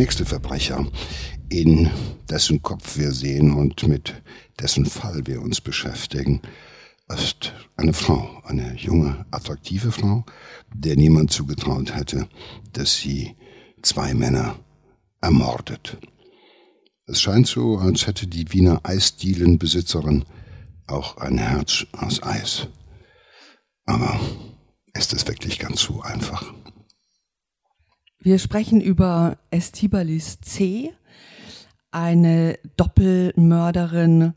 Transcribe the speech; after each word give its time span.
nächste 0.00 0.24
Verbrecher, 0.24 0.86
in 1.50 1.90
dessen 2.30 2.62
Kopf 2.62 2.96
wir 2.96 3.12
sehen 3.12 3.52
und 3.52 3.86
mit 3.86 4.14
dessen 4.58 4.86
Fall 4.86 5.26
wir 5.26 5.42
uns 5.42 5.60
beschäftigen, 5.60 6.40
ist 7.08 7.52
eine 7.76 7.92
Frau, 7.92 8.40
eine 8.44 8.74
junge, 8.76 9.26
attraktive 9.30 9.92
Frau, 9.92 10.24
der 10.72 10.96
niemand 10.96 11.32
zugetraut 11.32 11.94
hätte, 11.94 12.30
dass 12.72 12.96
sie 12.96 13.36
zwei 13.82 14.14
Männer 14.14 14.58
ermordet. 15.20 15.98
Es 17.04 17.20
scheint 17.20 17.46
so, 17.46 17.76
als 17.76 18.06
hätte 18.06 18.26
die 18.26 18.50
Wiener 18.54 18.80
Eisdielenbesitzerin 18.84 20.24
auch 20.86 21.18
ein 21.18 21.36
Herz 21.36 21.84
aus 21.92 22.22
Eis. 22.22 22.68
Aber 23.84 24.18
ist 24.94 25.12
es 25.12 25.28
wirklich 25.28 25.58
ganz 25.58 25.82
so 25.82 26.00
einfach? 26.00 26.54
Wir 28.22 28.38
sprechen 28.38 28.82
über 28.82 29.38
Estibalis 29.50 30.42
C., 30.42 30.92
eine 31.90 32.58
Doppelmörderin, 32.76 34.34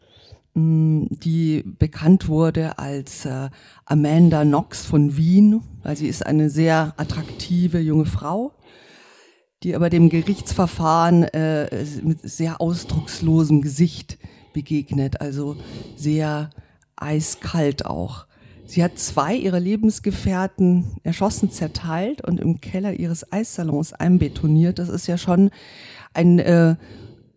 mm, 0.54 1.08
die 1.10 1.66
bekannt 1.66 2.30
wurde 2.30 2.80
als 2.80 3.26
äh, 3.26 3.50
Amanda 3.84 4.44
Knox 4.44 4.86
von 4.86 5.18
Wien, 5.18 5.62
weil 5.84 5.98
sie 5.98 6.08
ist 6.08 6.26
eine 6.26 6.50
sehr 6.50 6.94
attraktive 6.96 7.80
junge 7.80 8.06
Frau, 8.06 8.54
die 9.64 9.76
aber 9.76 9.90
dem 9.90 10.08
Gerichtsverfahren 10.08 11.24
äh, 11.26 11.86
mit 12.04 12.22
sehr 12.22 12.62
ausdruckslosem 12.62 13.62
Gesicht 13.62 14.18
begegnet, 14.54 15.20
also 15.20 15.58
sehr 15.98 16.52
eiskalt 16.96 17.86
auch. 17.86 18.28
Sie 18.66 18.84
hat 18.84 18.98
zwei 18.98 19.36
ihrer 19.36 19.60
Lebensgefährten 19.60 20.98
erschossen, 21.04 21.52
zerteilt 21.52 22.24
und 22.26 22.40
im 22.40 22.62
Keller 22.62 22.94
ihres 22.94 23.32
Eissalons 23.32 23.94
einbetoniert. 23.94 24.80
Das 24.80 24.90
ist 24.90 25.08
ja 25.08 25.18
schon 25.18 25.52
ein 26.14 26.40
äh, 26.40 26.76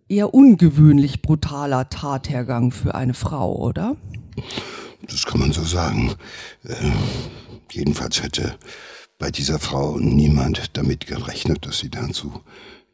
eher 0.08 0.34
ungewöhnlich 0.34 1.22
brutaler 1.22 1.88
Tathergang 1.88 2.70
für 2.70 2.94
eine 2.94 3.14
Frau, 3.14 3.56
oder? 3.56 3.96
Das 5.08 5.24
kann 5.24 5.40
man 5.40 5.52
so 5.52 5.62
sagen. 5.62 6.14
Äh, 6.64 6.74
jedenfalls 7.72 8.22
hätte 8.22 8.56
bei 9.18 9.30
dieser 9.30 9.58
Frau 9.58 9.98
niemand 9.98 10.76
damit 10.76 11.06
gerechnet, 11.06 11.66
dass 11.66 11.78
sie 11.78 11.90
dazu 11.90 12.40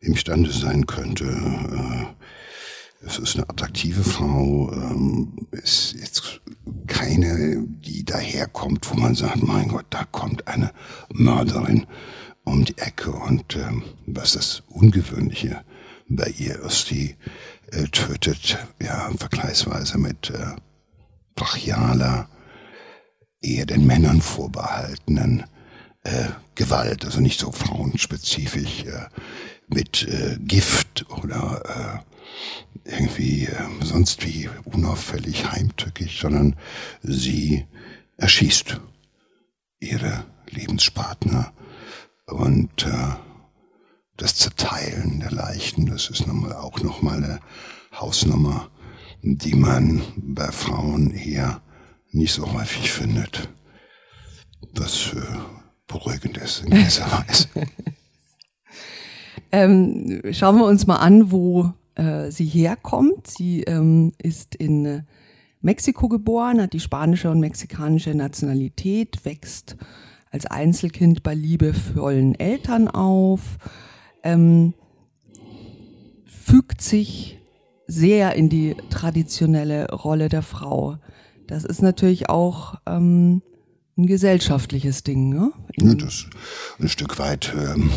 imstande 0.01 0.51
sein 0.51 0.87
könnte. 0.87 1.25
Äh, 1.25 2.22
es 3.05 3.19
ist 3.19 3.37
eine 3.37 3.49
attraktive 3.49 4.05
Frau, 4.05 4.73
ähm, 4.73 5.47
ist 5.51 5.95
jetzt 5.99 6.41
keine, 6.87 7.65
die 7.67 8.05
daherkommt, 8.05 8.89
wo 8.91 8.95
man 8.95 9.15
sagt, 9.15 9.43
mein 9.43 9.69
Gott, 9.69 9.87
da 9.91 10.05
kommt 10.05 10.47
eine 10.47 10.73
Mörderin 11.13 11.87
um 12.45 12.65
die 12.65 12.79
Ecke. 12.79 13.13
Und 13.13 13.57
ähm, 13.57 13.83
was 14.07 14.33
das 14.33 14.63
Ungewöhnliche 14.69 15.63
bei 16.09 16.33
ihr 16.39 16.61
ist, 16.61 16.91
die 16.91 17.17
äh, 17.73 17.85
tötet 17.89 18.59
ja 18.81 19.11
vergleichsweise 19.17 19.99
mit 19.99 20.31
äh, 20.31 20.57
brachialer, 21.35 22.29
eher 23.41 23.67
den 23.67 23.87
Männern 23.87 24.21
vorbehaltenen 24.21 25.45
äh, 26.05 26.29
Gewalt, 26.55 27.05
also 27.05 27.21
nicht 27.21 27.41
so 27.41 27.51
frauenspezifisch 27.51 28.85
äh, 28.85 29.07
mit 29.69 30.07
äh, 30.07 30.37
Gift 30.41 31.07
oder 31.11 32.03
äh, 32.05 32.12
irgendwie 32.85 33.47
äh, 33.47 33.65
sonst 33.83 34.25
wie 34.27 34.49
unauffällig 34.65 35.51
heimtückisch, 35.51 36.21
sondern 36.21 36.57
sie 37.03 37.67
erschießt 38.17 38.81
ihre 39.81 40.25
Lebenspartner 40.51 41.53
und 42.27 42.87
äh, 42.87 43.17
das 44.17 44.37
Zerteilen 44.37 45.21
der 45.21 45.33
Leichen, 45.33 45.87
das 45.87 46.11
ist 46.11 46.27
nochmal 46.27 46.53
auch 46.55 46.81
nochmal 46.81 47.17
eine 47.17 47.41
Hausnummer, 47.93 48.71
die 49.23 49.55
man 49.55 50.03
bei 50.17 50.51
Frauen 50.53 51.11
eher 51.11 51.61
nicht 52.11 52.33
so 52.33 52.53
häufig 52.53 52.91
findet. 52.91 53.49
Was 54.75 55.13
äh, 55.15 55.21
beruhigend 55.87 56.39
ist 56.39 56.65
in 56.65 56.71
gewisser 56.71 57.11
Weise. 57.27 57.49
ähm, 59.51 60.23
schauen 60.33 60.59
wir 60.59 60.67
uns 60.67 60.87
mal 60.87 60.97
an, 60.97 61.31
wo 61.31 61.73
äh, 61.95 62.31
sie 62.31 62.47
herkommt. 62.47 63.27
Sie 63.27 63.63
ähm, 63.63 64.13
ist 64.19 64.55
in 64.55 64.87
äh, 64.87 65.03
Mexiko 65.61 66.09
geboren, 66.09 66.61
hat 66.61 66.73
die 66.73 66.81
spanische 66.81 67.31
und 67.31 67.41
mexikanische 67.41 68.15
Nationalität, 68.15 69.25
wächst 69.25 69.77
als 70.31 70.47
Einzelkind 70.47 71.23
bei 71.23 71.35
liebevollen 71.35 72.35
Eltern 72.35 72.89
auf, 72.89 73.59
ähm, 74.23 74.75
fügt 76.25 76.81
sich 76.81 77.39
sehr 77.87 78.35
in 78.35 78.49
die 78.49 78.75
traditionelle 78.91 79.91
Rolle 79.91 80.29
der 80.29 80.43
Frau. 80.43 80.97
Das 81.47 81.65
ist 81.65 81.83
natürlich 81.83 82.31
auch 82.31 82.77
ähm, 82.87 83.43
ein 83.97 84.07
gesellschaftliches 84.07 85.03
Ding, 85.03 85.29
ne? 85.29 85.53
Ja, 85.77 85.95
das 85.95 86.27
ein 86.79 86.89
Stück 86.89 87.19
weit 87.19 87.53
ähm, 87.57 87.91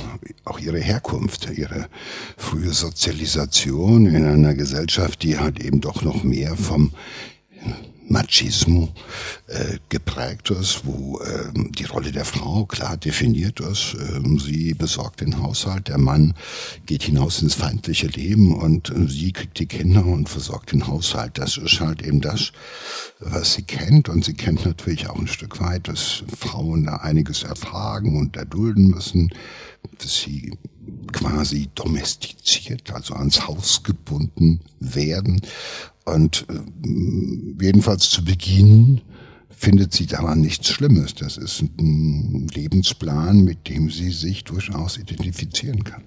auch 0.43 0.59
ihre 0.59 0.79
Herkunft, 0.79 1.49
ihre 1.55 1.87
frühe 2.37 2.73
Sozialisation 2.73 4.05
in 4.05 4.25
einer 4.25 4.53
Gesellschaft, 4.55 5.23
die 5.23 5.39
halt 5.39 5.59
eben 5.63 5.81
doch 5.81 6.01
noch 6.01 6.23
mehr 6.23 6.55
vom 6.57 6.91
Machismo 8.07 8.89
äh, 9.47 9.77
geprägt 9.89 10.51
ist, 10.51 10.85
wo 10.85 11.19
ähm, 11.21 11.71
die 11.71 11.85
Rolle 11.85 12.11
der 12.11 12.25
Frau 12.25 12.65
klar 12.65 12.97
definiert 12.97 13.59
ist. 13.59 13.95
Ähm, 13.99 14.39
sie 14.39 14.73
besorgt 14.73 15.21
den 15.21 15.41
Haushalt, 15.41 15.87
der 15.87 15.97
Mann 15.97 16.35
geht 16.85 17.03
hinaus 17.03 17.41
ins 17.41 17.55
feindliche 17.55 18.07
Leben 18.07 18.55
und 18.55 18.89
äh, 18.89 19.07
sie 19.07 19.31
kriegt 19.31 19.59
die 19.59 19.65
Kinder 19.65 20.05
und 20.05 20.29
versorgt 20.29 20.71
den 20.71 20.87
Haushalt. 20.87 21.37
Das 21.37 21.57
ist 21.57 21.79
halt 21.79 22.01
eben 22.03 22.21
das, 22.21 22.51
was 23.19 23.53
sie 23.53 23.63
kennt. 23.63 24.09
Und 24.09 24.23
sie 24.23 24.33
kennt 24.33 24.65
natürlich 24.65 25.09
auch 25.09 25.19
ein 25.19 25.27
Stück 25.27 25.59
weit, 25.59 25.87
dass 25.87 26.23
Frauen 26.37 26.85
da 26.85 26.97
einiges 26.97 27.43
ertragen 27.43 28.17
und 28.17 28.37
erdulden 28.37 28.89
müssen, 28.89 29.33
dass 29.99 30.21
sie 30.21 30.53
quasi 31.11 31.69
domestiziert, 31.75 32.91
also 32.91 33.15
ans 33.15 33.47
Haus 33.47 33.83
gebunden 33.83 34.61
werden 34.79 35.41
und 36.05 36.45
äh, 36.49 37.63
jedenfalls 37.63 38.09
zu 38.09 38.23
Beginn 38.23 39.01
findet 39.49 39.93
sie 39.93 40.05
daran 40.05 40.41
nichts 40.41 40.69
Schlimmes. 40.69 41.15
Das 41.15 41.37
ist 41.37 41.61
ein 41.61 42.47
Lebensplan, 42.53 43.43
mit 43.43 43.67
dem 43.69 43.89
sie 43.89 44.11
sich 44.11 44.43
durchaus 44.43 44.97
identifizieren 44.97 45.83
kann. 45.83 46.03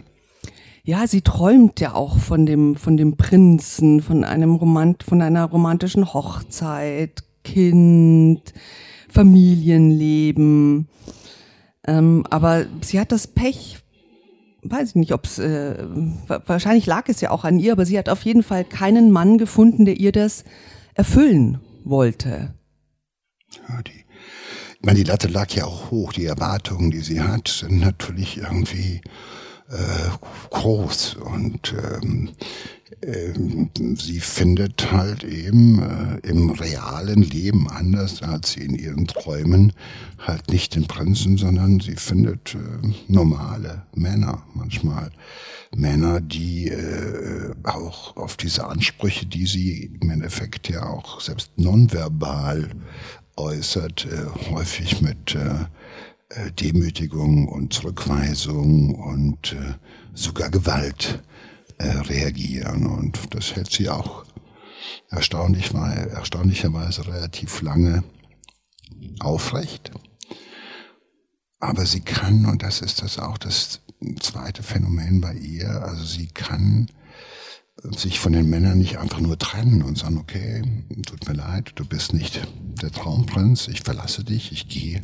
Ja, 0.85 1.07
sie 1.07 1.21
träumt 1.21 1.81
ja 1.81 1.95
auch 1.95 2.19
von 2.19 2.47
dem, 2.47 2.77
von 2.77 2.97
dem 2.97 3.17
Prinzen, 3.17 4.01
von 4.01 4.25
einem 4.25 4.55
Romant, 4.55 5.03
von 5.03 5.21
einer 5.21 5.45
romantischen 5.45 6.15
Hochzeit, 6.15 7.25
Kind, 7.45 8.55
Familienleben. 9.09 10.89
Ähm, 11.87 12.25
aber 12.31 12.67
sie 12.83 13.01
hat 13.01 13.13
das 13.13 13.27
Pech, 13.27 13.79
weiß 14.71 14.91
ich 14.91 14.95
nicht, 14.95 15.13
ob 15.13 15.25
es, 15.25 15.39
äh, 15.39 15.85
wahrscheinlich 16.47 16.87
lag 16.87 17.09
es 17.09 17.21
ja 17.21 17.31
auch 17.31 17.45
an 17.45 17.59
ihr, 17.59 17.73
aber 17.73 17.85
sie 17.85 17.99
hat 17.99 18.09
auf 18.09 18.23
jeden 18.23 18.43
Fall 18.43 18.65
keinen 18.65 19.11
Mann 19.11 19.39
gefunden, 19.39 19.85
der 19.85 19.97
ihr 19.97 20.13
das 20.13 20.45
erfüllen 20.95 21.61
wollte. 21.85 22.55
Ja, 23.69 23.83
die, 23.83 24.05
ich 24.81 24.85
meine, 24.85 24.99
die 24.99 25.05
Latte 25.05 25.29
lag 25.29 25.51
ja 25.51 25.65
auch 25.65 25.91
hoch. 25.91 26.13
Die 26.13 26.27
Erwartungen, 26.27 26.91
die 26.91 27.01
sie 27.01 27.23
hat, 27.23 27.49
sind 27.49 27.81
natürlich 27.81 28.39
irgendwie 28.39 29.01
äh, 29.71 30.11
groß 30.51 31.17
und 31.17 31.75
ähm, 31.75 32.31
sie 33.97 34.21
findet 34.21 34.93
halt 34.93 35.25
eben 35.25 35.81
äh, 35.81 36.29
im 36.29 36.51
realen 36.51 37.23
Leben 37.23 37.69
anders 37.69 38.23
als 38.23 38.53
sie 38.53 38.61
in 38.61 38.75
ihren 38.75 39.07
Träumen 39.07 39.73
halt 40.19 40.51
nicht 40.51 40.75
den 40.75 40.87
Prinzen, 40.87 41.37
sondern 41.37 41.81
sie 41.81 41.97
findet 41.97 42.55
äh, 42.55 42.59
normale 43.09 43.83
Männer 43.95 44.43
manchmal. 44.55 45.11
Männer, 45.77 46.21
die 46.21 46.69
äh, 46.69 47.53
auch 47.65 48.17
auf 48.17 48.37
diese 48.37 48.67
Ansprüche, 48.67 49.27
die 49.27 49.47
sie 49.47 49.91
im 50.01 50.11
Endeffekt 50.11 50.71
ja 50.71 50.89
auch 50.89 51.21
selbst 51.21 51.53
nonverbal 51.57 52.71
äußert, 53.37 54.07
äh, 54.07 54.51
häufig 54.51 55.03
mit 55.03 55.35
äh, 55.35 55.67
äh 56.31 56.51
Demütigung 56.53 57.49
und 57.49 57.75
Zurückweisung 57.75 58.95
und 58.95 59.55
sogar 60.15 60.51
Gewalt 60.51 61.23
äh, 61.79 61.89
reagieren. 61.89 62.87
Und 62.87 63.35
das 63.35 63.55
hält 63.57 63.71
sie 63.71 63.89
auch 63.89 64.25
erstaunlich, 65.11 65.73
erstaunlicherweise 65.73 67.07
relativ 67.07 67.63
lange 67.63 68.05
aufrecht. 69.21 69.91
Aber 71.61 71.87
sie 71.87 72.01
kann, 72.01 72.47
und 72.47 72.63
das 72.63 72.81
ist 72.81 73.03
das 73.03 73.19
auch 73.19 73.39
das 73.39 73.81
zweite 74.21 74.63
Phänomen 74.63 75.21
bei 75.21 75.35
ihr, 75.35 75.83
also 75.83 76.05
sie 76.05 76.29
kann 76.29 76.89
sich 77.83 78.19
von 78.19 78.33
den 78.33 78.51
Männern 78.51 78.79
nicht 78.79 78.99
einfach 78.99 79.21
nur 79.21 79.39
trennen 79.39 79.83
und 79.83 79.99
sagen, 79.99 80.19
okay, 80.19 80.63
tut 81.07 81.29
mir 81.29 81.35
leid, 81.35 81.73
du 81.77 81.85
bist 81.85 82.13
nicht 82.13 82.47
der 82.83 82.91
Traumprinz, 82.91 83.69
ich 83.69 83.83
verlasse 83.83 84.25
dich, 84.25 84.53
ich 84.53 84.69
gehe, 84.69 85.01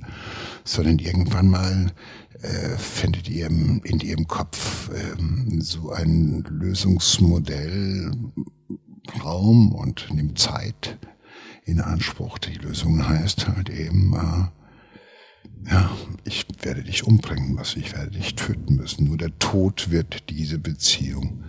sondern 0.65 0.99
irgendwann 0.99 1.49
mal 1.49 1.93
äh, 2.43 2.77
findet 2.77 3.29
ihr 3.29 3.47
in 3.47 4.01
ihrem 4.01 4.27
Kopf 4.27 4.91
ähm, 4.95 5.61
so 5.61 5.91
ein 5.91 6.45
Lösungsmodell 6.49 8.11
Raum 9.23 9.73
und 9.73 10.13
nimmt 10.13 10.39
Zeit 10.39 10.99
in 11.65 11.81
Anspruch. 11.81 12.39
Die 12.39 12.55
Lösung 12.55 13.07
heißt 13.07 13.49
halt 13.49 13.71
eben, 13.71 14.15
äh, 14.15 15.71
ja, 15.71 15.91
ich 16.25 16.47
werde 16.63 16.83
dich 16.83 17.07
umbringen 17.07 17.55
müssen, 17.55 17.81
ich 17.81 17.93
werde 17.93 18.11
dich 18.11 18.35
töten 18.35 18.77
müssen. 18.77 19.05
Nur 19.05 19.17
der 19.17 19.39
Tod 19.39 19.91
wird 19.91 20.29
diese 20.31 20.59
Beziehung 20.59 21.45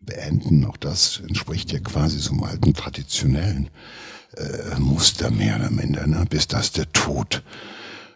beenden. 0.00 0.64
Auch 0.64 0.76
das 0.76 1.20
entspricht 1.26 1.72
ja 1.72 1.78
quasi 1.80 2.18
so 2.18 2.32
einem 2.32 2.44
alten 2.44 2.74
traditionellen 2.74 3.70
äh, 4.36 4.78
Muster 4.78 5.30
mehr 5.30 5.56
oder 5.56 5.70
minder, 5.70 6.06
ne? 6.06 6.24
bis 6.28 6.48
das 6.48 6.72
der 6.72 6.90
Tod 6.92 7.42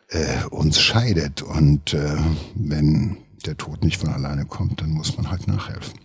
äh, 0.09 0.45
uns 0.51 0.81
scheidet. 0.81 1.43
Und 1.43 1.95
äh, 1.95 2.17
wenn 2.55 3.19
der 3.47 3.57
Tod 3.57 3.85
nicht 3.85 3.99
von 3.99 4.11
alleine 4.11 4.47
kommt, 4.47 4.81
dann 4.81 4.91
muss 4.91 5.17
man 5.17 5.31
halt 5.31 5.47
nachhelfen. 5.47 5.99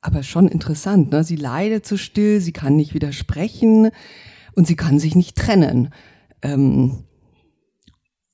Aber 0.00 0.22
schon 0.22 0.48
interessant, 0.48 1.12
ne? 1.12 1.24
Sie 1.24 1.36
leidet 1.36 1.86
so 1.86 1.96
still, 1.96 2.40
sie 2.40 2.52
kann 2.52 2.76
nicht 2.76 2.92
widersprechen 2.92 3.90
und 4.54 4.66
sie 4.66 4.76
kann 4.76 4.98
sich 4.98 5.14
nicht 5.14 5.34
trennen. 5.34 5.94
Ähm, 6.42 7.04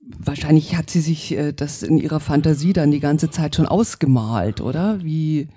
wahrscheinlich 0.00 0.76
hat 0.76 0.90
sie 0.90 1.00
sich 1.00 1.32
äh, 1.32 1.52
das 1.52 1.84
in 1.84 1.98
ihrer 1.98 2.18
Fantasie 2.18 2.72
dann 2.72 2.90
die 2.90 2.98
ganze 2.98 3.30
Zeit 3.30 3.54
schon 3.54 3.66
ausgemalt, 3.66 4.60
oder? 4.60 5.04
Wie 5.04 5.48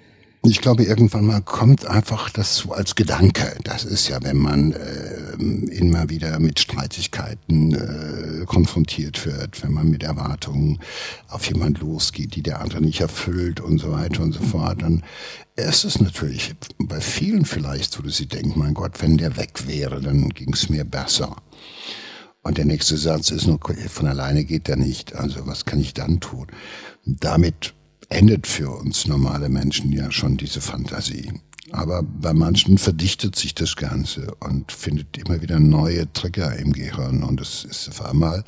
ich 0.45 0.60
glaube, 0.60 0.84
irgendwann 0.84 1.25
mal 1.25 1.42
kommt 1.42 1.86
einfach 1.86 2.30
das 2.30 2.57
so 2.57 2.74
als 2.74 2.95
Gedanke. 2.95 3.56
Das 3.63 3.86
ist 3.86 4.10
ja, 4.10 4.22
wenn 4.24 4.38
man 4.38 4.74
äh, 4.74 5.34
immer 5.74 6.10
wieder 6.10 6.38
mit 6.40 6.60
Streitigkeiten 6.60 7.74
äh, 7.74 8.45
konfrontiert 8.45 9.25
wird, 9.25 9.63
wenn 9.63 9.72
man 9.72 9.90
mit 9.90 10.04
Erwartungen 10.04 10.80
auf 11.30 11.45
jemand 11.45 11.80
losgeht, 11.80 12.36
die 12.36 12.44
der 12.44 12.60
andere 12.60 12.81
nicht 12.81 13.00
erfüllt 13.00 13.62
und 13.62 13.80
so 13.80 13.94
weiter 13.94 14.22
und 14.22 14.34
so 14.34 14.42
fort, 14.42 14.81
dann 14.81 15.04
ist 15.56 15.86
es 15.86 16.01
natürlich 16.01 16.54
bei 16.78 17.00
vielen 17.00 17.45
vielleicht 17.45 17.94
so, 17.94 18.04
dass 18.04 18.18
sie 18.18 18.28
denken, 18.28 18.60
mein 18.60 18.74
Gott, 18.74 19.01
wenn 19.01 19.18
der 19.18 19.38
weg 19.38 19.66
wäre, 19.66 20.01
dann 20.01 20.28
ging 20.30 20.54
es 20.54 20.68
mir 20.68 20.84
besser. 20.84 21.38
Und 22.42 22.57
der 22.57 22.66
nächste 22.66 22.98
Satz 22.98 23.31
ist 23.31 23.48
nur, 23.48 23.60
von 23.88 24.07
alleine 24.07 24.44
geht 24.44 24.68
der 24.68 24.75
nicht. 24.75 25.16
Also 25.16 25.48
was 25.48 25.63
kann 25.63 25.80
ich 25.80 25.94
dann 25.94 26.19
tun? 26.19 26.48
Damit 27.06 27.74
endet 28.13 28.48
für 28.48 28.69
uns 28.69 29.07
normale 29.07 29.50
Menschen 29.50 29.92
ja 29.92 30.12
schon 30.12 30.38
diese 30.38 30.62
Fantasie. 30.62 31.33
Aber 31.71 32.04
bei 32.04 32.33
manchen 32.33 32.77
verdichtet 32.77 33.36
sich 33.36 33.56
das 33.56 33.75
Ganze 33.75 34.36
und 34.36 34.71
findet 34.71 35.18
immer 35.18 35.42
wieder 35.42 35.60
neue 35.60 36.12
Trigger 36.13 36.56
im 36.57 36.71
Gehirn. 36.71 37.24
Und 37.24 37.42
es 37.42 37.65
ist 37.65 37.89
auf 37.89 38.06
einmal 38.06 38.44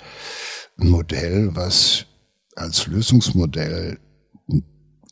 ein 0.78 0.90
Modell, 0.90 1.56
was 1.56 2.06
als 2.56 2.86
Lösungsmodell 2.86 3.98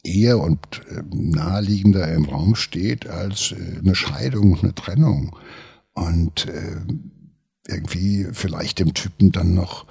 eher 0.04 0.40
und 0.40 0.60
äh, 0.90 1.02
naheliegender 1.12 2.12
im 2.14 2.26
Raum 2.26 2.56
steht 2.56 3.08
als 3.08 3.52
äh, 3.54 3.80
eine 3.80 3.96
Scheidung, 3.96 4.60
eine 4.62 4.76
Trennung. 4.76 5.36
Und 5.94 6.46
äh, 6.48 6.82
irgendwie 7.68 8.28
vielleicht 8.32 8.80
dem 8.80 8.94
Typen 8.94 9.32
dann 9.32 9.56
noch 9.56 9.88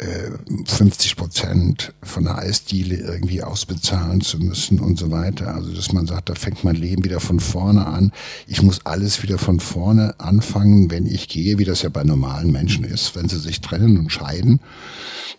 50 0.00 1.16
Prozent 1.16 1.92
von 2.04 2.22
der 2.22 2.38
Eisdiele 2.38 2.96
irgendwie 2.96 3.42
ausbezahlen 3.42 4.20
zu 4.20 4.38
müssen 4.38 4.78
und 4.78 4.96
so 4.96 5.10
weiter. 5.10 5.54
Also 5.54 5.72
dass 5.72 5.92
man 5.92 6.06
sagt, 6.06 6.28
da 6.28 6.36
fängt 6.36 6.62
mein 6.62 6.76
Leben 6.76 7.04
wieder 7.04 7.18
von 7.18 7.40
vorne 7.40 7.84
an. 7.84 8.12
Ich 8.46 8.62
muss 8.62 8.86
alles 8.86 9.24
wieder 9.24 9.38
von 9.38 9.58
vorne 9.58 10.14
anfangen, 10.20 10.92
wenn 10.92 11.06
ich 11.06 11.26
gehe, 11.28 11.58
wie 11.58 11.64
das 11.64 11.82
ja 11.82 11.88
bei 11.88 12.04
normalen 12.04 12.52
Menschen 12.52 12.84
ist, 12.84 13.16
wenn 13.16 13.28
sie 13.28 13.40
sich 13.40 13.60
trennen 13.60 13.98
und 13.98 14.12
scheiden, 14.12 14.60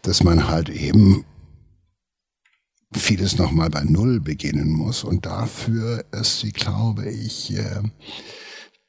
dass 0.02 0.24
man 0.24 0.50
halt 0.50 0.68
eben 0.68 1.24
vieles 2.94 3.38
nochmal 3.38 3.70
bei 3.70 3.84
Null 3.84 4.20
beginnen 4.20 4.72
muss. 4.72 5.06
Und 5.06 5.26
dafür 5.26 6.04
ist 6.12 6.42
sie, 6.42 6.52
glaube 6.52 7.10
ich, 7.10 7.56
äh, 7.56 7.82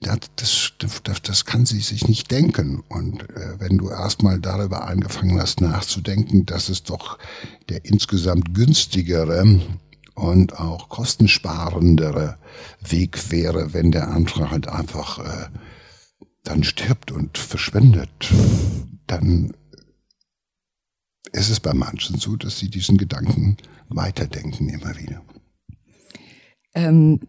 das, 0.01 0.73
das, 0.79 1.23
das 1.23 1.45
kann 1.45 1.67
sie 1.67 1.81
sich 1.81 2.09
nicht 2.09 2.31
denken. 2.31 2.83
Und 2.89 3.29
äh, 3.31 3.61
wenn 3.61 3.79
du 3.79 3.91
erstmal 3.91 4.41
darüber 4.41 4.87
angefangen 4.87 5.39
hast 5.41 5.61
nachzudenken, 5.61 6.47
dass 6.47 6.69
es 6.69 6.83
doch 6.83 7.19
der 7.69 7.85
insgesamt 7.85 8.55
günstigere 8.55 9.61
und 10.15 10.59
auch 10.59 10.89
kostensparendere 10.89 12.39
Weg 12.89 13.31
wäre, 13.31 13.75
wenn 13.75 13.93
der 13.93 14.09
andere 14.09 14.51
halt 14.51 14.69
einfach 14.69 15.19
äh, 15.19 15.49
dann 16.45 16.65
stirbt 16.65 17.13
und 17.13 17.37
verschwindet, 17.37 18.33
dann 19.07 19.53
ist 21.33 21.51
es 21.51 21.61
bei 21.61 21.75
manchen 21.75 22.19
so, 22.19 22.37
dass 22.37 22.59
sie 22.59 22.71
diesen 22.71 22.97
Gedanken 22.97 23.59
weiterdenken 23.89 24.71
immer 24.71 24.97
wieder. 24.97 25.23
Ähm 26.75 27.21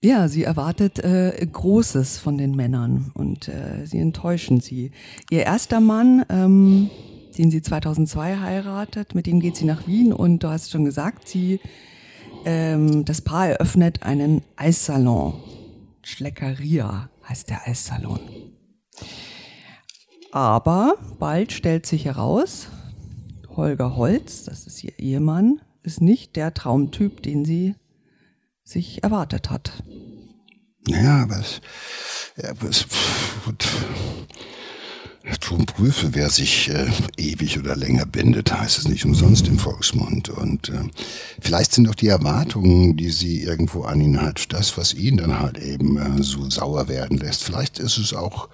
ja, 0.00 0.28
sie 0.28 0.44
erwartet 0.44 1.00
äh, 1.00 1.46
Großes 1.50 2.18
von 2.18 2.38
den 2.38 2.54
Männern 2.54 3.10
und 3.14 3.48
äh, 3.48 3.84
sie 3.84 3.98
enttäuschen 3.98 4.60
sie. 4.60 4.92
Ihr 5.30 5.44
erster 5.44 5.80
Mann, 5.80 6.24
ähm, 6.28 6.90
den 7.36 7.50
sie 7.50 7.62
2002 7.62 8.38
heiratet, 8.38 9.14
mit 9.14 9.26
dem 9.26 9.40
geht 9.40 9.56
sie 9.56 9.64
nach 9.64 9.86
Wien 9.88 10.12
und 10.12 10.44
du 10.44 10.48
hast 10.48 10.70
schon 10.70 10.84
gesagt, 10.84 11.28
sie, 11.28 11.60
ähm, 12.44 13.04
das 13.04 13.22
Paar 13.22 13.48
eröffnet 13.48 14.04
einen 14.04 14.42
Eissalon. 14.56 15.34
Schleckeria 16.02 17.10
heißt 17.28 17.50
der 17.50 17.66
Eissalon. 17.66 18.20
Aber 20.30 20.94
bald 21.18 21.52
stellt 21.52 21.86
sich 21.86 22.04
heraus, 22.04 22.68
Holger 23.48 23.96
Holz, 23.96 24.44
das 24.44 24.66
ist 24.66 24.84
ihr 24.84 24.96
Ehemann, 24.98 25.60
ist 25.82 26.00
nicht 26.00 26.36
der 26.36 26.54
Traumtyp, 26.54 27.22
den 27.22 27.44
sie 27.44 27.74
sich 28.68 29.02
erwartet 29.02 29.50
hat. 29.50 29.72
Ja, 30.86 31.28
was, 31.28 31.60
ja, 32.36 32.52
was, 32.60 32.86
Drum 35.40 35.66
prüfe, 35.66 36.14
wer 36.14 36.30
sich 36.30 36.70
äh, 36.70 36.86
ewig 37.16 37.58
oder 37.58 37.76
länger 37.76 38.06
bindet, 38.06 38.52
heißt 38.52 38.78
es 38.78 38.88
nicht 38.88 39.04
umsonst 39.04 39.46
im 39.46 39.58
Volksmund. 39.58 40.30
Und 40.30 40.70
äh, 40.70 40.88
vielleicht 41.40 41.72
sind 41.72 41.86
doch 41.86 41.94
die 41.94 42.08
Erwartungen, 42.08 42.96
die 42.96 43.10
sie 43.10 43.42
irgendwo 43.42 43.82
an 43.82 44.00
ihn 44.00 44.22
hat, 44.22 44.52
das, 44.52 44.78
was 44.78 44.94
ihn 44.94 45.18
dann 45.18 45.38
halt 45.38 45.58
eben 45.58 45.98
äh, 45.98 46.22
so 46.22 46.48
sauer 46.48 46.88
werden 46.88 47.18
lässt. 47.18 47.44
Vielleicht 47.44 47.78
ist 47.78 47.98
es 47.98 48.14
auch 48.14 48.48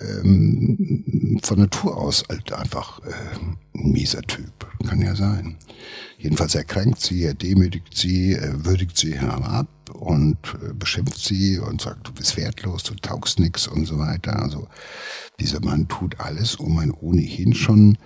ähm, 0.00 1.40
von 1.42 1.58
Natur 1.58 1.96
aus 1.96 2.24
halt 2.28 2.52
einfach 2.52 3.00
äh, 3.00 3.12
ein 3.38 3.58
mieser 3.92 4.22
Typ. 4.22 4.66
Kann 4.86 5.00
ja 5.02 5.14
sein. 5.14 5.56
Jedenfalls 6.18 6.54
er 6.54 6.64
kränkt 6.64 7.00
sie, 7.00 7.24
er 7.24 7.34
demütigt 7.34 7.96
sie, 7.96 8.34
er 8.34 8.64
würdigt 8.64 8.96
sie 8.96 9.18
herab 9.18 9.68
und 9.92 10.38
äh, 10.62 10.72
beschimpft 10.74 11.18
sie 11.18 11.58
und 11.58 11.80
sagt, 11.80 12.06
du 12.06 12.12
bist 12.12 12.36
wertlos, 12.36 12.82
du 12.82 12.94
taugst 12.94 13.38
nix 13.40 13.66
und 13.66 13.86
so 13.86 13.98
weiter. 13.98 14.42
Also 14.42 14.68
dieser 15.38 15.60
Mann 15.60 15.88
tut 15.88 16.20
alles, 16.20 16.56
um 16.56 16.78
ein 16.78 16.90
ohnehin 16.90 17.54
schon 17.54 17.98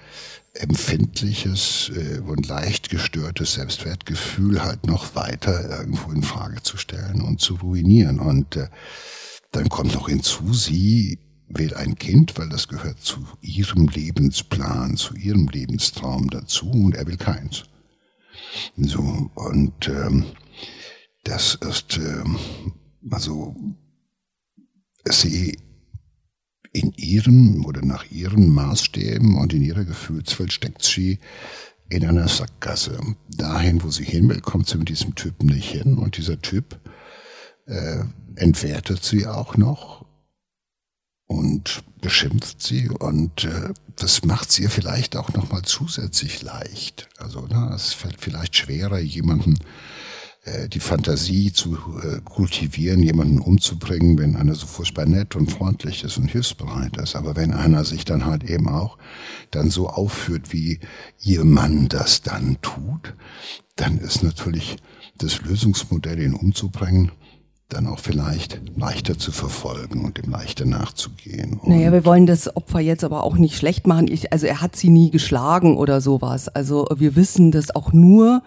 empfindliches 0.55 1.91
äh, 1.95 2.21
und 2.21 2.47
leicht 2.47 2.89
gestörtes 2.89 3.55
Selbstwertgefühl 3.55 4.63
halt 4.63 4.87
noch 4.87 5.17
weiter 5.17 5.79
irgendwo 5.81 6.13
in 6.13 6.23
Frage 6.23 6.63
zu 6.63 6.77
stellen 6.77 7.23
und 7.23 7.41
zu 7.41 7.57
ruinieren. 7.57 8.21
Und 8.21 8.57
äh, 8.57 8.69
dann 9.51 9.69
kommt 9.69 9.95
noch 9.95 10.09
hinzu, 10.09 10.53
sie 10.53 11.19
will 11.49 11.75
ein 11.75 11.97
Kind, 11.97 12.39
weil 12.39 12.49
das 12.49 12.69
gehört 12.69 13.01
zu 13.01 13.27
ihrem 13.41 13.89
Lebensplan, 13.89 14.97
zu 14.97 15.15
ihrem 15.15 15.49
Lebenstraum 15.49 16.31
dazu 16.31 16.71
und 16.71 16.95
er 16.95 17.07
will 17.07 17.17
keins. 17.17 17.65
So, 18.77 19.31
und 19.35 19.89
ähm, 19.89 20.25
das 21.25 21.55
ist 21.55 21.99
ähm, 21.99 22.37
also 23.11 23.55
sie 25.05 25.57
in 26.73 26.93
ihren 26.97 27.65
oder 27.65 27.83
nach 27.83 28.11
ihren 28.11 28.49
Maßstäben 28.49 29.37
und 29.37 29.53
in 29.53 29.63
ihrer 29.63 29.85
Gefühlswelt 29.85 30.53
steckt 30.53 30.83
sie 30.83 31.21
in 31.89 32.05
einer 32.05 32.27
Sackgasse. 32.27 32.99
Dahin, 33.29 33.83
wo 33.83 33.91
sie 33.91 34.05
hin 34.05 34.29
will, 34.29 34.41
kommt 34.41 34.69
sie 34.69 34.79
mit 34.79 34.89
diesem 34.89 35.15
Typen 35.15 35.47
nicht 35.47 35.71
hin 35.71 35.99
und 35.99 36.17
dieser 36.17 36.41
Typ 36.41 36.81
äh, 37.67 38.05
entwertet 38.35 39.05
sie 39.05 39.27
auch 39.27 39.57
noch 39.57 40.04
und 41.27 41.83
beschimpft 42.01 42.63
sie 42.63 42.89
und 42.89 43.45
äh, 43.45 43.73
das 43.97 44.25
macht 44.25 44.53
sie 44.53 44.65
ihr 44.65 44.71
vielleicht 44.71 45.17
auch 45.17 45.33
noch 45.33 45.51
mal 45.51 45.63
zusätzlich 45.63 46.43
leicht. 46.43 47.09
Also 47.19 47.47
ne, 47.47 47.73
es 47.75 47.93
fällt 47.93 48.21
vielleicht 48.21 48.57
schwerer, 48.57 48.99
jemanden 48.99 49.59
äh, 50.45 50.69
die 50.69 50.81
Fantasie 50.81 51.53
zu 51.53 51.79
äh, 52.03 52.21
kultivieren, 52.23 53.03
jemanden 53.03 53.39
umzubringen, 53.39 54.19
wenn 54.19 54.37
einer 54.37 54.55
so 54.55 54.67
furchtbar 54.67 55.07
nett 55.07 55.37
und 55.37 55.51
freundlich 55.51 56.05
ist 56.05 56.19
und 56.19 56.31
hilfsbereit 56.31 56.99
ist. 56.99 57.17
Aber 57.17 57.37
wenn 57.37 57.53
einer 57.53 57.85
sich 57.85 58.05
dann 58.05 58.27
halt 58.27 58.45
eben 58.45 58.69
auch 58.69 58.99
dann 59.51 59.71
so 59.71 59.89
aufführt, 59.89 60.53
wie 60.53 60.81
ihr 61.21 61.45
Mann 61.45 61.89
das 61.89 62.21
dann 62.21 62.59
tut, 62.61 63.15
dann 63.77 63.99
ist 63.99 64.23
natürlich 64.23 64.77
das 65.17 65.41
Lösungsmodell, 65.43 66.21
ihn 66.21 66.35
umzubringen, 66.35 67.13
dann 67.69 67.87
auch 67.87 67.99
vielleicht 67.99 68.61
leichter 68.77 69.19
zu 69.19 69.33
verfolgen 69.33 70.05
und 70.05 70.19
dem 70.19 70.31
leichter 70.31 70.65
nachzugehen. 70.65 71.59
Und 71.61 71.69
Naja, 71.69 71.93
wir 71.93 72.05
wollen 72.05 72.27
das 72.27 72.55
Opfer 72.57 72.81
jetzt 72.81 73.05
aber 73.05 73.25
auch 73.25 73.37
nicht 73.37 73.57
schlecht 73.57 73.87
machen. 73.87 74.07
Ich, 74.09 74.33
also 74.33 74.47
er 74.47 74.61
hat 74.61 74.77
sie 74.77 74.91
nie 74.91 75.11
geschlagen 75.11 75.77
oder 75.77 76.01
sowas. 76.01 76.49
Also 76.49 76.87
wir 76.95 77.17
wissen 77.17 77.51
das 77.51 77.75
auch 77.75 77.93
nur 77.93 78.43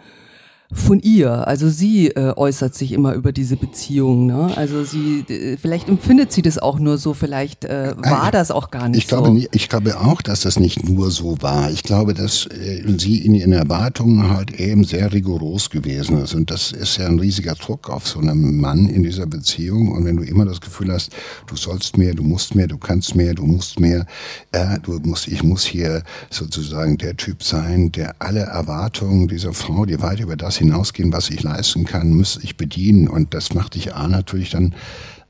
von 0.74 1.00
ihr. 1.00 1.47
Also 1.47 1.69
sie 1.69 2.09
äh, 2.09 2.33
äußert 2.36 2.75
sich 2.75 2.91
immer 2.91 3.13
über 3.13 3.31
diese 3.31 3.55
Beziehung. 3.55 4.25
Ne? 4.25 4.51
Also 4.57 4.83
sie, 4.83 5.21
äh, 5.29 5.55
vielleicht 5.55 5.88
empfindet 5.88 6.33
sie 6.33 6.41
das 6.41 6.57
auch 6.57 6.77
nur 6.77 6.97
so, 6.97 7.13
vielleicht 7.13 7.63
äh, 7.63 7.93
war 7.97 8.31
das 8.31 8.51
auch 8.51 8.69
gar 8.69 8.89
nicht 8.89 8.97
Ich 8.97 9.07
glaube, 9.07 9.29
so. 9.29 9.47
ich 9.51 9.69
glaube 9.69 9.97
auch, 9.97 10.21
dass 10.21 10.41
das 10.41 10.59
nicht 10.59 10.88
nur 10.88 11.09
so 11.09 11.41
war. 11.41 11.71
Ich 11.71 11.83
glaube, 11.83 12.13
dass 12.13 12.47
äh, 12.47 12.83
sie 12.97 13.19
in 13.19 13.33
ihren 13.33 13.53
Erwartungen 13.53 14.29
halt 14.29 14.59
eben 14.59 14.83
sehr 14.83 15.13
rigoros 15.13 15.69
gewesen 15.69 16.21
ist. 16.21 16.36
Und 16.36 16.51
das 16.51 16.74
ist 16.74 16.97
ja 16.97 17.07
ein 17.07 17.19
riesiger 17.19 17.55
Druck 17.55 17.89
auf 17.89 18.05
so 18.05 18.19
einem 18.19 18.59
Mann 18.59 18.89
in 18.89 19.03
dieser 19.03 19.25
Beziehung. 19.25 19.93
Und 19.93 20.03
wenn 20.03 20.17
du 20.17 20.24
immer 20.24 20.43
das 20.43 20.59
Gefühl 20.59 20.91
hast, 20.91 21.13
du 21.47 21.55
sollst 21.55 21.97
mehr, 21.97 22.13
du 22.13 22.24
musst 22.24 22.55
mehr, 22.55 22.67
du 22.67 22.77
kannst 22.77 23.15
mehr, 23.15 23.33
du 23.33 23.45
musst 23.45 23.79
mehr, 23.79 24.05
äh, 24.51 24.79
du 24.83 25.00
musst, 25.00 25.29
ich 25.29 25.43
muss 25.43 25.63
hier 25.63 26.03
sozusagen 26.29 26.97
der 26.97 27.15
Typ 27.15 27.41
sein, 27.41 27.93
der 27.93 28.15
alle 28.19 28.41
Erwartungen 28.41 29.29
dieser 29.29 29.53
Frau, 29.53 29.86
die 29.86 30.01
weit 30.01 30.19
über 30.19 30.36
das 30.36 30.57
hinausgehen, 30.58 31.14
was 31.14 31.30
ich 31.30 31.44
leisten 31.44 31.86
kann, 31.86 32.14
muss 32.14 32.40
ich 32.42 32.58
bedienen. 32.58 33.08
Und 33.08 33.34
das 33.34 33.54
macht 33.54 33.76
dich 33.76 33.96
A 33.96 34.08
natürlich 34.08 34.52
dann 34.52 34.76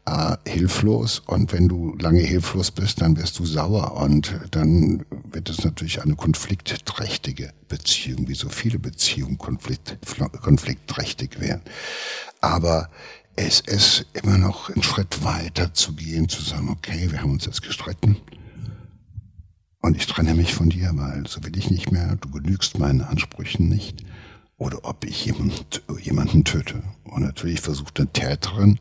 äh, 0.08 0.38
hilflos 0.48 1.20
und 1.26 1.52
wenn 1.52 1.68
du 1.68 1.96
lange 2.00 2.22
hilflos 2.22 2.72
bist, 2.72 3.02
dann 3.02 3.18
wirst 3.18 3.38
du 3.40 3.46
sauer 3.46 3.98
und 3.98 4.40
dann 4.52 5.06
wird 5.32 5.50
es 5.50 5.64
natürlich 5.66 6.02
eine 6.02 6.16
konfliktträchtige 6.16 7.52
Beziehung, 7.68 8.28
wie 8.28 8.36
so 8.36 8.48
viele 8.48 8.80
Beziehungen 8.80 9.38
konflikt, 9.38 9.98
konfliktträchtig 10.42 11.40
werden. 11.42 11.62
Aber 12.40 12.90
es 13.36 13.60
ist 13.60 14.06
immer 14.14 14.38
noch 14.38 14.70
ein 14.74 14.82
Schritt 14.82 15.24
weiter 15.26 15.74
zu 15.74 15.94
gehen, 15.94 16.30
zu 16.30 16.42
sagen, 16.42 16.70
okay, 16.70 17.12
wir 17.12 17.22
haben 17.22 17.32
uns 17.32 17.46
jetzt 17.46 17.62
gestritten 17.62 18.18
und 19.82 19.96
ich 19.96 20.08
trenne 20.08 20.34
mich 20.34 20.54
von 20.54 20.70
dir, 20.70 20.92
weil 20.96 21.28
so 21.28 21.44
will 21.44 21.58
ich 21.58 21.70
nicht 21.70 21.92
mehr, 21.92 22.16
du 22.16 22.30
genügst 22.30 22.80
meinen 22.80 23.02
Ansprüchen 23.02 23.70
nicht. 23.70 24.04
Oder 24.58 24.84
ob 24.84 25.06
ich 25.06 25.26
jemand, 25.26 25.84
jemanden 26.02 26.44
töte. 26.44 26.82
Und 27.04 27.24
natürlich 27.24 27.62
versucht 27.62 28.00
eine 28.00 28.12
Täterin, 28.12 28.80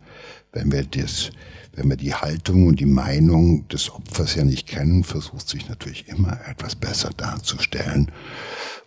wenn 0.52 0.72
wir 0.72 0.84
das, 0.84 1.30
wenn 1.74 1.90
wir 1.90 1.96
die 1.96 2.14
Haltung 2.14 2.66
und 2.66 2.80
die 2.80 2.86
Meinung 2.86 3.68
des 3.68 3.90
Opfers 3.90 4.34
ja 4.36 4.44
nicht 4.44 4.66
kennen, 4.66 5.04
versucht 5.04 5.48
sich 5.48 5.68
natürlich 5.68 6.08
immer 6.08 6.40
etwas 6.46 6.76
besser 6.76 7.10
darzustellen. 7.14 8.10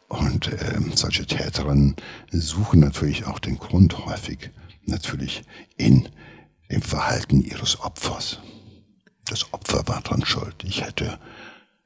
Und 0.08 0.50
ähm, 0.74 0.92
solche 0.96 1.28
Täterinnen 1.28 1.96
suchen 2.32 2.80
natürlich 2.80 3.26
auch 3.26 3.38
den 3.38 3.60
Grund 3.60 4.06
häufig 4.06 4.50
natürlich 4.86 5.44
in 5.78 6.10
dem 6.72 6.82
Verhalten 6.82 7.42
ihres 7.42 7.80
Opfers. 7.82 8.40
Das 9.26 9.54
Opfer 9.54 9.88
war 9.88 10.02
dran 10.02 10.26
schuld. 10.26 10.56
Ich 10.64 10.82
hätte, 10.82 11.20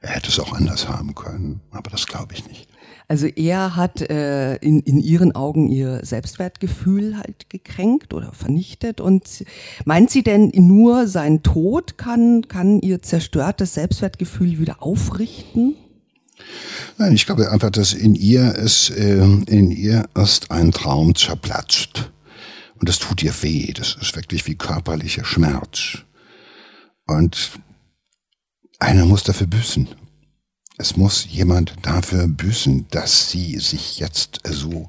er 0.00 0.10
hätte 0.10 0.30
es 0.30 0.40
auch 0.40 0.54
anders 0.54 0.88
haben 0.88 1.14
können, 1.14 1.60
aber 1.70 1.90
das 1.90 2.06
glaube 2.06 2.32
ich 2.32 2.46
nicht. 2.48 2.68
Also 3.14 3.28
er 3.28 3.76
hat 3.76 4.00
äh, 4.00 4.56
in, 4.56 4.80
in 4.80 4.98
ihren 4.98 5.36
Augen 5.36 5.68
ihr 5.68 6.04
Selbstwertgefühl 6.04 7.16
halt 7.16 7.48
gekränkt 7.48 8.12
oder 8.12 8.32
vernichtet. 8.32 9.00
Und 9.00 9.44
meint 9.84 10.10
sie 10.10 10.24
denn 10.24 10.50
nur 10.52 11.06
sein 11.06 11.44
Tod 11.44 11.96
kann, 11.96 12.48
kann 12.48 12.80
ihr 12.80 13.02
zerstörtes 13.02 13.74
Selbstwertgefühl 13.74 14.58
wieder 14.58 14.82
aufrichten? 14.82 15.76
Nein, 16.98 17.14
ich 17.14 17.24
glaube 17.24 17.52
einfach, 17.52 17.70
dass 17.70 17.92
in 17.92 18.16
ihr 18.16 18.52
ist, 18.56 18.90
äh, 18.90 19.22
in 19.22 19.70
ihr 19.70 20.08
ist 20.16 20.50
ein 20.50 20.72
Traum 20.72 21.14
zerplatzt. 21.14 22.10
Und 22.80 22.88
das 22.88 22.98
tut 22.98 23.22
ihr 23.22 23.32
weh. 23.42 23.72
Das 23.74 23.96
ist 24.02 24.16
wirklich 24.16 24.44
wie 24.48 24.56
körperlicher 24.56 25.24
Schmerz. 25.24 25.98
Und 27.06 27.60
einer 28.80 29.06
muss 29.06 29.22
dafür 29.22 29.46
büßen. 29.46 29.86
Es 30.76 30.96
muss 30.96 31.26
jemand 31.30 31.74
dafür 31.82 32.26
büßen, 32.26 32.86
dass 32.90 33.30
sie 33.30 33.58
sich 33.58 34.00
jetzt 34.00 34.40
so 34.44 34.88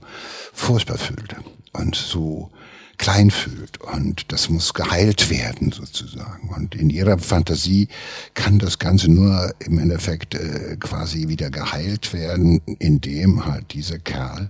furchtbar 0.52 0.98
fühlt 0.98 1.36
und 1.74 1.96
so 1.96 2.50
klein 2.98 3.30
fühlt. 3.30 3.80
Und 3.82 4.32
das 4.32 4.50
muss 4.50 4.74
geheilt 4.74 5.30
werden 5.30 5.72
sozusagen. 5.72 6.50
Und 6.50 6.74
in 6.74 6.90
ihrer 6.90 7.20
Fantasie 7.20 7.88
kann 8.34 8.58
das 8.58 8.80
Ganze 8.80 9.12
nur 9.12 9.54
im 9.60 9.78
Endeffekt 9.78 10.34
äh, 10.34 10.78
quasi 10.80 11.28
wieder 11.28 11.52
geheilt 11.52 12.14
werden, 12.14 12.62
indem 12.80 13.46
halt 13.46 13.74
dieser 13.74 14.00
Kerl, 14.00 14.50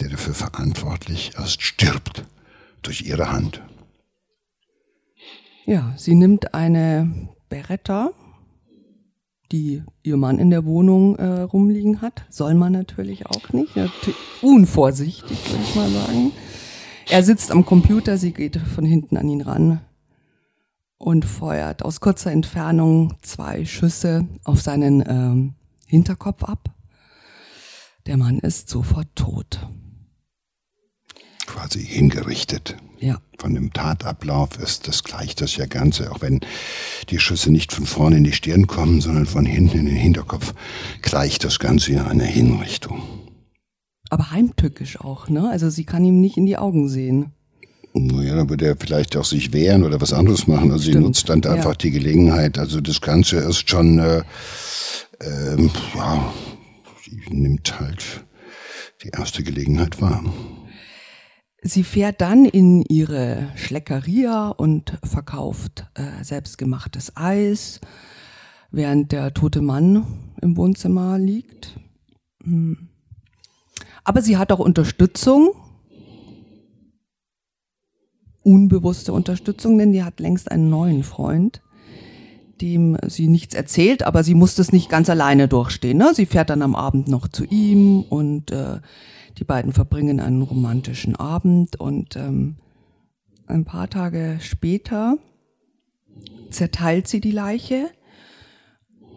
der 0.00 0.08
dafür 0.08 0.34
verantwortlich 0.34 1.32
ist, 1.42 1.62
stirbt 1.62 2.24
durch 2.82 3.02
ihre 3.02 3.30
Hand. 3.30 3.62
Ja, 5.64 5.94
sie 5.96 6.14
nimmt 6.14 6.54
eine 6.54 7.28
Beretta, 7.48 8.12
die 9.52 9.82
ihr 10.02 10.16
Mann 10.16 10.38
in 10.38 10.50
der 10.50 10.64
Wohnung 10.64 11.16
äh, 11.16 11.40
rumliegen 11.42 12.00
hat. 12.00 12.24
Soll 12.30 12.54
man 12.54 12.72
natürlich 12.72 13.26
auch 13.26 13.52
nicht. 13.52 13.76
Natu- 13.76 14.14
Unvorsichtig, 14.42 15.38
würde 15.50 15.62
ich 15.62 15.74
mal 15.74 15.88
sagen. 15.90 16.32
Er 17.08 17.22
sitzt 17.22 17.50
am 17.52 17.64
Computer, 17.64 18.18
sie 18.18 18.32
geht 18.32 18.56
von 18.56 18.84
hinten 18.84 19.16
an 19.16 19.28
ihn 19.28 19.42
ran 19.42 19.80
und 20.98 21.24
feuert 21.24 21.84
aus 21.84 22.00
kurzer 22.00 22.32
Entfernung 22.32 23.14
zwei 23.22 23.64
Schüsse 23.64 24.26
auf 24.44 24.60
seinen 24.60 25.04
ähm, 25.06 25.54
Hinterkopf 25.86 26.42
ab. 26.42 26.70
Der 28.06 28.16
Mann 28.16 28.38
ist 28.38 28.68
sofort 28.68 29.08
tot. 29.14 29.68
Quasi 31.46 31.84
hingerichtet. 31.84 32.76
Ja. 33.06 33.20
Von 33.38 33.54
dem 33.54 33.72
Tatablauf 33.72 34.58
ist 34.58 34.88
das 34.88 35.04
gleich 35.04 35.36
das 35.36 35.56
ja 35.56 35.66
Ganze, 35.66 36.10
auch 36.10 36.22
wenn 36.22 36.40
die 37.08 37.20
Schüsse 37.20 37.52
nicht 37.52 37.72
von 37.72 37.86
vorne 37.86 38.16
in 38.16 38.24
die 38.24 38.32
Stirn 38.32 38.66
kommen, 38.66 39.00
sondern 39.00 39.26
von 39.26 39.46
hinten 39.46 39.78
in 39.78 39.86
den 39.86 39.94
Hinterkopf, 39.94 40.54
gleicht 41.02 41.44
das 41.44 41.60
Ganze 41.60 41.92
ja 41.92 42.06
eine 42.08 42.24
Hinrichtung. 42.24 43.00
Aber 44.10 44.32
heimtückisch 44.32 44.98
auch, 45.00 45.28
ne? 45.28 45.48
Also 45.48 45.70
sie 45.70 45.84
kann 45.84 46.04
ihm 46.04 46.20
nicht 46.20 46.36
in 46.36 46.46
die 46.46 46.56
Augen 46.56 46.88
sehen. 46.88 47.32
Naja, 47.94 48.34
dann 48.34 48.50
würde 48.50 48.66
er 48.66 48.76
vielleicht 48.76 49.16
auch 49.16 49.24
sich 49.24 49.52
wehren 49.52 49.84
oder 49.84 50.00
was 50.00 50.12
anderes 50.12 50.48
machen. 50.48 50.72
Also 50.72 50.82
sie 50.82 50.90
Stimmt, 50.90 51.06
nutzt 51.06 51.28
dann 51.28 51.44
einfach 51.44 51.70
ja. 51.72 51.76
die 51.76 51.92
Gelegenheit. 51.92 52.58
Also 52.58 52.80
das 52.80 53.00
Ganze 53.00 53.36
ist 53.36 53.70
schon, 53.70 54.00
äh, 54.00 54.22
ähm, 55.20 55.70
ja, 55.94 56.32
sie 57.04 57.22
nimmt 57.30 57.78
halt 57.78 58.24
die 59.04 59.10
erste 59.10 59.44
Gelegenheit 59.44 60.00
wahr. 60.00 60.24
Sie 61.68 61.82
fährt 61.82 62.20
dann 62.20 62.44
in 62.44 62.82
ihre 62.82 63.48
Schleckeria 63.56 64.50
und 64.50 64.98
verkauft 65.02 65.86
äh, 65.94 66.22
selbstgemachtes 66.22 67.16
Eis, 67.16 67.80
während 68.70 69.10
der 69.10 69.34
tote 69.34 69.62
Mann 69.62 70.06
im 70.40 70.56
Wohnzimmer 70.56 71.18
liegt. 71.18 71.80
Hm. 72.44 72.88
Aber 74.04 74.22
sie 74.22 74.36
hat 74.36 74.52
auch 74.52 74.60
Unterstützung, 74.60 75.50
unbewusste 78.44 79.12
Unterstützung, 79.12 79.76
denn 79.76 79.92
die 79.92 80.04
hat 80.04 80.20
längst 80.20 80.52
einen 80.52 80.70
neuen 80.70 81.02
Freund, 81.02 81.62
dem 82.60 82.96
sie 83.08 83.26
nichts 83.26 83.56
erzählt, 83.56 84.04
aber 84.04 84.22
sie 84.22 84.34
muss 84.34 84.54
das 84.54 84.72
nicht 84.72 84.88
ganz 84.88 85.10
alleine 85.10 85.48
durchstehen. 85.48 85.98
Ne? 85.98 86.12
Sie 86.14 86.26
fährt 86.26 86.50
dann 86.50 86.62
am 86.62 86.76
Abend 86.76 87.08
noch 87.08 87.26
zu 87.26 87.44
ihm 87.44 88.02
und 88.02 88.52
äh, 88.52 88.78
die 89.38 89.44
beiden 89.44 89.72
verbringen 89.72 90.20
einen 90.20 90.42
romantischen 90.42 91.16
Abend 91.16 91.78
und 91.78 92.16
ähm, 92.16 92.56
ein 93.46 93.64
paar 93.64 93.88
Tage 93.88 94.38
später 94.40 95.18
zerteilt 96.50 97.06
sie 97.08 97.20
die 97.20 97.32
Leiche 97.32 97.90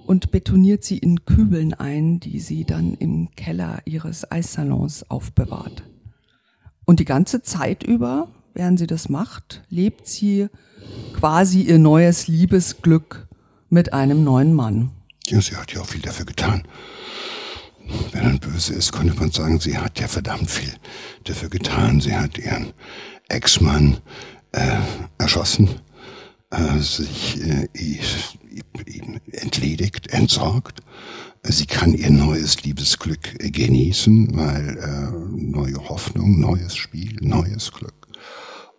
und 0.06 0.32
betoniert 0.32 0.84
sie 0.84 0.98
in 0.98 1.26
Kübeln 1.26 1.74
ein, 1.74 2.20
die 2.20 2.40
sie 2.40 2.66
dann 2.66 2.96
im 2.96 3.30
Keller 3.36 3.80
ihres 3.86 4.30
Eissalons 4.32 5.10
aufbewahrt. 5.10 5.84
Und 6.86 7.00
die 7.00 7.06
ganze 7.06 7.44
Zeit 7.44 7.84
über, 7.84 8.28
während 8.54 8.80
sie 8.80 8.88
das 8.88 9.10
macht, 9.10 9.64
lebt 9.70 10.08
sie 10.08 10.48
quasi 11.14 11.62
ihr 11.62 11.78
neues 11.78 12.28
Liebesglück 12.28 13.28
mit 13.70 13.94
einem 13.94 14.24
neuen 14.24 14.54
Mann. 14.54 14.92
Ja, 15.28 15.40
sie 15.42 15.56
hat 15.56 15.74
ja 15.74 15.82
auch 15.82 15.86
viel 15.86 16.02
dafür 16.02 16.26
getan. 16.26 16.64
Wenn 18.12 18.24
man 18.24 18.40
böse 18.40 18.74
ist, 18.74 18.92
könnte 18.92 19.16
man 19.16 19.32
sagen, 19.32 19.60
sie 19.60 19.78
hat 19.78 20.00
ja 20.00 20.08
verdammt 20.08 20.50
viel 20.50 20.74
dafür 21.24 21.50
getan. 21.50 22.02
Sie 22.02 22.16
hat 22.16 22.38
ihren 22.38 22.74
Ex-Mann 23.28 23.98
äh, 24.52 24.78
erschossen, 25.18 25.70
äh, 26.50 26.80
sich 26.80 27.42
äh, 27.42 27.68
entledigt, 29.32 30.08
entsorgt. 30.08 30.82
Sie 31.44 31.66
kann 31.66 31.94
ihr 31.94 32.10
neues 32.10 32.64
Liebesglück 32.64 33.40
genießen, 33.40 34.36
weil 34.36 34.78
äh, 34.78 35.36
neue 35.36 35.78
Hoffnung, 35.88 36.40
neues 36.40 36.76
Spiel, 36.76 37.16
neues 37.22 37.72
Glück. 37.72 37.94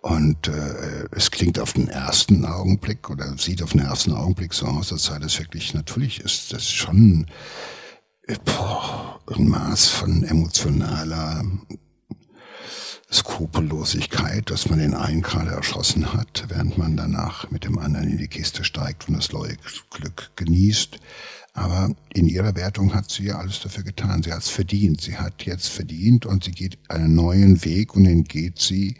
Und 0.02 0.48
äh, 0.48 1.06
es 1.12 1.30
klingt 1.30 1.58
auf 1.58 1.72
den 1.74 1.88
ersten 1.88 2.44
Augenblick 2.44 3.10
oder 3.10 3.36
sieht 3.38 3.62
auf 3.62 3.72
den 3.72 3.80
ersten 3.80 4.12
Augenblick 4.12 4.54
so 4.54 4.66
aus, 4.66 4.92
als 4.92 5.04
sei 5.04 5.18
das 5.18 5.38
wirklich, 5.38 5.74
natürlich 5.74 6.20
ist 6.20 6.52
das 6.52 6.70
schon 6.70 7.24
äh, 7.24 7.79
ein 8.30 9.48
Maß 9.48 9.88
von 9.88 10.22
emotionaler 10.22 11.44
Skrupellosigkeit, 13.12 14.50
dass 14.50 14.68
man 14.68 14.78
den 14.78 14.94
einen 14.94 15.22
gerade 15.22 15.50
erschossen 15.50 16.12
hat, 16.12 16.44
während 16.48 16.78
man 16.78 16.96
danach 16.96 17.50
mit 17.50 17.64
dem 17.64 17.78
anderen 17.78 18.08
in 18.08 18.18
die 18.18 18.28
Kiste 18.28 18.62
steigt 18.62 19.08
und 19.08 19.16
das 19.16 19.32
neue 19.32 19.56
Glück 19.90 20.30
genießt. 20.36 21.00
Aber 21.52 21.92
in 22.14 22.28
ihrer 22.28 22.54
Wertung 22.54 22.94
hat 22.94 23.10
sie 23.10 23.24
ja 23.24 23.38
alles 23.38 23.58
dafür 23.60 23.82
getan. 23.82 24.22
Sie 24.22 24.32
hat 24.32 24.42
es 24.42 24.48
verdient. 24.50 25.00
Sie 25.00 25.16
hat 25.16 25.42
jetzt 25.42 25.68
verdient 25.68 26.24
und 26.24 26.44
sie 26.44 26.52
geht 26.52 26.78
einen 26.88 27.16
neuen 27.16 27.64
Weg 27.64 27.96
und 27.96 28.04
den 28.04 28.22
geht 28.22 28.60
sie 28.60 28.96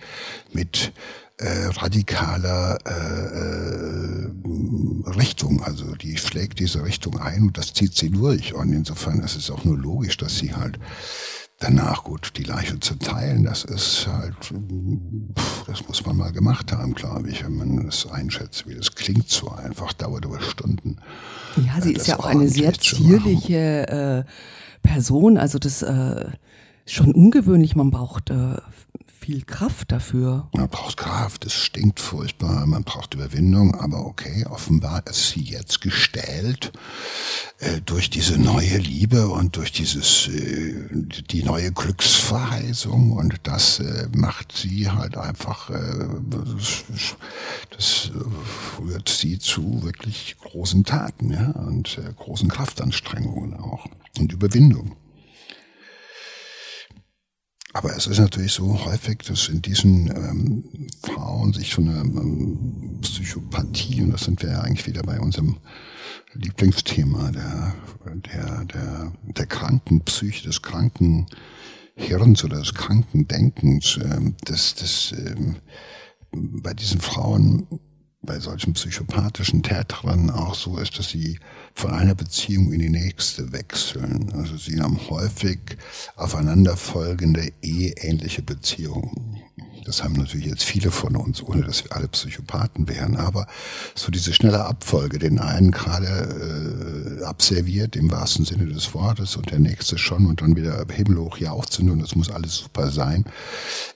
mit 0.53 0.93
äh, 1.41 1.67
radikaler 1.67 2.79
äh, 2.85 2.91
äh, 2.91 4.31
Richtung. 5.11 5.63
Also 5.63 5.95
die 5.97 6.17
schlägt 6.17 6.59
diese 6.61 6.85
Richtung 6.85 7.19
ein 7.19 7.43
und 7.45 7.59
das 7.59 7.73
zieht 7.73 7.97
sie 7.97 8.11
durch. 8.11 8.55
Und 8.55 8.73
insofern 8.73 9.21
ist 9.21 9.37
es 9.37 9.51
auch 9.51 9.65
nur 9.65 9.79
logisch, 9.79 10.17
dass 10.19 10.37
sie 10.37 10.55
halt 10.55 10.79
danach 11.59 12.05
gut 12.05 12.33
die 12.37 12.43
Leiche 12.43 12.81
zu 12.81 12.95
teilen, 12.95 13.45
das 13.45 13.65
ist 13.65 14.07
halt, 14.07 14.35
das 15.67 15.87
muss 15.87 16.05
man 16.07 16.17
mal 16.17 16.33
gemacht 16.33 16.73
haben, 16.73 16.95
glaube 16.95 17.29
ich, 17.29 17.45
wenn 17.45 17.55
man 17.55 17.85
das 17.85 18.07
einschätzt, 18.07 18.67
wie 18.67 18.75
das 18.75 18.95
klingt 18.95 19.29
so 19.29 19.51
einfach, 19.51 19.93
dauert 19.93 20.25
über 20.25 20.41
Stunden. 20.41 20.97
Ja, 21.57 21.81
sie 21.83 21.93
ist 21.93 22.07
ja 22.07 22.19
auch 22.19 22.25
eine 22.25 22.49
sehr 22.49 22.73
zierliche 22.73 23.89
äh, 23.89 24.25
Person, 24.83 25.37
also 25.37 25.59
das 25.59 25.83
äh, 25.83 26.31
ist 26.87 26.95
schon 26.95 27.13
ungewöhnlich, 27.13 27.77
man 27.77 27.91
braucht 27.91 28.31
äh, 28.31 28.57
viel 29.31 29.43
Kraft 29.43 29.93
dafür. 29.93 30.49
Man 30.53 30.69
braucht 30.69 30.97
Kraft, 30.97 31.47
es 31.47 31.53
stinkt 31.53 32.01
furchtbar, 32.01 32.67
man 32.67 32.83
braucht 32.83 33.15
Überwindung, 33.15 33.77
aber 33.77 34.05
okay, 34.05 34.45
offenbar 34.51 35.07
ist 35.07 35.31
sie 35.31 35.43
jetzt 35.43 35.81
gestellt 35.81 36.73
äh, 37.61 37.81
durch 37.81 38.11
diese 38.11 38.39
neue 38.41 38.79
Liebe 38.79 39.29
und 39.29 39.55
durch 39.55 39.71
dieses 39.71 40.27
äh, 40.27 40.75
die 41.31 41.45
neue 41.45 41.71
Glücksverheißung 41.71 43.13
und 43.13 43.37
das 43.45 43.79
äh, 43.79 44.09
macht 44.17 44.51
sie 44.51 44.91
halt 44.91 45.17
einfach, 45.17 45.71
äh, 45.71 46.09
das, 46.29 47.15
das 47.71 48.11
rührt 48.81 49.09
sie 49.09 49.39
zu 49.39 49.85
wirklich 49.85 50.39
großen 50.41 50.83
Taten 50.83 51.31
ja, 51.31 51.51
und 51.51 51.99
äh, 51.99 52.13
großen 52.17 52.49
Kraftanstrengungen 52.49 53.55
auch 53.55 53.87
und 54.19 54.33
Überwindung. 54.33 54.97
Aber 57.73 57.97
es 57.97 58.07
ist 58.07 58.19
natürlich 58.19 58.53
so 58.53 58.85
häufig, 58.85 59.19
dass 59.19 59.49
in 59.49 59.63
diesen 59.63 60.09
ähm, 60.09 60.65
Frauen 61.03 61.53
sich 61.53 61.73
so 61.73 61.83
eine 61.83 62.01
ähm, 62.01 62.99
Psychopathie, 63.01 64.03
und 64.03 64.11
das 64.11 64.25
sind 64.25 64.43
wir 64.43 64.51
ja 64.51 64.61
eigentlich 64.61 64.87
wieder 64.87 65.03
bei 65.03 65.21
unserem 65.21 65.59
Lieblingsthema 66.35 67.31
der, 67.31 67.75
der, 68.15 68.65
der, 68.65 69.13
der 69.23 69.47
kranken 69.47 70.01
Psyche, 70.01 70.49
des 70.49 70.63
kranken 70.63 71.27
Hirns 71.95 72.43
oder 72.45 72.59
des 72.59 72.75
kranken 72.75 73.29
Denkens, 73.29 73.99
ähm, 74.03 74.35
das, 74.45 74.75
das 74.75 75.13
ähm, 75.13 75.57
bei 76.33 76.75
diesen 76.75 77.01
Frauen 77.01 77.67
bei 78.23 78.39
solchen 78.39 78.75
psychopathischen 78.75 79.63
Tätern 79.63 80.31
auch 80.31 80.55
so 80.55 80.77
ist, 80.77 80.99
dass 80.99 81.09
sie 81.09 81.39
von 81.75 81.93
einer 81.93 82.15
Beziehung 82.15 82.73
in 82.73 82.81
die 82.81 82.91
nächste 82.91 83.53
wechseln. 83.53 84.33
Also 84.37 84.57
sie 84.57 84.81
haben 84.81 84.99
häufig 85.09 85.59
aufeinanderfolgende 86.17 87.53
eheähnliche 87.63 88.43
Beziehungen. 88.43 89.41
Das 89.85 90.05
haben 90.05 90.15
natürlich 90.15 90.47
jetzt 90.47 90.63
viele 90.63 90.91
von 90.91 91.17
uns, 91.17 91.43
ohne 91.43 91.63
dass 91.63 91.85
wir 91.85 91.97
alle 91.97 92.09
Psychopathen 92.09 92.89
wären, 92.89 93.17
aber 93.17 93.47
so 93.95 94.11
diese 94.11 94.33
schnelle 94.33 94.65
Abfolge, 94.65 95.19
den 95.19 95.39
einen 95.39 95.71
gerade 95.71 97.19
äh, 97.21 97.25
abserviert 97.25 97.97
im 97.97 98.11
wahrsten 98.11 98.45
Sinne 98.45 98.67
des 98.67 98.93
Wortes 98.95 99.37
und 99.37 99.51
der 99.51 99.59
nächste 99.59 99.99
schon 99.99 100.27
und 100.27 100.43
dann 100.43 100.55
wieder 100.55 100.85
himmelhoch 100.93 101.39
jauchzen 101.39 101.91
und 101.91 102.01
das 102.01 102.15
muss 102.15 102.31
alles 102.31 102.57
super 102.57 102.91
sein. 102.91 103.25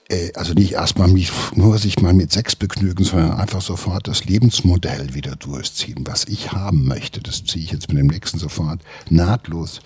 Äh, 0.09 0.31
also 0.35 0.53
nicht 0.53 0.73
erstmal 0.73 1.07
mich, 1.07 1.31
nur 1.55 1.77
sich 1.77 1.99
mal 2.01 2.13
mit 2.13 2.31
Sex 2.31 2.55
begnügen, 2.55 3.03
sondern 3.03 3.33
einfach 3.33 3.61
sofort 3.61 4.07
das 4.07 4.25
Lebensmodell 4.25 5.13
wieder 5.13 5.35
durchziehen. 5.35 6.03
Was 6.05 6.25
ich 6.25 6.51
haben 6.51 6.85
möchte, 6.85 7.21
das 7.21 7.43
ziehe 7.43 7.63
ich 7.63 7.71
jetzt 7.71 7.89
mit 7.89 7.97
dem 7.97 8.07
nächsten 8.07 8.39
sofort 8.39 8.81
nahtlos 9.09 9.81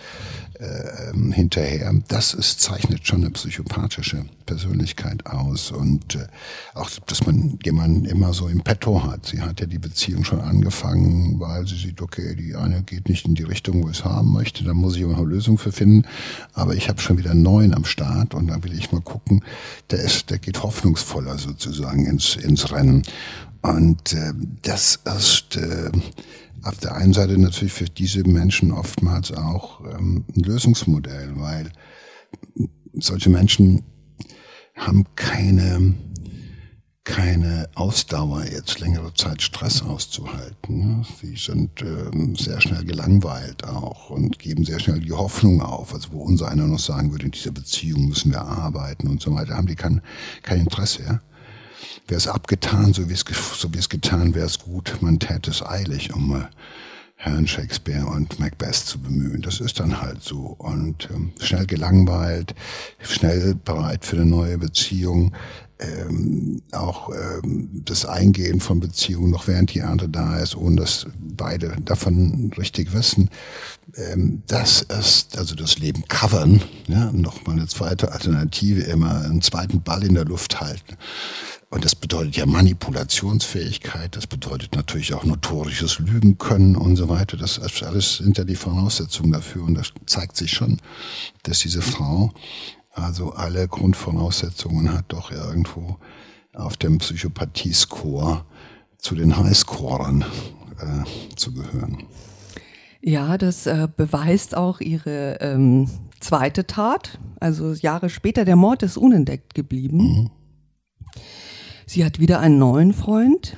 äh, 0.59 1.13
hinterher. 1.31 1.93
Das 2.07 2.33
ist, 2.33 2.59
zeichnet 2.59 3.07
schon 3.07 3.21
eine 3.21 3.31
psychopathische 3.31 4.25
Persönlichkeit 4.45 5.25
aus 5.25 5.71
und 5.71 6.15
äh, 6.15 6.27
auch, 6.73 6.89
dass 7.05 7.25
man 7.25 7.59
jemanden 7.63 8.05
immer 8.05 8.33
so 8.33 8.47
im 8.47 8.61
Petto 8.61 9.03
hat. 9.03 9.25
Sie 9.25 9.41
hat 9.41 9.61
ja 9.61 9.67
die 9.67 9.79
Beziehung 9.79 10.25
schon 10.25 10.41
angefangen, 10.41 11.39
weil 11.39 11.65
sie 11.65 11.77
sieht, 11.77 12.01
okay, 12.01 12.35
die 12.35 12.55
eine 12.55 12.81
geht 12.81 13.07
nicht 13.07 13.25
in 13.25 13.35
die 13.35 13.43
Richtung, 13.43 13.83
wo 13.83 13.89
ich 13.89 13.99
es 13.99 14.05
haben 14.05 14.33
möchte, 14.33 14.63
da 14.63 14.73
muss 14.73 14.95
ich 14.95 15.03
immer 15.03 15.17
eine 15.17 15.25
Lösung 15.25 15.57
für 15.57 15.71
finden. 15.71 16.05
Aber 16.53 16.75
ich 16.75 16.89
habe 16.89 16.99
schon 16.99 17.17
wieder 17.17 17.33
neuen 17.33 17.73
am 17.73 17.85
Start 17.85 18.33
und 18.33 18.47
da 18.47 18.61
will 18.63 18.77
ich 18.77 18.91
mal 18.91 19.01
gucken. 19.01 19.43
Der 19.91 20.03
ist, 20.09 20.29
der 20.29 20.39
geht 20.39 20.63
hoffnungsvoller 20.63 21.37
sozusagen 21.37 22.05
ins 22.05 22.35
ins 22.35 22.71
Rennen. 22.71 23.03
Und 23.61 24.13
äh, 24.13 24.33
das 24.63 24.99
ist 25.17 25.57
äh, 25.57 25.91
auf 26.63 26.77
der 26.77 26.95
einen 26.95 27.13
Seite 27.13 27.37
natürlich 27.37 27.73
für 27.73 27.85
diese 27.85 28.23
Menschen 28.23 28.71
oftmals 28.71 29.31
auch 29.31 29.81
ähm, 29.85 30.25
ein 30.35 30.43
Lösungsmodell, 30.43 31.33
weil 31.35 31.71
solche 32.93 33.29
Menschen 33.29 33.83
haben 34.75 35.05
keine 35.15 35.93
keine 37.09 37.67
Ausdauer, 37.73 38.45
jetzt 38.45 38.79
längere 38.79 39.11
Zeit 39.15 39.41
Stress 39.41 39.81
auszuhalten. 39.81 41.03
Sie 41.19 41.35
sind 41.35 41.81
ähm, 41.81 42.35
sehr 42.35 42.61
schnell 42.61 42.85
gelangweilt 42.85 43.63
auch 43.63 44.11
und 44.11 44.37
geben 44.37 44.63
sehr 44.63 44.79
schnell 44.79 44.99
die 44.99 45.11
Hoffnung 45.11 45.61
auf. 45.61 45.93
Also 45.93 46.11
wo 46.11 46.21
unser 46.21 46.49
einer 46.49 46.67
noch 46.67 46.79
sagen 46.79 47.11
würde, 47.11 47.25
in 47.25 47.31
dieser 47.31 47.51
Beziehung 47.51 48.09
müssen 48.09 48.31
wir 48.31 48.41
arbeiten 48.41 49.07
und 49.07 49.21
so 49.21 49.33
weiter, 49.33 49.55
haben 49.55 49.67
die 49.67 49.75
kein, 49.75 50.01
kein 50.43 50.61
Interesse. 50.61 51.03
Ja? 51.03 51.19
wäre 52.07 52.17
es 52.17 52.27
abgetan, 52.27 52.93
so 52.93 53.09
wie 53.09 53.13
es, 53.13 53.25
so 53.57 53.73
wie 53.73 53.79
es 53.79 53.89
getan 53.89 54.35
wäre 54.35 54.45
es 54.45 54.59
gut, 54.59 54.97
man 55.01 55.19
täte 55.19 55.49
es 55.49 55.65
eilig, 55.65 56.13
um 56.13 56.35
äh, 56.35 56.45
Herrn 57.15 57.47
Shakespeare 57.47 58.05
und 58.05 58.39
Macbeth 58.39 58.75
zu 58.75 58.99
bemühen. 58.99 59.41
Das 59.41 59.59
ist 59.59 59.79
dann 59.81 60.01
halt 60.01 60.23
so. 60.23 60.55
Und 60.57 61.09
ähm, 61.11 61.33
schnell 61.41 61.65
gelangweilt, 61.65 62.55
schnell 63.01 63.55
bereit 63.55 64.05
für 64.05 64.15
eine 64.15 64.25
neue 64.25 64.57
Beziehung. 64.57 65.33
Ähm, 65.81 66.61
auch 66.73 67.09
ähm, 67.09 67.83
das 67.85 68.05
Eingehen 68.05 68.59
von 68.59 68.81
Beziehungen 68.81 69.31
noch 69.31 69.47
während 69.47 69.73
die 69.73 69.81
andere 69.81 70.09
da 70.09 70.37
ist, 70.37 70.57
ohne 70.57 70.81
dass 70.81 71.05
beide 71.17 71.77
davon 71.85 72.51
richtig 72.57 72.91
wissen. 72.91 73.29
Ähm, 73.95 74.43
das 74.47 74.81
ist 74.81 75.37
also 75.37 75.55
das 75.55 75.79
Leben 75.79 76.03
covern, 76.09 76.61
ja, 76.87 77.13
nochmal 77.13 77.55
eine 77.55 77.67
zweite 77.67 78.11
Alternative, 78.11 78.81
immer 78.81 79.21
einen 79.21 79.41
zweiten 79.41 79.81
Ball 79.81 80.03
in 80.03 80.15
der 80.15 80.25
Luft 80.25 80.59
halten. 80.59 80.97
Und 81.69 81.85
das 81.85 81.95
bedeutet 81.95 82.35
ja 82.35 82.45
Manipulationsfähigkeit, 82.45 84.15
das 84.15 84.25
bedeutet 84.25 84.75
natürlich 84.75 85.13
auch 85.13 85.23
notorisches 85.23 85.99
Lügen 85.99 86.37
können 86.39 86.75
und 86.75 86.95
so 86.95 87.09
weiter. 87.09 87.37
Das 87.37 87.59
alles 87.83 88.17
sind 88.17 88.37
ja 88.37 88.43
die 88.43 88.55
Voraussetzungen 88.55 89.31
dafür. 89.31 89.63
Und 89.63 89.75
das 89.75 89.93
zeigt 90.07 90.35
sich 90.35 90.51
schon, 90.51 90.81
dass 91.43 91.59
diese 91.59 91.83
Frau 91.83 92.33
also 93.01 93.31
alle 93.31 93.67
Grundvoraussetzungen 93.67 94.93
hat, 94.93 95.05
doch 95.09 95.31
irgendwo 95.31 95.97
auf 96.53 96.77
dem 96.77 96.97
Psychopathie-Score 96.97 98.45
zu 98.97 99.15
den 99.15 99.37
Highscorern 99.37 100.25
äh, 100.79 101.35
zu 101.35 101.53
gehören. 101.53 102.03
Ja, 103.01 103.37
das 103.37 103.65
äh, 103.65 103.87
beweist 103.95 104.55
auch 104.55 104.81
ihre 104.81 105.37
ähm, 105.39 105.89
zweite 106.19 106.67
Tat. 106.67 107.19
Also 107.39 107.73
Jahre 107.73 108.09
später, 108.09 108.43
der 108.43 108.57
Mord 108.57 108.83
ist 108.83 108.97
unentdeckt 108.97 109.55
geblieben. 109.55 109.97
Mhm. 109.97 110.29
Sie 111.85 112.05
hat 112.05 112.19
wieder 112.19 112.39
einen 112.39 112.59
neuen 112.59 112.93
Freund, 112.93 113.57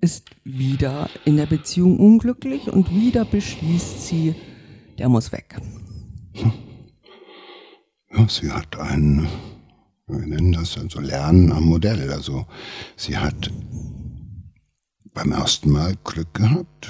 ist 0.00 0.30
wieder 0.44 1.10
in 1.24 1.36
der 1.36 1.46
Beziehung 1.46 1.98
unglücklich 1.98 2.72
und 2.72 2.90
wieder 2.90 3.24
beschließt 3.24 4.06
sie, 4.06 4.34
der 4.98 5.08
muss 5.08 5.32
weg. 5.32 5.56
Ja, 8.12 8.28
sie 8.28 8.50
hat 8.50 8.76
ein, 8.78 9.28
wir 10.08 10.26
nennen 10.26 10.52
das 10.52 10.76
also 10.76 11.00
Lernen 11.00 11.52
am 11.52 11.64
Modell. 11.64 12.12
Also 12.12 12.46
sie 12.96 13.16
hat 13.16 13.50
beim 15.14 15.32
ersten 15.32 15.70
Mal 15.70 15.96
Glück 16.02 16.34
gehabt. 16.34 16.88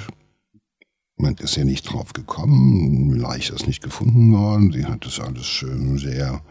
Man 1.17 1.35
ist 1.35 1.57
ja 1.57 1.65
nicht 1.65 1.83
drauf 1.83 2.15
gekommen, 2.15 3.15
Leiche 3.15 3.53
ist 3.53 3.67
nicht 3.67 3.83
gefunden 3.83 4.33
worden. 4.33 4.73
Sie 4.73 4.87
hat 4.87 5.05
das 5.05 5.21
alles 5.21 5.63
sehr 6.01 6.43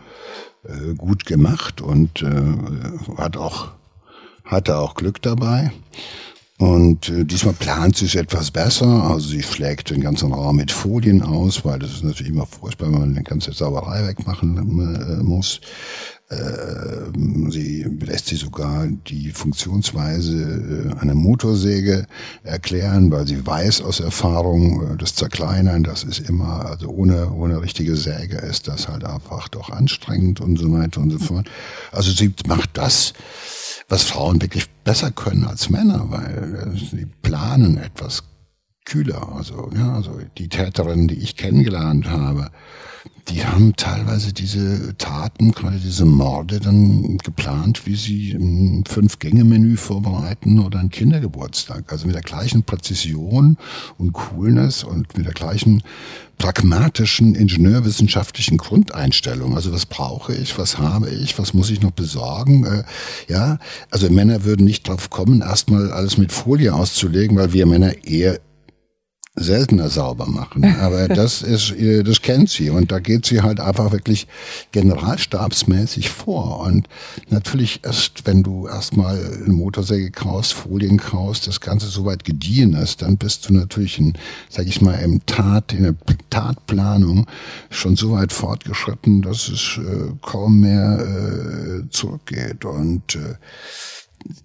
äh, 0.63 0.93
gut 0.93 1.25
gemacht 1.25 1.81
und 1.81 2.21
äh, 2.21 2.57
hat 3.17 3.37
auch 3.37 3.71
hatte 4.45 4.77
auch 4.77 4.95
Glück 4.95 5.21
dabei. 5.21 5.71
Und 6.59 7.07
äh, 7.07 7.23
diesmal 7.23 7.53
plant 7.53 7.95
sie 7.95 8.05
es 8.05 8.15
etwas 8.15 8.51
besser. 8.51 8.85
Also 8.85 9.29
sie 9.29 9.41
schlägt 9.41 9.91
den 9.91 10.01
ganzen 10.01 10.33
Raum 10.33 10.57
mit 10.57 10.71
Folien 10.71 11.21
aus, 11.23 11.63
weil 11.63 11.79
das 11.79 11.91
ist 11.93 12.03
natürlich 12.03 12.33
immer 12.33 12.45
furchtbar, 12.45 12.91
wenn 12.91 12.99
man 12.99 13.15
die 13.15 13.23
ganze 13.23 13.53
Sauerei 13.53 14.05
wegmachen 14.05 14.57
äh, 14.57 15.23
muss. 15.23 15.61
äh, 16.29 17.49
sie 17.49 17.83
lässt 18.01 18.27
sie 18.27 18.35
sogar 18.35 18.87
die 18.87 19.31
Funktionsweise 19.31 20.93
äh, 20.95 20.99
einer 20.99 21.15
Motorsäge 21.15 22.05
erklären, 22.43 23.09
weil 23.09 23.25
sie 23.25 23.45
weiß 23.45 23.81
aus 23.81 24.01
Erfahrung, 24.01 24.97
das 24.97 25.15
Zerkleinern, 25.15 25.83
das 25.83 26.03
ist 26.03 26.19
immer, 26.29 26.65
also 26.65 26.89
ohne, 26.89 27.31
ohne 27.31 27.61
richtige 27.61 27.95
Säge 27.95 28.37
ist 28.37 28.67
das 28.67 28.87
halt 28.89 29.05
einfach 29.05 29.47
doch 29.47 29.69
anstrengend 29.69 30.41
und 30.41 30.57
so 30.59 30.71
weiter 30.73 31.01
und 31.01 31.11
so 31.11 31.19
fort. 31.19 31.49
Also 31.91 32.11
sie 32.11 32.33
macht 32.47 32.71
das, 32.73 33.13
was 33.89 34.03
Frauen 34.03 34.41
wirklich 34.41 34.69
besser 34.83 35.11
können 35.11 35.45
als 35.45 35.69
Männer, 35.69 36.05
weil 36.09 36.73
äh, 36.73 36.77
sie 36.77 37.05
planen 37.21 37.77
etwas 37.77 38.23
kühler. 38.85 39.33
Also, 39.35 39.69
ja, 39.75 39.93
also 39.93 40.19
die 40.37 40.47
Täterinnen, 40.47 41.07
die 41.07 41.19
ich 41.19 41.35
kennengelernt 41.35 42.09
habe, 42.09 42.51
die 43.29 43.45
haben 43.45 43.75
teilweise 43.75 44.33
diese 44.33 44.95
Taten, 44.97 45.51
gerade 45.51 45.77
diese 45.77 46.05
Morde 46.05 46.59
dann 46.59 47.17
geplant, 47.19 47.85
wie 47.85 47.95
sie 47.95 48.31
ein 48.31 48.83
Fünf-Gänge-Menü 48.87 49.77
vorbereiten 49.77 50.59
oder 50.59 50.79
einen 50.79 50.89
Kindergeburtstag. 50.89 51.91
Also 51.91 52.07
mit 52.07 52.15
der 52.15 52.23
gleichen 52.23 52.63
Präzision 52.63 53.57
und 53.97 54.13
Coolness 54.13 54.83
und 54.83 55.15
mit 55.15 55.25
der 55.25 55.33
gleichen 55.33 55.83
pragmatischen 56.39 57.35
ingenieurwissenschaftlichen 57.35 58.57
Grundeinstellung. 58.57 59.55
Also 59.55 59.71
was 59.71 59.85
brauche 59.85 60.33
ich, 60.33 60.57
was 60.57 60.79
habe 60.79 61.09
ich, 61.09 61.37
was 61.37 61.53
muss 61.53 61.69
ich 61.69 61.81
noch 61.81 61.91
besorgen? 61.91 62.65
Äh, 62.65 62.83
ja, 63.27 63.59
also 63.91 64.09
Männer 64.09 64.43
würden 64.45 64.65
nicht 64.65 64.87
drauf 64.87 65.09
kommen, 65.09 65.41
erstmal 65.41 65.91
alles 65.91 66.17
mit 66.17 66.31
Folie 66.31 66.73
auszulegen, 66.73 67.37
weil 67.37 67.53
wir 67.53 67.65
Männer 67.65 68.05
eher 68.05 68.39
seltener 69.39 69.89
sauber 69.89 70.27
machen. 70.27 70.63
Aber 70.79 71.07
das 71.07 71.41
ist, 71.41 71.71
äh, 71.71 72.03
das 72.03 72.21
kennt 72.21 72.49
sie 72.49 72.69
und 72.69 72.91
da 72.91 72.99
geht 72.99 73.25
sie 73.25 73.41
halt 73.41 73.59
einfach 73.59 73.91
wirklich 73.91 74.27
generalstabsmäßig 74.71 76.09
vor. 76.09 76.59
Und 76.59 76.87
natürlich 77.29 77.81
erst, 77.83 78.25
wenn 78.25 78.43
du 78.43 78.67
erstmal 78.67 79.17
eine 79.17 79.53
Motorsäge 79.53 80.11
kaufst, 80.11 80.53
Folien 80.53 80.97
kaufst, 80.97 81.47
das 81.47 81.61
Ganze 81.61 81.87
soweit 81.87 82.23
gediehen 82.23 82.73
ist, 82.73 83.01
dann 83.01 83.17
bist 83.17 83.49
du 83.49 83.53
natürlich 83.53 83.99
in, 83.99 84.13
sag 84.49 84.67
ich 84.67 84.81
mal, 84.81 84.95
im 84.95 85.25
Tat, 85.25 85.73
in 85.73 85.83
der 85.83 85.95
Tatplanung 86.29 87.25
schon 87.69 87.95
so 87.95 88.11
weit 88.11 88.33
fortgeschritten, 88.33 89.21
dass 89.21 89.47
es 89.47 89.79
äh, 89.79 90.11
kaum 90.21 90.59
mehr 90.59 90.99
äh, 90.99 91.89
zurückgeht. 91.89 92.65
Und 92.65 93.15
äh, 93.15 93.35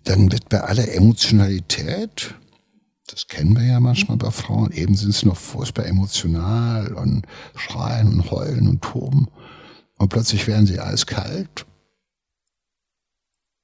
dann 0.05 0.31
wird 0.31 0.49
bei 0.49 0.61
aller 0.61 0.93
Emotionalität 0.95 2.35
das 3.15 3.29
kennen 3.29 3.55
wir 3.55 3.65
ja 3.65 3.79
manchmal 3.79 4.17
bei 4.17 4.33
Frauen. 4.33 4.73
Eben 4.73 4.97
sind 4.97 5.15
sie 5.15 5.27
noch 5.27 5.37
furchtbar 5.37 5.87
emotional 5.87 6.95
und 6.95 7.25
schreien 7.55 8.09
und 8.09 8.29
heulen 8.33 8.67
und 8.67 8.83
toben. 8.83 9.29
Und 9.99 10.09
plötzlich 10.09 10.49
werden 10.49 10.67
sie 10.67 10.81
eiskalt. 10.81 11.65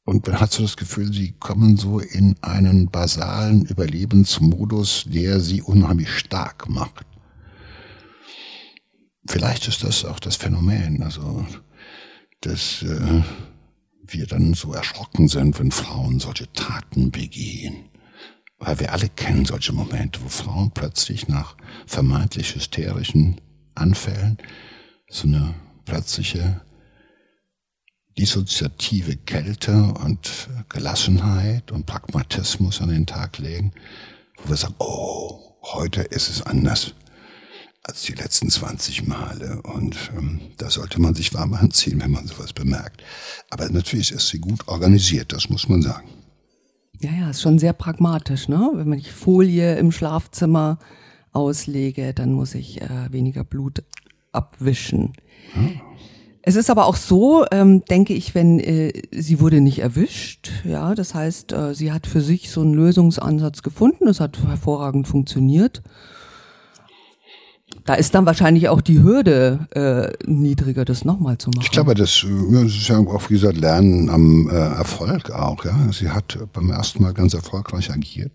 Und 0.04 0.24
man 0.24 0.38
hat 0.40 0.52
so 0.52 0.62
das 0.62 0.76
Gefühl, 0.76 1.12
sie 1.12 1.32
kommen 1.32 1.76
so 1.76 1.98
in 1.98 2.36
einen 2.42 2.90
basalen 2.90 3.64
Überlebensmodus, 3.64 5.06
der 5.08 5.40
sie 5.40 5.62
unheimlich 5.62 6.10
stark 6.10 6.68
macht. 6.68 7.04
Vielleicht 9.26 9.66
ist 9.66 9.82
das 9.82 10.04
auch 10.04 10.20
das 10.20 10.36
Phänomen, 10.36 11.02
also 11.02 11.44
dass 12.40 12.82
äh, 12.82 13.22
wir 14.06 14.26
dann 14.28 14.54
so 14.54 14.72
erschrocken 14.72 15.26
sind, 15.26 15.58
wenn 15.58 15.72
Frauen 15.72 16.20
solche 16.20 16.50
Taten 16.52 17.10
begehen. 17.10 17.89
Weil 18.61 18.79
wir 18.79 18.92
alle 18.92 19.09
kennen 19.09 19.46
solche 19.46 19.73
Momente, 19.73 20.20
wo 20.23 20.29
Frauen 20.29 20.70
plötzlich 20.70 21.29
nach 21.29 21.57
vermeintlich 21.87 22.55
hysterischen 22.55 23.40
Anfällen 23.75 24.38
so 25.09 25.27
eine 25.27 25.55
plötzliche 25.87 26.61
dissoziative 28.18 29.16
Kälte 29.16 29.73
und 30.05 30.49
Gelassenheit 30.68 31.73
und 31.73 31.87
Pragmatismus 31.87 32.83
an 32.83 32.90
den 32.90 33.07
Tag 33.07 33.38
legen, 33.38 33.73
wo 34.37 34.51
wir 34.51 34.57
sagen, 34.57 34.75
oh, 34.79 35.57
heute 35.62 36.03
ist 36.03 36.29
es 36.29 36.42
anders 36.42 36.94
als 37.83 38.03
die 38.03 38.12
letzten 38.12 38.51
20 38.51 39.07
Male. 39.07 39.62
Und 39.62 39.96
ähm, 40.16 40.53
da 40.59 40.68
sollte 40.68 41.01
man 41.01 41.14
sich 41.14 41.33
warm 41.33 41.55
anziehen, 41.55 42.01
wenn 42.01 42.11
man 42.11 42.27
sowas 42.27 42.53
bemerkt. 42.53 43.03
Aber 43.49 43.68
natürlich 43.70 44.12
ist 44.12 44.29
sie 44.29 44.38
gut 44.38 44.68
organisiert, 44.68 45.33
das 45.33 45.49
muss 45.49 45.66
man 45.66 45.81
sagen. 45.81 46.19
Ja, 47.00 47.10
ja, 47.18 47.30
ist 47.30 47.40
schon 47.40 47.58
sehr 47.58 47.72
pragmatisch, 47.72 48.48
ne? 48.48 48.70
Wenn 48.74 48.92
ich 48.92 49.10
Folie 49.10 49.76
im 49.76 49.90
Schlafzimmer 49.90 50.78
auslege, 51.32 52.12
dann 52.12 52.32
muss 52.32 52.54
ich 52.54 52.82
äh, 52.82 53.10
weniger 53.10 53.42
Blut 53.42 53.82
abwischen. 54.32 55.14
Hm. 55.52 55.80
Es 56.42 56.56
ist 56.56 56.70
aber 56.70 56.86
auch 56.86 56.96
so, 56.96 57.44
ähm, 57.50 57.84
denke 57.86 58.12
ich, 58.14 58.34
wenn 58.34 58.60
äh, 58.60 58.92
sie 59.12 59.40
wurde 59.40 59.60
nicht 59.60 59.78
erwischt, 59.78 60.50
ja, 60.64 60.94
das 60.94 61.14
heißt, 61.14 61.52
äh, 61.52 61.74
sie 61.74 61.92
hat 61.92 62.06
für 62.06 62.20
sich 62.20 62.50
so 62.50 62.62
einen 62.62 62.74
Lösungsansatz 62.74 63.62
gefunden, 63.62 64.08
es 64.08 64.20
hat 64.20 64.42
hervorragend 64.42 65.06
funktioniert 65.06 65.82
da 67.90 67.96
ist 67.96 68.14
dann 68.14 68.24
wahrscheinlich 68.24 68.68
auch 68.68 68.83
die 68.83 69.03
Hürde 69.03 69.66
äh, 69.74 70.31
niedriger, 70.31 70.85
das 70.85 71.05
nochmal 71.05 71.38
zu 71.38 71.50
machen. 71.50 71.64
Ich 71.64 71.72
glaube, 71.72 71.94
das, 71.94 72.24
das 72.53 72.66
ist 72.66 72.87
ja 72.87 72.98
auch, 72.98 73.29
wie 73.29 73.35
gesagt, 73.35 73.59
Lernen 73.59 74.09
am 74.09 74.48
äh, 74.48 74.53
Erfolg 74.53 75.33
auch. 75.33 75.64
Ja, 75.64 75.76
Sie 75.90 76.09
hat 76.09 76.38
beim 76.53 76.70
ersten 76.70 77.03
Mal 77.03 77.12
ganz 77.14 77.35
erfolgreich 77.35 77.90
agiert. 77.90 78.31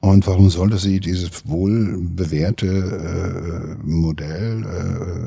Und 0.00 0.26
warum 0.26 0.50
sollte 0.50 0.78
sie 0.78 0.98
dieses 0.98 1.46
wohl 1.46 1.96
bewährte 1.96 2.66
äh, 2.66 3.86
Modell 3.88 4.64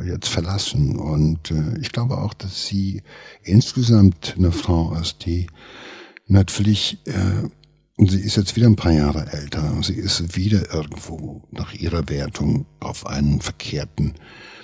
äh, 0.04 0.10
jetzt 0.10 0.28
verlassen? 0.28 0.98
Und 0.98 1.50
äh, 1.52 1.80
ich 1.80 1.94
glaube 1.94 2.18
auch, 2.18 2.34
dass 2.34 2.68
sie 2.68 3.04
insgesamt 3.42 4.36
eine 4.38 4.52
Frau 4.52 4.98
ist, 5.02 5.26
die 5.26 5.48
natürlich 6.28 6.98
äh, 7.06 7.48
sie 7.98 8.20
ist 8.20 8.36
jetzt 8.36 8.56
wieder 8.56 8.68
ein 8.68 8.76
paar 8.76 8.92
Jahre 8.92 9.32
älter. 9.32 9.74
Sie 9.82 9.94
ist 9.94 10.36
wieder 10.36 10.74
irgendwo 10.74 11.44
nach 11.52 11.74
ihrer 11.74 12.10
Wertung 12.10 12.66
auf 12.80 13.06
einen 13.06 13.42
verkehrten 13.42 14.14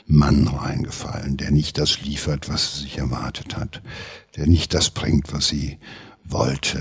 Mann 0.06 0.48
reingefallen, 0.48 1.38
der 1.38 1.52
nicht 1.52 1.78
das 1.78 2.02
liefert, 2.02 2.50
was 2.50 2.76
sie 2.76 2.82
sich 2.84 2.98
erwartet 2.98 3.56
hat, 3.56 3.82
der 4.36 4.48
nicht 4.48 4.74
das 4.74 4.90
bringt, 4.90 5.32
was 5.32 5.48
sie 5.48 5.78
wollte. 6.26 6.80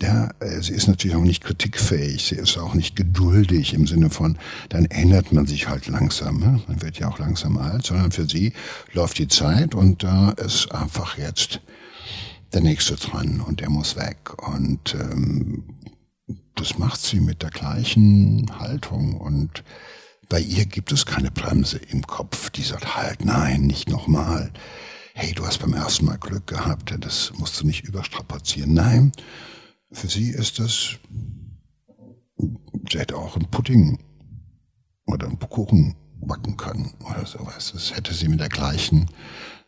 Äh, 0.00 0.60
sie 0.60 0.72
ist 0.72 0.88
natürlich 0.88 1.16
auch 1.16 1.22
nicht 1.22 1.44
kritikfähig, 1.44 2.24
sie 2.24 2.34
ist 2.34 2.58
auch 2.58 2.74
nicht 2.74 2.96
geduldig 2.96 3.74
im 3.74 3.86
Sinne 3.86 4.10
von, 4.10 4.38
dann 4.68 4.86
ändert 4.86 5.32
man 5.32 5.46
sich 5.46 5.68
halt 5.68 5.86
langsam. 5.86 6.40
Ne? 6.40 6.60
Man 6.66 6.82
wird 6.82 6.98
ja 6.98 7.08
auch 7.08 7.18
langsam 7.18 7.56
alt, 7.58 7.86
sondern 7.86 8.10
für 8.10 8.28
sie 8.28 8.52
läuft 8.92 9.18
die 9.18 9.28
Zeit 9.28 9.74
und 9.74 10.02
da 10.02 10.30
ist 10.30 10.72
einfach 10.72 11.18
jetzt 11.18 11.60
der 12.52 12.62
nächste 12.62 12.96
dran 12.96 13.40
und 13.40 13.60
der 13.60 13.70
muss 13.70 13.96
weg. 13.96 14.30
Und 14.48 14.94
ähm, 14.94 15.64
das 16.56 16.78
macht 16.78 17.00
sie 17.00 17.20
mit 17.20 17.42
der 17.42 17.50
gleichen 17.50 18.46
Haltung 18.58 19.14
und 19.14 19.62
bei 20.28 20.40
ihr 20.40 20.66
gibt 20.66 20.90
es 20.90 21.06
keine 21.06 21.30
Bremse 21.30 21.78
im 21.78 22.04
Kopf, 22.06 22.50
die 22.50 22.62
sagt, 22.62 22.96
halt, 22.96 23.24
nein, 23.24 23.62
nicht 23.62 23.88
nochmal. 23.88 24.50
Hey, 25.14 25.32
du 25.32 25.46
hast 25.46 25.58
beim 25.58 25.74
ersten 25.74 26.06
Mal 26.06 26.18
Glück 26.18 26.46
gehabt, 26.46 26.94
das 26.98 27.32
musst 27.38 27.60
du 27.60 27.66
nicht 27.66 27.84
überstrapazieren. 27.84 28.74
Nein, 28.74 29.12
für 29.92 30.08
sie 30.08 30.30
ist 30.30 30.58
das, 30.58 30.98
sie 32.38 32.98
hätte 32.98 33.16
auch 33.16 33.36
einen 33.36 33.50
Pudding 33.50 33.98
oder 35.06 35.28
einen 35.28 35.38
Kuchen 35.38 35.94
backen 36.20 36.56
können 36.56 36.92
oder 37.08 37.24
sowas. 37.24 37.72
Das 37.72 37.94
hätte 37.94 38.12
sie 38.14 38.28
mit 38.28 38.40
der 38.40 38.48
gleichen 38.48 39.08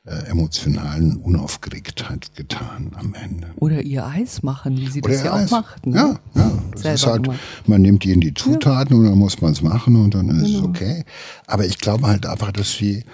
äh, 0.09 0.31
emotionalen 0.31 1.17
Unaufgeregtheit 1.17 2.35
getan 2.35 2.93
am 2.95 3.15
Ende. 3.15 3.49
Oder 3.57 3.83
ihr 3.83 4.07
Eis 4.07 4.43
machen, 4.43 4.77
wie 4.79 4.89
sie 4.89 5.03
Oder 5.03 5.13
das 5.13 5.23
ja 5.23 5.35
Eis. 5.35 5.53
auch 5.53 5.61
macht. 5.63 5.87
Ne? 5.87 5.97
Ja, 5.97 6.19
ja. 6.35 6.63
Das 6.73 6.83
Selber 6.83 6.95
ist 6.95 7.07
halt, 7.07 7.23
gemacht. 7.25 7.41
man 7.67 7.83
nimmt 7.83 8.05
die 8.05 8.13
in 8.13 8.21
die 8.21 8.35
Zutaten 8.35 8.95
ja. 8.95 9.01
und 9.01 9.05
dann 9.11 9.19
muss 9.19 9.41
man 9.41 9.53
es 9.53 9.63
machen 9.63 9.97
und 9.97 10.15
dann 10.15 10.29
ist 10.31 10.47
genau. 10.47 10.59
es 10.59 10.65
okay. 10.65 11.05
Aber 11.47 11.67
ich 11.67 11.79
glaube 11.79 12.07
halt 12.07 12.27
einfach, 12.27 12.53
dass 12.53 12.73
sie, 12.73 13.05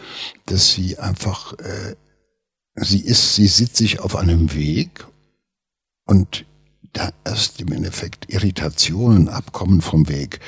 dass 0.47 0.73
sie 0.73 0.99
einfach, 0.99 1.55
äh, 1.55 1.95
sie 2.77 3.01
ist, 3.01 3.35
sie 3.35 3.47
sitzt 3.47 3.77
sich 3.77 4.01
auf 4.01 4.17
einem 4.17 4.55
Weg 4.55 5.07
und 6.07 6.45
da 6.93 7.11
erst 7.25 7.61
im 7.61 7.73
Endeffekt 7.73 8.33
Irritationen 8.33 9.29
abkommen 9.29 9.81
vom 9.81 10.09
Weg, 10.09 10.41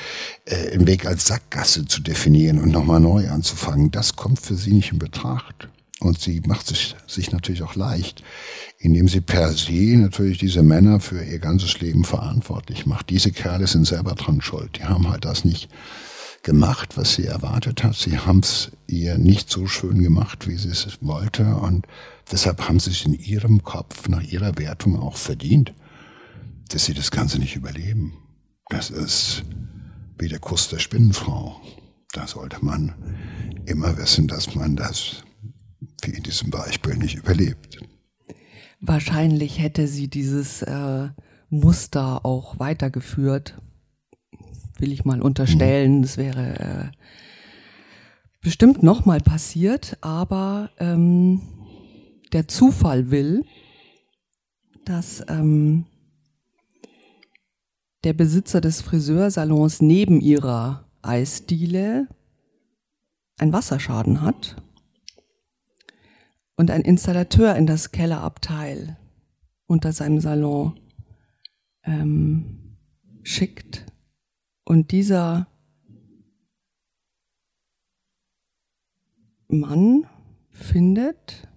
äh, 0.45 0.73
im 0.73 0.87
Weg 0.87 1.05
als 1.05 1.27
Sackgasse 1.27 1.85
zu 1.85 2.01
definieren 2.01 2.59
und 2.59 2.71
nochmal 2.71 3.01
neu 3.01 3.29
anzufangen, 3.29 3.91
das 3.91 4.15
kommt 4.15 4.39
für 4.39 4.55
sie 4.55 4.71
nicht 4.71 4.93
in 4.93 4.99
Betracht. 4.99 5.67
Und 5.99 6.19
sie 6.21 6.41
macht 6.45 6.67
sich, 6.67 6.95
sich 7.07 7.31
natürlich 7.31 7.63
auch 7.63 7.75
leicht, 7.75 8.23
indem 8.77 9.07
sie 9.07 9.21
per 9.21 9.51
se 9.53 9.97
natürlich 9.97 10.37
diese 10.37 10.61
Männer 10.61 10.99
für 10.99 11.23
ihr 11.23 11.39
ganzes 11.39 11.79
Leben 11.79 12.03
verantwortlich 12.03 12.85
macht. 12.85 13.09
Diese 13.09 13.31
Kerle 13.31 13.65
sind 13.65 13.85
selber 13.85 14.13
dran 14.13 14.41
schuld. 14.41 14.77
Die 14.77 14.83
haben 14.83 15.09
halt 15.09 15.25
das 15.25 15.43
nicht 15.43 15.69
gemacht, 16.43 16.97
was 16.97 17.15
sie 17.15 17.25
erwartet 17.25 17.83
hat. 17.83 17.95
Sie 17.95 18.19
haben 18.19 18.39
es 18.39 18.71
ihr 18.85 19.17
nicht 19.17 19.49
so 19.49 19.65
schön 19.65 20.01
gemacht, 20.01 20.47
wie 20.47 20.55
sie 20.55 20.69
es 20.69 20.99
wollte. 21.01 21.55
Und 21.55 21.87
deshalb 22.31 22.69
haben 22.69 22.79
sie 22.79 22.91
es 22.91 23.03
in 23.03 23.13
ihrem 23.15 23.63
Kopf, 23.63 24.07
nach 24.07 24.23
ihrer 24.23 24.57
Wertung 24.59 24.99
auch 24.99 25.17
verdient, 25.17 25.73
dass 26.69 26.85
sie 26.85 26.93
das 26.93 27.09
Ganze 27.09 27.39
nicht 27.39 27.55
überleben. 27.55 28.13
Das 28.69 28.91
ist 28.91 29.43
wie 30.19 30.27
der 30.27 30.39
Kuss 30.39 30.69
der 30.69 30.79
Spinnenfrau. 30.79 31.59
Da 32.13 32.27
sollte 32.27 32.63
man 32.63 32.93
immer 33.65 33.97
wissen, 33.97 34.27
dass 34.27 34.55
man 34.55 34.75
das 34.75 35.23
wie 36.03 36.11
in 36.11 36.23
diesem 36.23 36.49
Beispiel 36.49 36.95
nicht 36.95 37.15
überlebt. 37.15 37.79
wahrscheinlich 38.79 39.59
hätte 39.59 39.87
sie 39.87 40.07
dieses 40.07 40.61
äh, 40.61 41.09
Muster 41.49 42.25
auch 42.25 42.59
weitergeführt. 42.59 43.59
Will 44.77 44.91
ich 44.91 45.05
mal 45.05 45.21
unterstellen. 45.21 46.01
Das 46.03 46.17
wäre 46.17 46.59
äh, 46.59 46.97
bestimmt 48.41 48.83
nochmal 48.83 49.21
passiert, 49.21 49.97
aber 50.01 50.69
ähm, 50.77 51.41
der 52.33 52.47
Zufall 52.47 53.09
will, 53.09 53.43
dass 54.85 55.23
ähm, 55.27 55.85
der 58.03 58.13
Besitzer 58.13 58.61
des 58.61 58.81
Friseursalons 58.81 59.81
neben 59.81 60.21
ihrer 60.21 60.85
Eisdiele 61.01 62.07
einen 63.37 63.53
Wasserschaden 63.53 64.21
hat 64.21 64.61
und 66.57 66.71
ein 66.71 66.81
Installateur 66.81 67.55
in 67.55 67.65
das 67.65 67.91
Kellerabteil 67.91 68.97
unter 69.67 69.93
seinem 69.93 70.19
Salon 70.19 70.79
ähm, 71.83 72.77
schickt 73.23 73.85
und 74.65 74.91
dieser 74.91 75.47
Mann 79.47 80.05
findet 80.51 81.47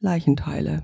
Leichenteile. 0.00 0.82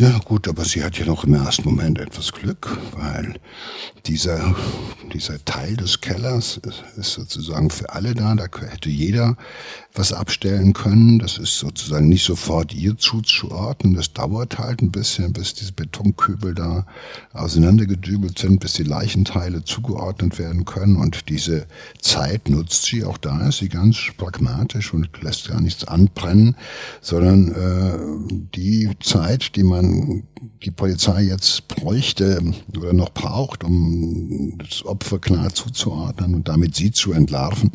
Ja, 0.00 0.16
gut, 0.24 0.46
aber 0.46 0.64
sie 0.64 0.84
hat 0.84 0.96
ja 0.96 1.06
noch 1.06 1.24
im 1.24 1.34
ersten 1.34 1.64
Moment 1.64 1.98
etwas 1.98 2.30
Glück, 2.30 2.78
weil 2.92 3.34
dieser, 4.06 4.54
dieser 5.12 5.44
Teil 5.44 5.76
des 5.76 6.00
Kellers 6.00 6.58
ist, 6.58 6.84
ist 6.96 7.14
sozusagen 7.14 7.68
für 7.68 7.92
alle 7.92 8.14
da. 8.14 8.36
Da 8.36 8.44
hätte 8.44 8.90
jeder 8.90 9.36
was 9.94 10.12
abstellen 10.12 10.72
können. 10.72 11.18
Das 11.18 11.38
ist 11.38 11.58
sozusagen 11.58 12.08
nicht 12.08 12.24
sofort 12.24 12.72
ihr 12.72 12.96
zuzuordnen. 12.96 13.94
Das 13.94 14.12
dauert 14.12 14.60
halt 14.60 14.82
ein 14.82 14.92
bisschen, 14.92 15.32
bis 15.32 15.54
diese 15.54 15.72
Betonkübel 15.72 16.54
da 16.54 16.86
auseinandergedübelt 17.32 18.38
sind, 18.38 18.60
bis 18.60 18.74
die 18.74 18.84
Leichenteile 18.84 19.64
zugeordnet 19.64 20.38
werden 20.38 20.64
können. 20.64 20.96
Und 20.96 21.28
diese 21.28 21.66
Zeit 22.00 22.48
nutzt 22.48 22.84
sie, 22.84 23.02
auch 23.04 23.18
da 23.18 23.48
ist 23.48 23.58
sie 23.58 23.68
ganz 23.68 23.98
pragmatisch 24.16 24.94
und 24.94 25.10
lässt 25.22 25.48
gar 25.48 25.60
nichts 25.60 25.82
anbrennen, 25.82 26.56
sondern 27.00 27.52
äh, 27.52 28.38
die 28.54 28.90
Zeit, 29.00 29.56
die 29.56 29.64
man 29.64 29.87
die 30.62 30.70
Polizei 30.70 31.22
jetzt 31.22 31.68
bräuchte 31.68 32.40
oder 32.76 32.92
noch 32.92 33.10
braucht, 33.10 33.64
um 33.64 34.56
das 34.58 34.84
Opfer 34.84 35.18
klar 35.18 35.52
zuzuordnen 35.52 36.34
und 36.34 36.48
damit 36.48 36.74
sie 36.74 36.90
zu 36.90 37.12
entlarven, 37.12 37.72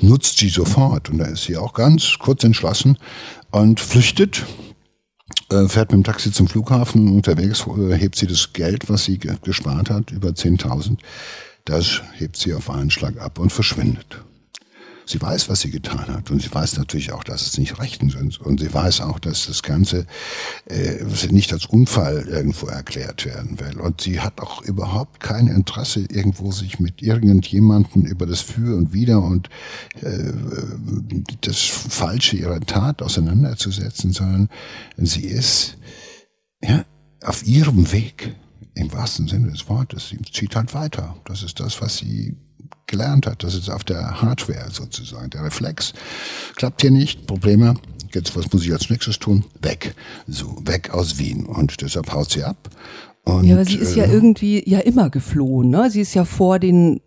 nutzt 0.00 0.38
sie 0.38 0.48
sofort. 0.48 1.10
Und 1.10 1.18
da 1.18 1.26
ist 1.26 1.44
sie 1.44 1.56
auch 1.56 1.72
ganz 1.72 2.16
kurz 2.18 2.44
entschlossen 2.44 2.98
und 3.50 3.80
flüchtet 3.80 4.46
äh, 5.50 5.68
fährt 5.68 5.92
mit 5.92 5.98
dem 5.98 6.04
Taxi 6.04 6.32
zum 6.32 6.48
Flughafen. 6.48 7.14
Unterwegs 7.14 7.66
äh, 7.66 7.94
hebt 7.94 8.16
sie 8.16 8.26
das 8.26 8.52
Geld, 8.52 8.88
was 8.88 9.04
sie 9.04 9.18
gespart 9.18 9.90
hat, 9.90 10.10
über 10.10 10.30
10.000. 10.30 10.98
Das 11.64 12.02
hebt 12.14 12.36
sie 12.36 12.54
auf 12.54 12.70
einen 12.70 12.90
Schlag 12.90 13.20
ab 13.20 13.38
und 13.38 13.52
verschwindet. 13.52 14.24
Sie 15.08 15.22
weiß, 15.22 15.48
was 15.48 15.60
sie 15.60 15.70
getan 15.70 16.08
hat. 16.08 16.30
Und 16.32 16.42
sie 16.42 16.52
weiß 16.52 16.78
natürlich 16.78 17.12
auch, 17.12 17.22
dass 17.22 17.46
es 17.46 17.58
nicht 17.58 17.78
Rechten 17.78 18.10
sind. 18.10 18.40
Und 18.40 18.58
sie 18.58 18.72
weiß 18.74 19.02
auch, 19.02 19.20
dass 19.20 19.46
das 19.46 19.62
Ganze 19.62 20.06
äh, 20.68 21.04
nicht 21.30 21.52
als 21.52 21.66
Unfall 21.66 22.26
irgendwo 22.28 22.66
erklärt 22.66 23.24
werden 23.24 23.60
will. 23.60 23.78
Und 23.78 24.00
sie 24.00 24.20
hat 24.20 24.40
auch 24.40 24.62
überhaupt 24.62 25.20
kein 25.20 25.46
Interesse, 25.46 26.00
irgendwo 26.00 26.50
sich 26.50 26.80
mit 26.80 27.02
irgendjemandem 27.02 28.02
über 28.02 28.26
das 28.26 28.40
Für 28.40 28.76
und 28.76 28.92
Wider 28.92 29.22
und 29.22 29.48
äh, 30.02 30.32
das 31.42 31.60
Falsche 31.60 32.36
ihrer 32.36 32.60
Tat 32.60 33.00
auseinanderzusetzen, 33.00 34.12
sondern 34.12 34.48
sie 34.96 35.26
ist 35.26 35.76
ja, 36.62 36.84
auf 37.22 37.46
ihrem 37.46 37.92
Weg 37.92 38.34
im 38.74 38.92
wahrsten 38.92 39.28
Sinne 39.28 39.50
des 39.50 39.68
Wortes. 39.68 40.08
Sie 40.08 40.18
zieht 40.32 40.56
halt 40.56 40.74
weiter. 40.74 41.16
Das 41.24 41.42
ist 41.42 41.60
das, 41.60 41.80
was 41.80 41.96
sie 41.96 42.36
gelernt 42.86 43.26
hat. 43.26 43.42
Das 43.42 43.54
ist 43.54 43.68
auf 43.70 43.84
der 43.84 44.22
Hardware 44.22 44.68
sozusagen. 44.70 45.30
Der 45.30 45.44
Reflex 45.44 45.92
klappt 46.56 46.82
hier 46.82 46.90
nicht. 46.90 47.26
Probleme. 47.26 47.74
Jetzt, 48.12 48.36
was 48.36 48.52
muss 48.52 48.64
ich 48.64 48.72
als 48.72 48.88
nächstes 48.88 49.18
tun? 49.18 49.44
Weg. 49.62 49.94
So, 50.26 50.56
weg 50.64 50.90
aus 50.90 51.18
Wien. 51.18 51.44
Und 51.46 51.80
deshalb 51.82 52.12
haut 52.12 52.30
sie 52.30 52.44
ab. 52.44 52.70
Und, 53.24 53.44
ja, 53.44 53.56
aber 53.56 53.64
sie 53.64 53.76
ist 53.76 53.96
ja 53.96 54.04
äh, 54.04 54.12
irgendwie 54.12 54.68
ja 54.68 54.78
immer 54.78 55.10
geflohen. 55.10 55.70
Ne? 55.70 55.90
Sie 55.90 56.00
ist 56.00 56.14
ja 56.14 56.24
vor 56.24 56.58
den 56.58 57.00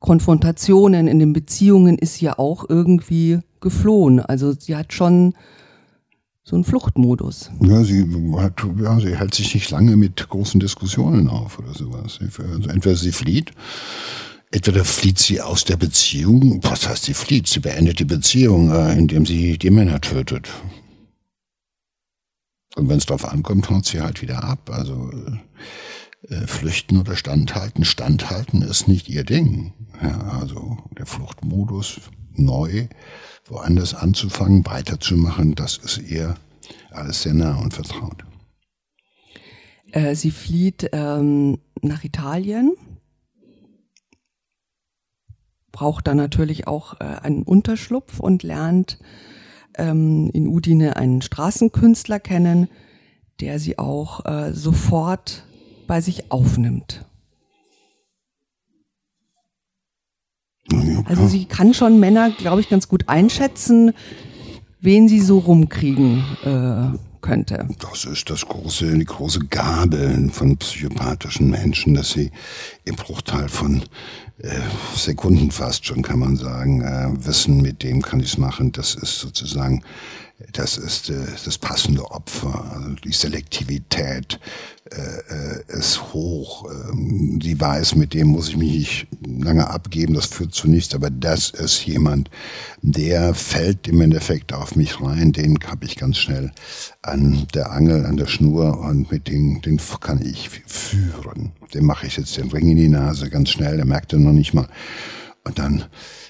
Konfrontationen 0.00 1.06
in 1.06 1.20
den 1.20 1.32
Beziehungen 1.32 1.96
ist 1.96 2.20
ja 2.20 2.36
auch 2.38 2.68
irgendwie 2.68 3.38
geflohen. 3.60 4.18
Also 4.18 4.52
sie 4.52 4.74
hat 4.74 4.92
schon 4.92 5.34
so 6.42 6.56
einen 6.56 6.64
Fluchtmodus. 6.64 7.52
Ja, 7.60 7.84
sie 7.84 8.04
hat, 8.36 8.54
ja, 8.82 8.98
sie 8.98 9.16
hält 9.16 9.34
sich 9.34 9.54
nicht 9.54 9.70
lange 9.70 9.96
mit 9.96 10.28
großen 10.28 10.58
Diskussionen 10.58 11.28
auf 11.28 11.60
oder 11.60 11.72
sowas. 11.72 12.18
Also 12.20 12.68
entweder 12.68 12.96
sie 12.96 13.12
flieht 13.12 13.52
Entweder 14.54 14.84
flieht 14.84 15.18
sie 15.18 15.40
aus 15.40 15.64
der 15.64 15.78
Beziehung, 15.78 16.62
was 16.62 16.86
heißt 16.86 17.04
sie 17.04 17.14
flieht? 17.14 17.48
Sie 17.48 17.60
beendet 17.60 17.98
die 17.98 18.04
Beziehung, 18.04 18.70
äh, 18.70 18.92
indem 18.92 19.24
sie 19.24 19.56
die 19.56 19.70
Männer 19.70 20.00
tötet. 20.00 20.50
Und 22.76 22.88
wenn 22.88 22.98
es 22.98 23.06
darauf 23.06 23.24
ankommt, 23.24 23.70
haut 23.70 23.86
sie 23.86 24.02
halt 24.02 24.20
wieder 24.20 24.44
ab. 24.44 24.70
Also 24.70 25.10
äh, 25.10 26.34
äh, 26.34 26.46
flüchten 26.46 26.98
oder 26.98 27.16
standhalten. 27.16 27.84
Standhalten 27.84 28.60
ist 28.60 28.88
nicht 28.88 29.08
ihr 29.08 29.24
Ding. 29.24 29.72
Ja, 30.02 30.38
also 30.40 30.76
der 30.98 31.06
Fluchtmodus 31.06 32.00
neu, 32.34 32.88
woanders 33.46 33.94
anzufangen, 33.94 34.64
weiterzumachen, 34.66 35.54
das 35.54 35.78
ist 35.78 35.98
ihr 35.98 36.36
alles 36.90 37.22
sehr 37.22 37.34
nah 37.34 37.56
und 37.56 37.72
vertraut. 37.74 38.24
Äh, 39.92 40.14
sie 40.14 40.30
flieht 40.30 40.90
ähm, 40.92 41.58
nach 41.80 42.04
Italien 42.04 42.72
braucht 45.72 46.06
dann 46.06 46.18
natürlich 46.18 46.66
auch 46.66 47.00
äh, 47.00 47.04
einen 47.22 47.42
Unterschlupf 47.42 48.20
und 48.20 48.42
lernt 48.42 48.98
ähm, 49.76 50.30
in 50.32 50.46
Udine 50.46 50.96
einen 50.96 51.22
Straßenkünstler 51.22 52.20
kennen, 52.20 52.68
der 53.40 53.58
sie 53.58 53.78
auch 53.78 54.24
äh, 54.26 54.52
sofort 54.52 55.44
bei 55.86 56.00
sich 56.00 56.30
aufnimmt. 56.30 57.04
Also 61.06 61.26
sie 61.26 61.46
kann 61.46 61.74
schon 61.74 61.98
Männer, 61.98 62.30
glaube 62.30 62.60
ich, 62.60 62.68
ganz 62.68 62.88
gut 62.88 63.08
einschätzen, 63.08 63.92
wen 64.80 65.08
sie 65.08 65.20
so 65.20 65.38
rumkriegen 65.38 66.24
äh, 66.44 67.11
könnte. 67.22 67.66
Das 67.78 68.04
ist 68.04 68.28
das 68.28 68.44
große, 68.44 68.98
die 68.98 69.04
große 69.04 69.40
Gabe 69.46 70.28
von 70.32 70.56
psychopathischen 70.58 71.48
Menschen, 71.50 71.94
dass 71.94 72.10
sie 72.10 72.30
im 72.84 72.96
Bruchteil 72.96 73.48
von 73.48 73.82
äh, 74.38 74.60
Sekunden 74.94 75.50
fast 75.50 75.86
schon, 75.86 76.02
kann 76.02 76.18
man 76.18 76.36
sagen, 76.36 76.82
äh, 76.82 77.26
wissen, 77.26 77.62
mit 77.62 77.82
dem 77.82 78.02
kann 78.02 78.20
ich 78.20 78.32
es 78.32 78.38
machen. 78.38 78.72
Das 78.72 78.94
ist 78.94 79.18
sozusagen 79.18 79.82
das 80.52 80.76
ist 80.78 81.10
äh, 81.10 81.14
das 81.44 81.58
passende 81.58 82.10
Opfer. 82.10 82.72
Also 82.74 82.94
die 82.96 83.12
Selektivität 83.12 84.38
äh, 84.90 84.98
äh, 84.98 85.78
ist 85.78 86.12
hoch. 86.12 86.70
Ähm, 86.70 87.40
sie 87.42 87.58
weiß, 87.58 87.94
mit 87.94 88.14
dem 88.14 88.28
muss 88.28 88.48
ich 88.48 88.56
mich 88.56 88.72
nicht 88.72 89.06
lange 89.24 89.68
abgeben, 89.68 90.14
das 90.14 90.26
führt 90.26 90.54
zu 90.54 90.68
nichts, 90.68 90.94
aber 90.94 91.08
das 91.10 91.50
ist 91.50 91.86
jemand, 91.86 92.30
der 92.82 93.34
fällt 93.34 93.88
im 93.88 94.00
Endeffekt 94.00 94.52
auf 94.52 94.76
mich 94.76 95.00
rein, 95.00 95.32
den 95.32 95.58
habe 95.66 95.86
ich 95.86 95.96
ganz 95.96 96.18
schnell 96.18 96.52
an 97.00 97.46
der 97.54 97.70
Angel, 97.70 98.04
an 98.04 98.16
der 98.16 98.26
Schnur 98.26 98.80
und 98.80 99.10
mit 99.10 99.28
dem 99.28 99.62
den 99.62 99.80
kann 100.00 100.20
ich 100.20 100.50
führen. 100.66 101.52
Dem 101.72 101.86
mache 101.86 102.06
ich 102.06 102.16
jetzt 102.16 102.36
den 102.36 102.50
Ring 102.50 102.68
in 102.68 102.76
die 102.76 102.88
Nase 102.88 103.30
ganz 103.30 103.50
schnell, 103.50 103.76
der 103.76 103.86
merkt 103.86 104.12
er 104.12 104.18
noch 104.18 104.32
nicht 104.32 104.52
mal. 104.52 104.68
Und 105.44 105.58
dann 105.58 105.84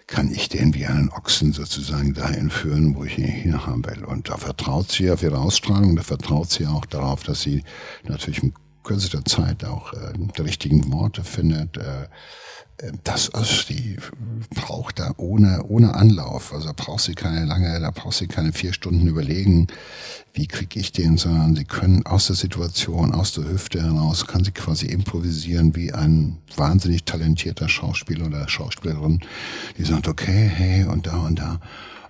kann 0.07 0.31
ich 0.31 0.49
den 0.49 0.75
wie 0.75 0.87
einen 0.87 1.11
Ochsen 1.11 1.53
sozusagen 1.53 2.15
dahin 2.15 2.51
führen, 2.51 2.95
wo 2.97 3.05
ich 3.05 3.19
ihn 3.19 3.25
hinhaben 3.27 3.85
will. 3.85 4.05
Und 4.05 4.29
da 4.29 4.37
vertraut 4.37 4.91
sie 4.91 5.11
auf 5.11 5.23
ihre 5.23 5.39
Ausstrahlung, 5.39 5.97
da 5.97 6.03
vertraut 6.03 6.51
sie 6.51 6.67
auch 6.67 6.87
darauf, 6.87 7.23
dass 7.23 7.43
sie 7.43 7.65
natürlich 8.05 8.43
in 8.43 8.55
kürzester 8.83 9.25
Zeit 9.25 9.65
auch 9.65 9.93
äh, 9.93 10.13
die 10.15 10.43
richtigen 10.43 10.93
Worte 10.93 11.25
findet. 11.25 11.77
Äh, 11.77 12.09
das 13.05 13.29
ist 13.29 13.69
die 13.69 13.97
braucht 14.55 14.99
da 14.99 15.13
ohne, 15.17 15.63
ohne 15.65 15.95
Anlauf. 15.95 16.53
Also 16.53 16.69
da 16.69 16.73
braucht 16.73 17.03
sie 17.03 17.15
keine 17.15 17.45
lange, 17.45 17.79
da 17.79 17.91
braucht 17.91 18.17
sie 18.17 18.27
keine 18.27 18.53
vier 18.53 18.73
Stunden 18.73 19.07
überlegen, 19.07 19.69
wie 20.35 20.47
kriege 20.47 20.81
ich 20.81 20.93
den, 20.93 21.17
sondern 21.17 21.55
sie 21.55 21.65
können 21.65 22.05
aus 22.07 22.27
der 22.27 22.37
Situation, 22.37 23.13
aus 23.13 23.33
der 23.33 23.45
Hüfte 23.45 23.83
heraus, 23.83 24.27
kann 24.27 24.45
sie 24.45 24.53
quasi 24.53 24.87
improvisieren 24.87 25.77
wie 25.77 25.93
ein 25.93 26.39
wahnsinnig 26.57 27.05
talentierter 27.05 27.69
Schauspieler 27.69 28.27
oder 28.27 28.49
Schauspielerin, 28.49 29.21
die 29.79 29.85
sagt, 29.85 30.09
okay, 30.09 30.51
hey, 30.53 30.85
und 30.85 31.07
da 31.07 31.19
und 31.19 31.39
da. 31.39 31.61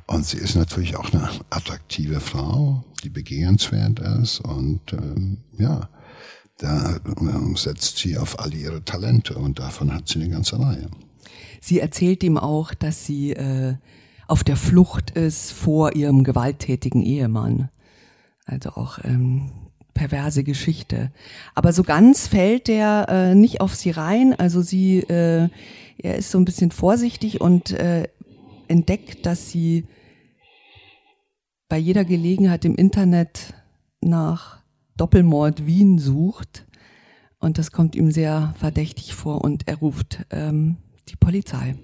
Und 0.07 0.27
sie 0.27 0.39
ist 0.39 0.57
natürlich 0.57 0.97
auch 0.97 1.13
eine 1.13 1.29
attraktive 1.51 2.21
Frau, 2.21 2.85
die 3.03 3.09
begehrenswert 3.09 3.99
ist 3.99 4.41
und 4.41 4.81
ähm, 4.93 5.39
ja, 5.59 5.89
da 6.63 7.01
setzt 7.55 7.99
sie 7.99 8.17
auf 8.17 8.39
all 8.39 8.55
ihre 8.55 8.85
Talente 8.85 9.35
und 9.35 9.59
davon 9.59 9.93
hat 9.93 10.09
sie 10.09 10.21
eine 10.21 10.31
ganze 10.31 10.59
Reihe. 10.59 10.89
Sie 11.61 11.81
erzählt 11.81 12.23
ihm 12.23 12.39
auch, 12.39 12.75
dass 12.75 13.05
sie 13.05 13.33
äh, 13.33 13.75
auf 14.29 14.45
der 14.45 14.57
Flucht 14.57 15.11
ist 15.11 15.53
vor 15.53 15.95
ihrem 15.95 16.25
gewalttätigen 16.25 17.03
Ehemann. 17.03 17.69
Also 18.45 18.71
auch 18.71 18.99
ähm, 19.05 19.51
perverse 19.95 20.45
Geschichte. 20.45 21.13
Aber 21.55 21.73
so 21.73 21.83
ganz 21.83 22.29
fällt 22.29 22.69
der 22.69 23.07
äh, 23.09 23.35
nicht 23.35 23.61
auf 23.61 23.75
sie 23.75 23.91
rein. 23.91 24.35
Also 24.39 24.63
sie, 24.63 25.01
äh, 25.01 25.49
er 25.99 26.17
ist 26.17 26.31
so 26.31 26.39
ein 26.39 26.45
bisschen 26.45 26.71
vorsichtig 26.71 27.41
und 27.41 27.73
äh, 27.73 28.09
entdeckt, 28.69 29.27
dass 29.27 29.51
sie 29.51 29.87
bei 31.69 31.79
jeder 31.79 32.05
Gelegenheit 32.05 32.65
im 32.65 32.75
Internet 32.75 33.55
nach 34.01 34.62
Doppelmord 35.03 35.67
Wien 35.67 35.99
sucht. 35.99 36.65
Und 37.41 37.59
das 37.59 37.73
kommt 37.73 37.97
ihm 37.97 38.13
sehr 38.13 38.55
verdächtig 38.57 39.15
vor 39.15 39.43
und 39.43 39.67
er 39.67 39.79
ruft 39.79 40.25
ähm, 40.31 40.77
die 41.09 41.17
Polizei. 41.17 41.75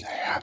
Naja, 0.00 0.40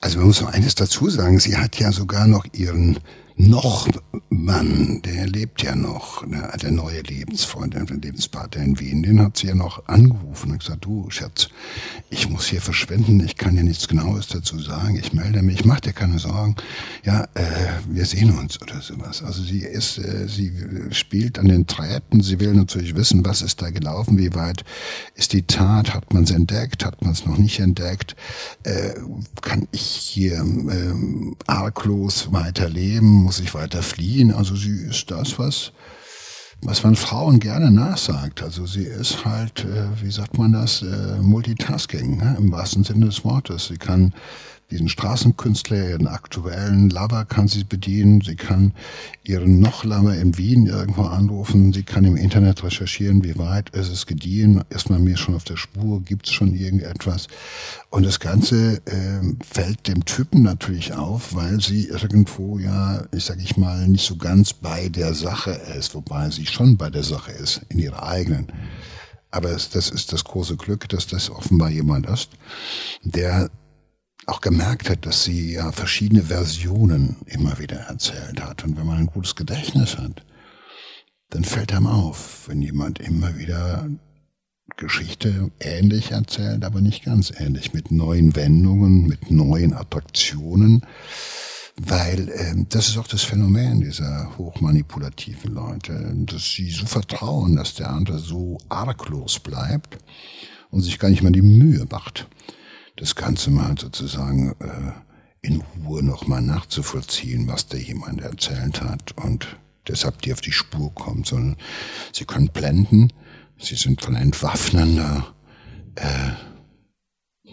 also 0.00 0.18
man 0.18 0.28
muss 0.28 0.40
noch 0.40 0.52
eines 0.52 0.76
dazu 0.76 1.10
sagen, 1.10 1.40
sie 1.40 1.56
hat 1.56 1.80
ja 1.80 1.90
sogar 1.90 2.28
noch 2.28 2.46
ihren 2.52 3.00
noch 3.34 3.88
Mann, 4.44 5.02
der 5.02 5.26
lebt 5.26 5.62
ja 5.62 5.74
noch, 5.74 6.26
der, 6.26 6.56
der 6.56 6.70
neue 6.70 7.00
Lebensfreund, 7.00 7.74
der 7.74 7.84
Lebenspartner 7.84 8.62
in 8.62 8.78
Wien, 8.78 9.02
den 9.02 9.20
hat 9.20 9.38
sie 9.38 9.48
ja 9.48 9.54
noch 9.54 9.86
angerufen 9.86 10.52
und 10.52 10.60
gesagt, 10.60 10.84
du 10.84 11.10
Schatz, 11.10 11.48
ich 12.10 12.28
muss 12.28 12.46
hier 12.46 12.60
verschwinden, 12.60 13.20
ich 13.24 13.36
kann 13.36 13.56
dir 13.56 13.64
nichts 13.64 13.88
Genaues 13.88 14.28
dazu 14.28 14.58
sagen, 14.58 14.96
ich 14.96 15.12
melde 15.12 15.42
mich, 15.42 15.64
mach 15.64 15.80
dir 15.80 15.92
keine 15.92 16.18
Sorgen, 16.18 16.56
ja, 17.04 17.24
äh, 17.34 17.44
wir 17.88 18.04
sehen 18.04 18.38
uns 18.38 18.60
oder 18.60 18.80
sowas. 18.80 19.22
Also 19.22 19.42
sie 19.42 19.60
ist, 19.60 19.98
äh, 19.98 20.28
sie 20.28 20.52
spielt 20.90 21.38
an 21.38 21.48
den 21.48 21.66
Träten, 21.66 22.20
sie 22.22 22.38
will 22.40 22.54
natürlich 22.54 22.94
wissen, 22.94 23.24
was 23.24 23.42
ist 23.42 23.62
da 23.62 23.70
gelaufen, 23.70 24.18
wie 24.18 24.34
weit 24.34 24.64
ist 25.14 25.32
die 25.32 25.42
Tat, 25.42 25.94
hat 25.94 26.12
man 26.12 26.24
es 26.24 26.30
entdeckt, 26.30 26.84
hat 26.84 27.02
man 27.02 27.12
es 27.12 27.26
noch 27.26 27.38
nicht 27.38 27.58
entdeckt, 27.60 28.16
äh, 28.64 28.94
kann 29.40 29.66
ich 29.72 29.82
hier 29.82 30.34
äh, 30.34 31.34
arglos 31.46 32.32
weiterleben, 32.32 33.08
muss 33.08 33.40
ich 33.40 33.54
weiter 33.54 33.82
fliehen. 33.82 34.25
Also 34.32 34.56
sie 34.56 34.76
ist 34.88 35.10
das, 35.10 35.38
was, 35.38 35.72
was 36.62 36.82
man 36.82 36.96
Frauen 36.96 37.40
gerne 37.40 37.70
nachsagt. 37.70 38.42
Also 38.42 38.66
sie 38.66 38.84
ist 38.84 39.24
halt, 39.24 39.64
äh, 39.64 39.88
wie 40.02 40.10
sagt 40.10 40.38
man 40.38 40.52
das, 40.52 40.82
äh, 40.82 41.18
Multitasking 41.20 42.18
ne? 42.18 42.36
im 42.38 42.52
wahrsten 42.52 42.84
Sinne 42.84 43.06
des 43.06 43.24
Wortes. 43.24 43.66
Sie 43.66 43.76
kann 43.76 44.12
diesen 44.70 44.88
Straßenkünstler, 44.88 45.90
ihren 45.90 46.08
aktuellen 46.08 46.90
Lover 46.90 47.24
kann 47.24 47.46
sie 47.46 47.64
bedienen. 47.64 48.20
Sie 48.20 48.34
kann 48.34 48.72
ihren 49.22 49.60
noch 49.60 49.84
Lover 49.84 50.16
in 50.16 50.36
Wien 50.36 50.66
irgendwo 50.66 51.02
anrufen. 51.02 51.72
Sie 51.72 51.84
kann 51.84 52.04
im 52.04 52.16
Internet 52.16 52.64
recherchieren, 52.64 53.22
wie 53.22 53.38
weit 53.38 53.70
ist 53.70 53.90
es 53.90 54.06
gediehen. 54.06 54.64
Ist 54.70 54.90
man 54.90 55.04
mir 55.04 55.16
schon 55.16 55.36
auf 55.36 55.44
der 55.44 55.56
Spur? 55.56 56.02
Gibt 56.02 56.26
es 56.26 56.32
schon 56.32 56.54
irgendetwas? 56.54 57.28
Und 57.90 58.04
das 58.04 58.18
Ganze 58.18 58.82
äh, 58.86 59.44
fällt 59.48 59.86
dem 59.86 60.04
Typen 60.04 60.42
natürlich 60.42 60.94
auf, 60.94 61.34
weil 61.34 61.60
sie 61.60 61.86
irgendwo 61.86 62.58
ja, 62.58 63.04
ich 63.12 63.24
sag 63.24 63.38
ich 63.38 63.56
mal, 63.56 63.86
nicht 63.86 64.06
so 64.06 64.16
ganz 64.16 64.52
bei 64.52 64.88
der 64.88 65.14
Sache 65.14 65.52
ist, 65.78 65.94
wobei 65.94 66.30
sie 66.30 66.46
schon 66.46 66.76
bei 66.76 66.90
der 66.90 67.04
Sache 67.04 67.30
ist, 67.32 67.60
in 67.68 67.78
ihrer 67.78 68.02
eigenen. 68.02 68.48
Aber 69.30 69.50
das 69.50 69.90
ist 69.90 70.12
das 70.12 70.24
große 70.24 70.56
Glück, 70.56 70.88
dass 70.88 71.06
das 71.06 71.30
offenbar 71.30 71.70
jemand 71.70 72.06
ist, 72.06 72.30
der 73.02 73.50
auch 74.26 74.40
gemerkt 74.40 74.90
hat, 74.90 75.06
dass 75.06 75.24
sie 75.24 75.54
ja 75.54 75.72
verschiedene 75.72 76.24
Versionen 76.24 77.16
immer 77.26 77.58
wieder 77.58 77.76
erzählt 77.76 78.42
hat. 78.42 78.64
Und 78.64 78.76
wenn 78.76 78.86
man 78.86 78.98
ein 78.98 79.06
gutes 79.06 79.36
Gedächtnis 79.36 79.96
hat, 79.96 80.24
dann 81.30 81.44
fällt 81.44 81.72
einem 81.72 81.86
auf, 81.86 82.48
wenn 82.48 82.60
jemand 82.60 82.98
immer 82.98 83.36
wieder 83.38 83.88
Geschichte 84.76 85.50
ähnlich 85.60 86.10
erzählt, 86.10 86.64
aber 86.64 86.80
nicht 86.80 87.04
ganz 87.04 87.32
ähnlich, 87.36 87.72
mit 87.72 87.92
neuen 87.92 88.34
Wendungen, 88.34 89.06
mit 89.06 89.30
neuen 89.30 89.72
Attraktionen, 89.72 90.82
weil 91.76 92.28
äh, 92.30 92.54
das 92.68 92.88
ist 92.88 92.98
auch 92.98 93.06
das 93.06 93.22
Phänomen 93.22 93.80
dieser 93.80 94.36
hochmanipulativen 94.36 95.52
Leute, 95.54 96.12
dass 96.26 96.52
sie 96.52 96.70
so 96.70 96.84
vertrauen, 96.86 97.56
dass 97.56 97.74
der 97.74 97.90
andere 97.90 98.18
so 98.18 98.58
arglos 98.68 99.38
bleibt 99.38 99.98
und 100.70 100.82
sich 100.82 100.98
gar 100.98 101.10
nicht 101.10 101.22
mal 101.22 101.32
die 101.32 101.42
Mühe 101.42 101.86
macht, 101.90 102.26
das 102.96 103.14
Ganze 103.14 103.50
mal 103.50 103.74
sozusagen 103.78 104.52
äh, 104.60 105.46
in 105.46 105.62
Ruhe 105.84 106.02
nochmal 106.02 106.42
nachzuvollziehen, 106.42 107.46
was 107.46 107.68
der 107.68 107.80
jemand 107.80 108.22
erzählt 108.22 108.82
hat 108.82 109.12
und 109.16 109.46
deshalb 109.86 110.22
die 110.22 110.32
auf 110.32 110.40
die 110.40 110.52
Spur 110.52 110.92
kommt, 110.94 111.26
sondern 111.26 111.56
sie 112.12 112.24
können 112.24 112.48
blenden, 112.48 113.12
sie 113.58 113.76
sind 113.76 114.02
von 114.02 114.16
entwaffnender, 114.16 115.34
äh, 115.94 116.32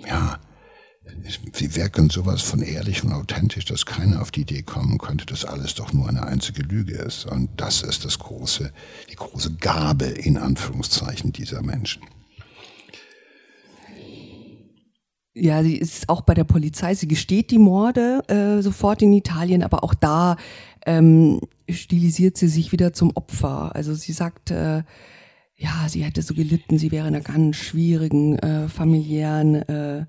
ja, 0.08 0.40
sie 1.54 1.76
wirken 1.76 2.10
sowas 2.10 2.42
von 2.42 2.62
ehrlich 2.62 3.04
und 3.04 3.14
authentisch, 3.14 3.66
dass 3.66 3.86
keiner 3.86 4.22
auf 4.22 4.32
die 4.32 4.42
Idee 4.42 4.64
kommen 4.64 4.98
könnte, 4.98 5.26
dass 5.26 5.46
alles 5.46 5.76
doch 5.76 5.94
nur 5.94 6.10
eine 6.10 6.24
einzige 6.26 6.64
Lüge 6.64 6.96
ist. 6.96 7.26
Und 7.26 7.50
das 7.58 7.82
ist 7.84 8.06
das 8.06 8.20
große, 8.20 8.72
die 9.12 9.16
große 9.16 9.56
Gabe 9.56 10.06
in 10.06 10.38
Anführungszeichen 10.38 11.32
dieser 11.32 11.62
Menschen. 11.62 12.04
Ja, 15.36 15.64
sie 15.64 15.78
ist 15.78 16.10
auch 16.10 16.22
bei 16.22 16.36
der 16.36 16.44
Polizei. 16.44 16.94
Sie 16.94 17.08
gesteht 17.08 17.50
die 17.50 17.58
Morde 17.58 18.22
äh, 18.28 18.62
sofort 18.62 19.02
in 19.02 19.14
Italien, 19.14 19.64
aber 19.64 19.84
auch 19.84 19.96
da 19.96 20.38
ähm, 20.86 21.42
stilisiert 21.70 22.38
sie 22.38 22.48
sich 22.48 22.72
wieder 22.72 22.94
zum 22.94 23.12
Opfer. 23.16 23.76
Also 23.76 23.96
sie 23.96 24.12
sagt, 24.12 24.52
äh, 24.52 24.84
ja, 25.56 25.88
sie 25.88 26.04
hätte 26.04 26.22
so 26.22 26.34
gelitten, 26.34 26.78
sie 26.78 26.92
wäre 26.92 27.08
in 27.08 27.16
einer 27.16 27.24
ganz 27.24 27.56
schwierigen 27.56 28.38
äh, 28.40 28.68
familiären 28.68 29.56
äh, 29.56 30.06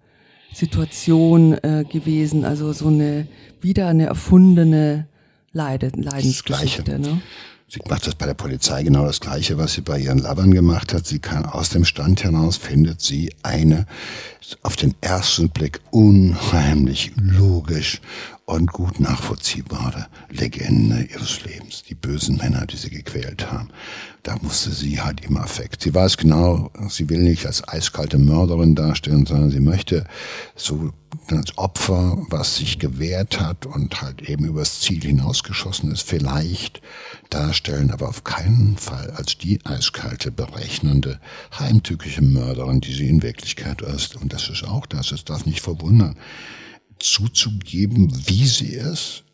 Situation 0.53 1.55
äh, 1.63 1.85
gewesen. 1.91 2.45
Also 2.45 2.73
so 2.73 2.89
eine 2.89 3.27
wieder 3.61 3.89
eine 3.89 4.07
erfundene 4.07 5.09
Leide, 5.53 5.91
Leidensgeschichte. 5.95 6.99
Ne? 6.99 7.23
Sie 7.67 7.81
macht 7.89 8.07
das 8.07 8.15
bei 8.15 8.27
der 8.27 8.35
Polizei 8.35 8.83
genau 8.83 9.07
das 9.07 9.21
Gleiche, 9.21 9.57
was 9.57 9.73
sie 9.73 9.81
bei 9.81 9.99
ihren 9.99 10.19
Lovern 10.19 10.53
gemacht 10.53 10.93
hat. 10.93 11.07
Sie 11.07 11.19
kann 11.19 11.47
aus 11.47 11.71
dem 11.71 11.85
Stand 11.85 12.23
heraus 12.23 12.57
findet 12.57 13.01
sie 13.01 13.35
eine 13.43 13.87
auf 14.63 14.77
den 14.77 14.95
ersten 15.01 15.49
Blick 15.49 15.81
unheimlich 15.91 17.13
logisch 17.17 18.01
und 18.45 18.71
gut 18.73 19.01
nachvollziehbare 19.01 20.07
Legende 20.29 21.03
ihres 21.05 21.45
Lebens. 21.45 21.83
Die 21.89 21.95
bösen 21.95 22.37
Männer, 22.37 22.67
die 22.67 22.77
sie 22.77 22.91
gequält 22.91 23.51
haben. 23.51 23.71
Da 24.23 24.37
musste 24.43 24.71
sie 24.71 25.01
halt 25.01 25.25
im 25.25 25.39
Affekt. 25.39 25.83
Sie 25.83 25.95
weiß 25.95 26.19
genau, 26.19 26.71
sie 26.89 27.09
will 27.09 27.23
nicht 27.23 27.47
als 27.47 27.67
eiskalte 27.67 28.19
Mörderin 28.19 28.75
dastehen, 28.75 29.25
sondern 29.25 29.51
sie 29.51 29.61
möchte 29.61 30.05
so 30.55 30.93
als 31.33 31.57
Opfer, 31.57 32.19
was 32.29 32.57
sich 32.57 32.79
gewehrt 32.79 33.41
hat 33.41 33.67
und 33.67 34.03
halt 34.03 34.23
eben 34.23 34.45
übers 34.45 34.81
Ziel 34.81 35.03
hinausgeschossen 35.03 35.91
ist, 35.93 36.03
vielleicht 36.03 36.83
darstellen, 37.31 37.91
aber 37.91 38.09
auf 38.09 38.25
keinen 38.25 38.77
Fall 38.77 39.11
als 39.13 39.39
die 39.39 39.65
eiskalte, 39.65 40.31
berechnende, 40.31 41.21
heimtückische 41.59 42.23
Mörderin, 42.23 42.81
die 42.81 42.93
sie 42.93 43.09
in 43.09 43.23
Wirklichkeit 43.23 43.83
ist. 43.83 44.17
Und 44.17 44.33
das 44.33 44.49
ist 44.49 44.65
auch 44.65 44.87
das, 44.87 45.13
es 45.13 45.25
darf 45.25 45.47
nicht 45.47 45.61
verwundern, 45.61 46.17
zuzugeben, 46.99 48.13
wie 48.27 48.47
sie 48.47 48.75
ist. 48.75 49.25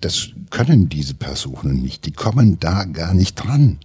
Das 0.00 0.30
können 0.50 0.88
diese 0.88 1.14
Personen 1.14 1.82
nicht. 1.82 2.06
Die 2.06 2.12
kommen 2.12 2.58
da 2.58 2.84
gar 2.84 3.14
nicht 3.14 3.34
dran. 3.34 3.78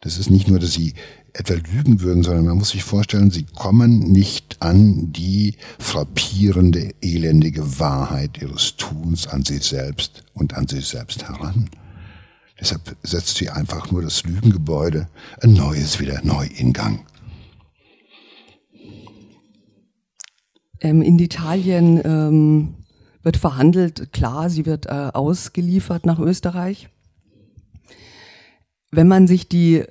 Das 0.00 0.16
ist 0.16 0.30
nicht 0.30 0.48
nur, 0.48 0.60
dass 0.60 0.74
sie 0.74 0.94
etwa 1.32 1.54
lügen 1.54 2.00
würden, 2.00 2.22
sondern 2.22 2.46
man 2.46 2.58
muss 2.58 2.70
sich 2.70 2.84
vorstellen, 2.84 3.32
sie 3.32 3.44
kommen 3.44 3.98
nicht 3.98 4.56
an 4.60 5.12
die 5.12 5.56
frappierende, 5.78 6.94
elendige 7.00 7.80
Wahrheit 7.80 8.40
ihres 8.40 8.76
Tuns 8.76 9.26
an 9.26 9.44
sich 9.44 9.64
selbst 9.64 10.24
und 10.34 10.54
an 10.54 10.68
sich 10.68 10.86
selbst 10.86 11.24
heran. 11.24 11.68
Deshalb 12.60 12.96
setzt 13.02 13.36
sie 13.36 13.50
einfach 13.50 13.90
nur 13.90 14.02
das 14.02 14.24
Lügengebäude 14.24 15.08
ein 15.40 15.52
neues 15.52 15.98
wieder 15.98 16.20
neu 16.24 16.46
in 16.56 16.72
Gang. 16.72 17.04
Ähm, 20.80 21.02
in 21.02 21.18
Italien 21.18 22.00
ähm, 22.04 22.74
wird 23.22 23.36
verhandelt, 23.36 24.12
klar, 24.12 24.48
sie 24.48 24.64
wird 24.64 24.86
äh, 24.86 25.10
ausgeliefert 25.12 26.06
nach 26.06 26.20
Österreich. 26.20 26.88
Wenn 28.90 29.08
man 29.08 29.26
sich 29.26 29.48
die 29.48 29.84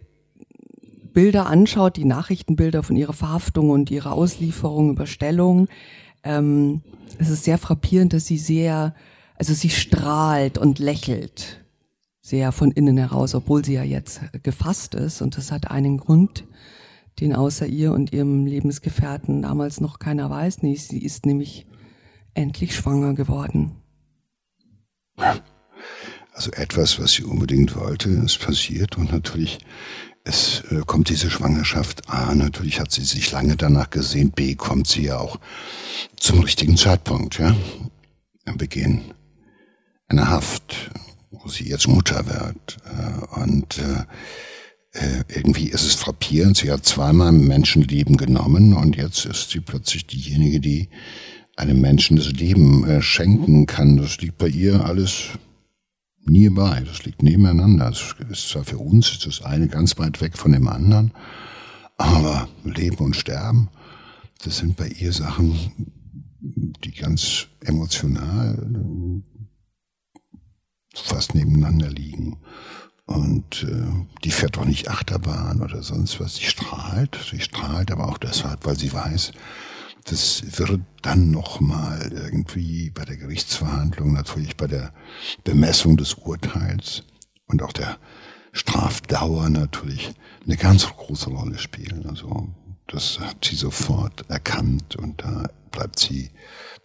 Bilder 1.14 1.48
anschaut, 1.48 1.98
die 1.98 2.06
Nachrichtenbilder 2.06 2.84
von 2.84 2.96
ihrer 2.96 3.14
Verhaftung 3.14 3.70
und 3.70 3.90
ihrer 3.92 4.14
Auslieferung, 4.14 4.92
Überstellung, 4.92 5.68
ähm, 6.24 6.82
es 7.18 7.30
ist 7.30 7.44
sehr 7.44 7.58
frappierend, 7.58 8.14
dass 8.14 8.26
sie 8.26 8.38
sehr, 8.38 8.94
also 9.36 9.54
sie 9.54 9.70
strahlt 9.70 10.58
und 10.58 10.80
lächelt 10.80 11.66
sehr 12.22 12.52
von 12.52 12.72
innen 12.72 12.98
heraus, 12.98 13.34
obwohl 13.34 13.64
sie 13.64 13.74
ja 13.74 13.84
jetzt 13.84 14.22
gefasst 14.44 14.96
ist 14.96 15.22
und 15.22 15.38
das 15.38 15.52
hat 15.52 15.72
einen 15.72 15.98
Grund 15.98 16.44
den 17.20 17.34
außer 17.34 17.66
ihr 17.66 17.94
und 17.94 18.14
ihrem 18.14 18.46
Lebensgefährten 18.46 19.42
damals 19.42 19.82
noch 19.82 20.00
keiner 20.00 20.30
weiß. 20.30 20.62
Nee, 20.62 20.76
sie 20.76 21.02
ist 21.04 21.26
nämlich 21.26 21.66
endlich 22.34 22.76
schwanger 22.76 23.14
geworden. 23.14 23.72
Also 26.38 26.52
etwas, 26.52 27.00
was 27.00 27.14
sie 27.14 27.24
unbedingt 27.24 27.76
wollte, 27.76 28.10
ist 28.10 28.40
passiert 28.40 28.96
und 28.96 29.12
natürlich 29.12 29.58
es 30.24 30.62
äh, 30.70 30.82
kommt 30.86 31.10
diese 31.10 31.32
Schwangerschaft. 31.32 32.08
A, 32.12 32.36
natürlich 32.36 32.80
hat 32.80 32.92
sie 32.92 33.04
sich 33.04 33.32
lange 33.32 33.56
danach 33.56 33.90
gesehen. 33.90 34.30
B, 34.30 34.54
kommt 34.54 34.86
sie 34.86 35.06
ja 35.06 35.18
auch 35.18 35.40
zum 36.16 36.42
richtigen 36.42 36.78
Zeitpunkt, 36.78 37.40
ja. 37.40 37.56
Am 38.46 38.58
Beginn 38.58 39.02
einer 40.10 40.30
Haft, 40.30 40.92
wo 41.32 41.50
sie 41.50 41.68
jetzt 41.70 41.88
Mutter 41.88 42.28
wird. 42.28 42.78
Äh, 42.86 43.40
und 43.42 43.80
äh, 43.80 45.24
irgendwie 45.30 45.70
ist 45.70 45.86
es 45.86 45.96
frappierend. 45.96 46.58
Sie 46.58 46.72
hat 46.72 46.86
zweimal 46.86 47.32
Menschenleben 47.32 48.16
genommen 48.16 48.74
und 48.74 48.96
jetzt 48.96 49.26
ist 49.26 49.50
sie 49.50 49.60
plötzlich 49.60 50.06
diejenige, 50.06 50.60
die 50.60 50.90
einem 51.56 51.82
Menschen 51.82 52.16
das 52.16 52.28
Leben 52.28 53.02
schenken 53.02 53.66
kann. 53.66 53.98
Das 53.98 54.18
liegt 54.20 54.38
bei 54.38 54.48
ihr 54.48 54.86
alles 54.86 55.32
bei. 56.54 56.82
Das 56.82 57.04
liegt 57.06 57.24
nebeneinander. 57.24 57.90
Das 57.92 58.16
ist 58.30 58.50
zwar 58.50 58.64
für 58.64 58.78
uns 58.78 59.20
das 59.20 59.42
eine 59.42 59.68
ganz 59.68 59.98
weit 59.98 60.22
weg 60.22 60.38
von 60.38 60.52
dem 60.52 60.68
anderen, 60.68 61.12
aber 61.98 62.48
Leben 62.64 62.98
und 62.98 63.16
Sterben, 63.16 63.70
das 64.44 64.58
sind 64.58 64.76
bei 64.78 64.88
ihr 64.88 65.14
Sachen, 65.14 65.56
die 66.40 66.92
ganz 66.92 67.48
emotional 67.62 69.24
fast 70.94 71.36
nebeneinander 71.36 71.90
liegen. 71.90 72.38
Und 73.06 73.64
äh, 73.64 74.06
die 74.24 74.32
fährt 74.32 74.58
doch 74.58 74.66
nicht 74.66 74.90
Achterbahn 74.90 75.62
oder 75.62 75.82
sonst 75.82 76.20
was. 76.20 76.36
Sie 76.36 76.44
strahlt, 76.44 77.18
sie 77.32 77.40
strahlt 77.40 77.90
aber 77.90 78.10
auch 78.10 78.18
deshalb, 78.18 78.66
weil 78.66 78.78
sie 78.78 78.92
weiß, 78.92 79.32
das 80.10 80.42
wird 80.58 80.80
dann 81.02 81.32
nochmal 81.32 82.12
irgendwie 82.14 82.90
bei 82.90 83.04
der 83.04 83.18
Gerichtsverhandlung, 83.18 84.14
natürlich 84.14 84.56
bei 84.56 84.68
der 84.68 84.94
Bemessung 85.44 85.98
des 85.98 86.14
Urteils 86.14 87.04
und 87.48 87.62
auch 87.62 87.74
der 87.74 87.98
Strafdauer 88.54 89.50
natürlich 89.50 90.14
eine 90.46 90.56
ganz 90.56 90.88
große 90.88 91.30
Rolle 91.30 91.60
spielen. 91.60 92.06
Also 92.08 92.48
das 92.88 93.20
hat 93.20 93.44
sie 93.44 93.56
sofort 93.56 94.30
erkannt 94.30 94.96
und 94.96 95.22
da 95.22 95.50
bleibt 95.72 96.00
sie, 96.00 96.32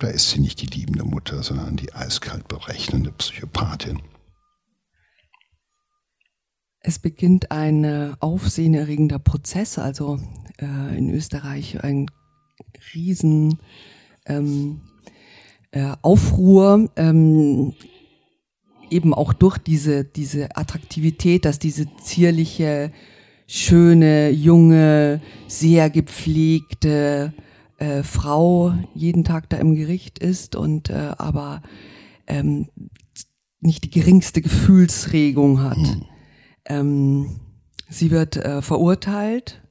da 0.01 0.09
ist 0.09 0.31
sie 0.31 0.41
nicht 0.41 0.61
die 0.61 0.67
liebende 0.67 1.05
Mutter, 1.05 1.45
sondern 1.45 1.77
die 1.77 1.95
eiskalt 1.95 2.49
berechnende 2.49 3.13
Psychopathin. 3.13 4.03
Es 6.81 6.99
beginnt 6.99 7.53
ein 7.53 8.17
aufsehenerregender 8.21 9.21
Prozess, 9.21 9.79
also 9.79 10.19
äh, 10.59 10.99
in 10.99 11.11
Österreich 11.11 11.85
ein 11.85 12.07
riesen 12.95 13.59
ähm, 14.27 14.81
äh, 15.71 15.93
Aufruhr, 16.03 16.91
ähm, 16.97 17.75
eben 18.91 19.15
auch 19.15 19.33
durch 19.33 19.59
diese, 19.59 20.05
diese 20.05 20.57
Attraktivität, 20.57 21.45
dass 21.45 21.59
diese 21.59 21.87
zierliche, 21.97 22.93
schöne, 23.47 24.31
junge, 24.31 25.21
sehr 25.49 25.91
gepflegte 25.91 27.33
äh, 27.79 28.03
Frau 28.03 28.75
jeden 28.95 29.25
Tag 29.25 29.49
da 29.49 29.57
im 29.57 29.75
Gericht 29.75 30.19
ist 30.19 30.57
und 30.57 30.91
äh, 30.91 31.13
aber 31.19 31.63
ähm, 32.27 32.69
nicht 33.61 33.85
die 33.85 33.91
geringste 33.91 34.43
Gefühlsregung 34.43 35.63
hat. 35.63 35.79
Mhm. 35.79 36.05
Ähm, 36.67 37.41
sie 37.89 38.11
wird 38.11 38.37
äh, 38.37 38.63
verurteilt 38.63 39.63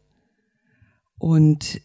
und 1.17 1.81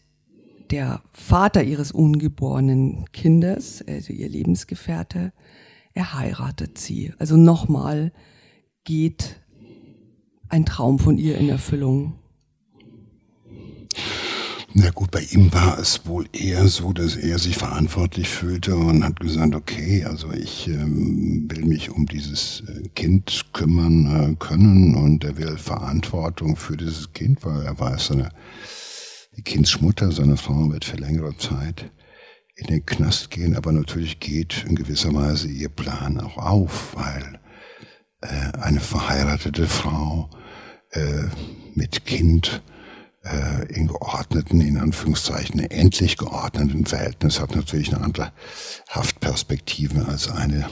der 0.71 1.01
Vater 1.11 1.63
ihres 1.63 1.91
ungeborenen 1.91 3.05
Kindes, 3.11 3.83
also 3.87 4.13
ihr 4.13 4.29
Lebensgefährte, 4.29 5.33
er 5.93 6.13
heiratet 6.13 6.77
sie. 6.77 7.13
Also 7.17 7.37
nochmal 7.37 8.11
geht 8.83 9.41
ein 10.49 10.65
Traum 10.65 10.99
von 10.99 11.17
ihr 11.17 11.37
in 11.37 11.49
Erfüllung. 11.49 12.13
Na 14.79 14.91
gut, 14.91 15.09
bei 15.09 15.21
ihm 15.31 15.51
war 15.53 15.79
es 15.79 16.05
wohl 16.05 16.25
eher 16.33 16.67
so, 16.67 16.93
dass 16.93 17.15
er 17.15 17.39
sich 17.39 17.57
verantwortlich 17.57 18.29
fühlte 18.29 18.75
und 18.75 19.03
hat 19.03 19.19
gesagt, 19.19 19.55
okay, 19.55 20.03
also 20.03 20.31
ich 20.31 20.67
ähm, 20.67 21.47
will 21.49 21.65
mich 21.65 21.89
um 21.89 22.05
dieses 22.05 22.61
äh, 22.67 22.87
Kind 22.89 23.45
kümmern 23.53 24.05
äh, 24.05 24.35
können 24.35 24.93
und 24.93 25.23
er 25.23 25.37
will 25.37 25.57
Verantwortung 25.57 26.55
für 26.57 26.77
dieses 26.77 27.11
Kind, 27.13 27.43
weil 27.43 27.63
er 27.63 27.79
weiß, 27.79 28.09
die 28.09 28.25
Kindsmutter, 29.41 30.11
seine 30.11 30.37
Frau 30.37 30.71
wird 30.71 30.85
für 30.85 30.97
längere 30.97 31.37
Zeit 31.37 31.91
in 32.55 32.67
den 32.67 32.85
Knast 32.85 33.29
gehen, 33.29 33.55
aber 33.55 33.71
natürlich 33.71 34.19
geht 34.19 34.65
in 34.67 34.75
gewisser 34.75 35.13
Weise 35.13 35.47
ihr 35.47 35.69
Plan 35.69 36.19
auch 36.19 36.37
auf, 36.37 36.95
weil 36.95 37.39
äh, 38.21 38.57
eine 38.59 38.79
verheiratete 38.79 39.67
Frau 39.67 40.29
äh, 40.91 41.25
mit 41.75 42.05
Kind 42.05 42.63
äh, 43.23 43.71
in 43.71 43.87
geordneten, 43.87 44.61
in 44.61 44.77
Anführungszeichen, 44.77 45.59
endlich 45.59 46.17
geordneten 46.17 46.85
Verhältnis 46.85 47.39
hat 47.39 47.55
natürlich 47.55 47.93
eine 47.93 48.03
andere 48.03 48.31
Haftperspektive 48.89 50.07
als 50.07 50.29
eine, 50.29 50.67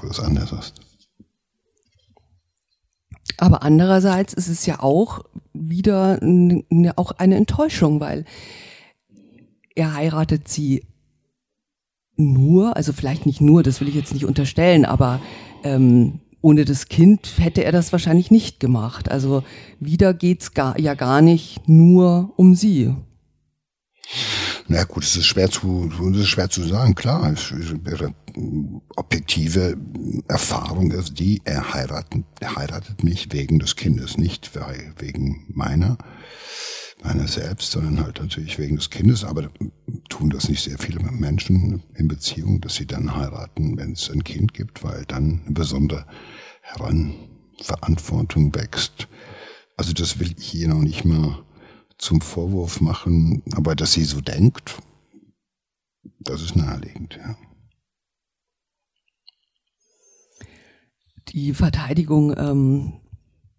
wo 0.00 0.08
es 0.08 0.18
anders 0.18 0.52
ist. 0.52 0.87
Aber 3.36 3.62
andererseits 3.62 4.32
ist 4.32 4.48
es 4.48 4.66
ja 4.66 4.80
auch 4.80 5.24
wieder 5.52 6.20
eine, 6.22 6.96
auch 6.96 7.12
eine 7.12 7.36
Enttäuschung, 7.36 8.00
weil 8.00 8.24
er 9.74 9.94
heiratet 9.94 10.48
sie 10.48 10.84
nur, 12.16 12.76
also 12.76 12.92
vielleicht 12.92 13.26
nicht 13.26 13.40
nur, 13.40 13.62
das 13.62 13.80
will 13.80 13.88
ich 13.88 13.94
jetzt 13.94 14.12
nicht 14.12 14.24
unterstellen, 14.24 14.84
aber 14.84 15.20
ähm, 15.62 16.20
ohne 16.40 16.64
das 16.64 16.88
Kind 16.88 17.34
hätte 17.38 17.64
er 17.64 17.72
das 17.72 17.92
wahrscheinlich 17.92 18.30
nicht 18.30 18.60
gemacht. 18.60 19.10
Also 19.10 19.44
wieder 19.80 20.14
geht's 20.14 20.54
gar, 20.54 20.78
ja 20.78 20.94
gar 20.94 21.22
nicht 21.22 21.68
nur 21.68 22.32
um 22.36 22.54
sie. 22.54 22.94
Na 24.68 24.84
gut, 24.84 25.04
es 25.04 25.16
ist 25.16 25.26
schwer 25.26 25.50
zu, 25.50 25.90
es 26.12 26.18
ist 26.18 26.28
schwer 26.28 26.50
zu 26.50 26.62
sagen. 26.62 26.94
Klar, 26.94 27.32
es 27.32 27.52
objektive 28.96 29.76
Erfahrung 30.28 30.90
ist 30.90 31.18
die, 31.18 31.40
er 31.44 31.72
heiratet, 31.74 32.24
heiratet 32.42 33.04
mich 33.04 33.32
wegen 33.32 33.58
des 33.58 33.76
Kindes, 33.76 34.18
nicht 34.18 34.50
wegen 34.98 35.44
meiner, 35.48 35.98
meiner 37.02 37.28
selbst, 37.28 37.72
sondern 37.72 38.02
halt 38.02 38.20
natürlich 38.20 38.58
wegen 38.58 38.76
des 38.76 38.90
Kindes. 38.90 39.24
Aber 39.24 39.48
tun 40.08 40.30
das 40.30 40.48
nicht 40.48 40.62
sehr 40.62 40.78
viele 40.78 41.00
Menschen 41.00 41.82
in 41.94 42.08
Beziehung, 42.08 42.60
dass 42.60 42.76
sie 42.76 42.86
dann 42.86 43.14
heiraten, 43.16 43.76
wenn 43.76 43.92
es 43.92 44.10
ein 44.10 44.24
Kind 44.24 44.54
gibt, 44.54 44.82
weil 44.82 45.04
dann 45.06 45.42
eine 45.44 45.54
besondere 45.54 46.06
Heranverantwortung 46.62 48.54
wächst. 48.54 49.08
Also 49.76 49.92
das 49.92 50.18
will 50.18 50.34
ich 50.36 50.44
hier 50.44 50.68
noch 50.68 50.82
nicht 50.82 51.04
mal 51.04 51.44
zum 51.98 52.20
Vorwurf 52.20 52.80
machen, 52.80 53.42
aber 53.52 53.74
dass 53.74 53.92
sie 53.92 54.04
so 54.04 54.20
denkt, 54.20 54.80
das 56.20 56.42
ist 56.42 56.56
naheliegend, 56.56 57.16
ja. 57.16 57.36
Die 61.30 61.52
Verteidigung 61.54 62.34
ähm, 62.36 62.92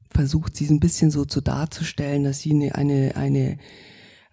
versucht 0.09 0.55
sie 0.55 0.67
ein 0.67 0.79
bisschen 0.79 1.11
so 1.11 1.25
zu 1.25 1.41
darzustellen, 1.41 2.23
dass 2.23 2.39
sie 2.39 2.51
eine, 2.51 2.75
eine, 2.75 3.15
eine, 3.15 3.57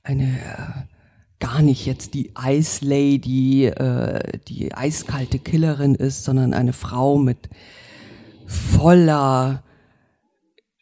eine 0.03 0.25
äh, 0.25 0.97
gar 1.39 1.63
nicht 1.63 1.87
jetzt 1.87 2.15
die 2.15 2.33
Ice 2.39 2.85
Lady, 2.85 3.67
äh, 3.67 4.39
die 4.49 4.75
eiskalte 4.75 5.39
Killerin 5.39 5.95
ist, 5.95 6.25
sondern 6.25 6.55
eine 6.55 6.73
Frau 6.73 7.19
mit 7.19 7.51
voller 8.47 9.63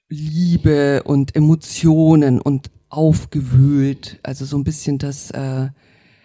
Liebe 0.09 1.03
und 1.03 1.35
Emotionen 1.35 2.41
und 2.41 2.71
aufgewühlt. 2.89 4.21
Also 4.23 4.45
so 4.45 4.57
ein 4.57 4.65
bisschen 4.65 4.99
das, 4.99 5.31
äh, 5.33 5.69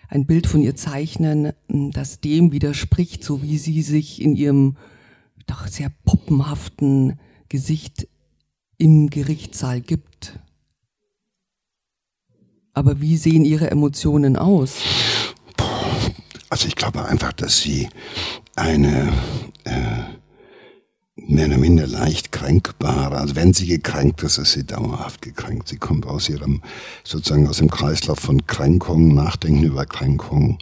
ein 0.07 0.25
Bild 0.25 0.47
von 0.47 0.61
ihr 0.61 0.75
zeichnen, 0.75 1.53
das 1.67 2.19
dem 2.19 2.51
widerspricht, 2.51 3.23
so 3.23 3.41
wie 3.41 3.57
sie 3.57 3.81
sich 3.81 4.21
in 4.21 4.35
ihrem 4.35 4.77
doch 5.49 5.67
sehr 5.67 5.91
puppenhaften 6.05 7.19
Gesicht 7.49 8.07
im 8.77 9.09
Gerichtssaal 9.09 9.81
gibt. 9.81 10.39
Aber 12.73 13.01
wie 13.01 13.17
sehen 13.17 13.43
Ihre 13.43 13.71
Emotionen 13.71 14.37
aus? 14.37 14.77
Also 16.49 16.67
ich 16.67 16.75
glaube 16.75 17.05
einfach, 17.05 17.33
dass 17.33 17.61
sie 17.61 17.89
eine 18.55 19.13
äh, 19.65 20.03
mehr 21.15 21.47
oder 21.47 21.57
minder 21.57 21.85
leicht 21.85 22.31
kränkbare, 22.31 23.17
also 23.17 23.35
wenn 23.35 23.53
sie 23.53 23.67
gekränkt 23.67 24.23
ist, 24.23 24.37
ist 24.37 24.53
sie 24.53 24.65
dauerhaft 24.65 25.21
gekränkt. 25.21 25.67
Sie 25.67 25.77
kommt 25.77 26.07
aus 26.07 26.27
ihrem, 26.29 26.61
sozusagen 27.03 27.47
aus 27.47 27.57
dem 27.57 27.69
Kreislauf 27.69 28.19
von 28.19 28.47
Kränkungen, 28.47 29.13
Nachdenken 29.13 29.63
über 29.63 29.85
Kränkungen 29.85 30.57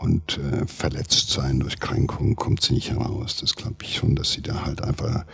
und 0.00 0.38
äh, 0.38 0.66
verletzt 0.66 1.30
sein 1.30 1.60
durch 1.60 1.78
Kränkungen 1.78 2.34
kommt 2.34 2.62
sie 2.62 2.74
nicht 2.74 2.90
heraus. 2.90 3.36
Das 3.36 3.54
glaube 3.54 3.84
ich 3.84 3.96
schon, 3.96 4.16
dass 4.16 4.32
sie 4.32 4.40
da 4.40 4.64
halt 4.64 4.82
einfach 4.82 5.26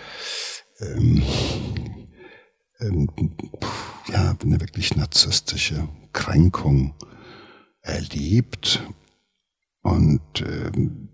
ähm, 0.81 1.23
ähm, 2.81 3.09
ja, 4.09 4.37
eine 4.43 4.61
wirklich 4.61 4.97
narzisstische 4.97 5.89
Kränkung 6.13 6.95
erlebt 7.81 8.83
und 9.83 10.21
ähm, 10.41 11.11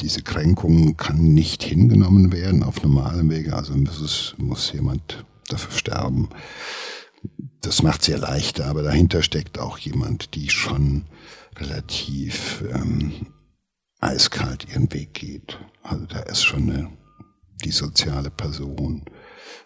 diese 0.00 0.22
Kränkung 0.22 0.96
kann 0.96 1.34
nicht 1.34 1.62
hingenommen 1.62 2.32
werden 2.32 2.64
auf 2.64 2.82
normalem 2.82 3.30
Wege. 3.30 3.54
Also 3.54 3.74
muss, 3.74 4.00
es, 4.00 4.34
muss 4.36 4.72
jemand 4.72 5.24
dafür 5.48 5.76
sterben. 5.78 6.28
Das 7.60 7.82
macht 7.82 8.02
sehr 8.02 8.18
leichter, 8.18 8.66
aber 8.66 8.82
dahinter 8.82 9.22
steckt 9.22 9.58
auch 9.58 9.78
jemand, 9.78 10.34
die 10.34 10.50
schon 10.50 11.04
relativ 11.60 12.64
ähm, 12.72 13.26
eiskalt 14.00 14.68
ihren 14.68 14.92
Weg 14.92 15.14
geht. 15.14 15.58
Also 15.82 16.06
da 16.06 16.20
ist 16.20 16.44
schon 16.44 16.70
eine, 16.70 16.90
die 17.64 17.70
soziale 17.70 18.30
Person 18.30 19.04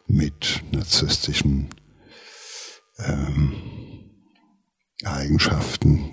mit 0.06 0.62
narzisstischen 0.72 1.68
ähm, 2.98 3.54
Eigenschaften, 5.04 6.12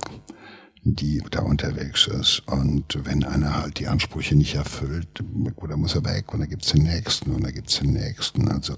die 0.84 1.22
da 1.30 1.42
unterwegs 1.42 2.08
ist. 2.08 2.44
Und 2.48 3.06
wenn 3.06 3.24
einer 3.24 3.62
halt 3.62 3.80
die 3.80 3.88
Ansprüche 3.88 4.36
nicht 4.36 4.56
erfüllt, 4.56 5.24
oder 5.58 5.78
muss 5.78 5.96
er 5.96 6.06
weg 6.06 6.34
und 6.34 6.40
dann 6.40 6.50
gibt's 6.50 6.72
den 6.72 6.84
nächsten 6.84 7.32
und 7.32 7.44
dann 7.44 7.54
gibt's 7.54 7.80
den 7.80 7.94
nächsten. 7.94 8.48
Also 8.48 8.76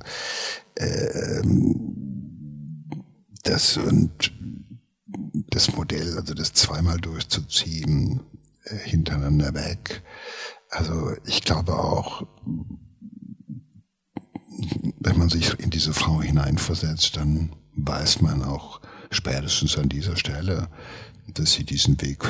ähm, 0.78 1.95
das 3.43 3.78
und 3.78 4.34
das 5.49 5.76
Modell, 5.76 6.18
also 6.18 6.34
das 6.34 6.53
zweimal 6.53 6.97
durchzuziehen, 6.97 8.22
äh, 8.64 8.76
hintereinander 8.78 9.53
weg. 9.53 10.03
Also 10.70 11.14
ich 11.26 11.41
glaube 11.41 11.78
auch, 11.78 12.26
wenn 14.99 15.18
man 15.18 15.30
sich 15.30 15.59
in 15.59 15.70
diese 15.70 15.93
Frau 15.93 16.22
hineinversetzt, 16.22 17.18
dann 17.18 17.55
weiß 17.76 18.22
man 18.22 18.43
auch 18.43 18.82
spätestens 19.09 19.78
an 19.78 19.89
dieser 19.89 20.16
Stelle, 20.16 20.70
dass 21.34 21.53
sie 21.53 21.64
diesen 21.64 21.99
Weg 22.01 22.24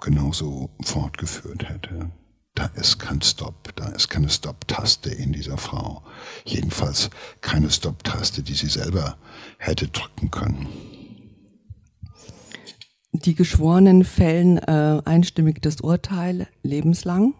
genauso 0.00 0.70
fortgeführt 0.82 1.68
hätte. 1.68 2.10
Da 2.54 2.66
ist 2.66 2.98
kein 2.98 3.20
Stop, 3.20 3.74
da 3.74 3.88
ist 3.88 4.08
keine 4.08 4.30
Stop-Taste 4.30 5.10
in 5.10 5.32
dieser 5.32 5.58
Frau. 5.58 6.04
Jedenfalls 6.44 7.10
keine 7.40 7.70
Stop-Taste, 7.70 8.42
die 8.42 8.54
sie 8.54 8.68
selber 8.68 9.16
hätte 9.58 9.88
drücken 9.88 10.30
können. 10.30 10.68
Die 13.22 13.36
Geschworenen 13.36 14.02
fällen 14.02 14.58
äh, 14.58 15.00
einstimmig 15.04 15.62
das 15.62 15.80
Urteil 15.80 16.48
lebenslang. 16.64 17.34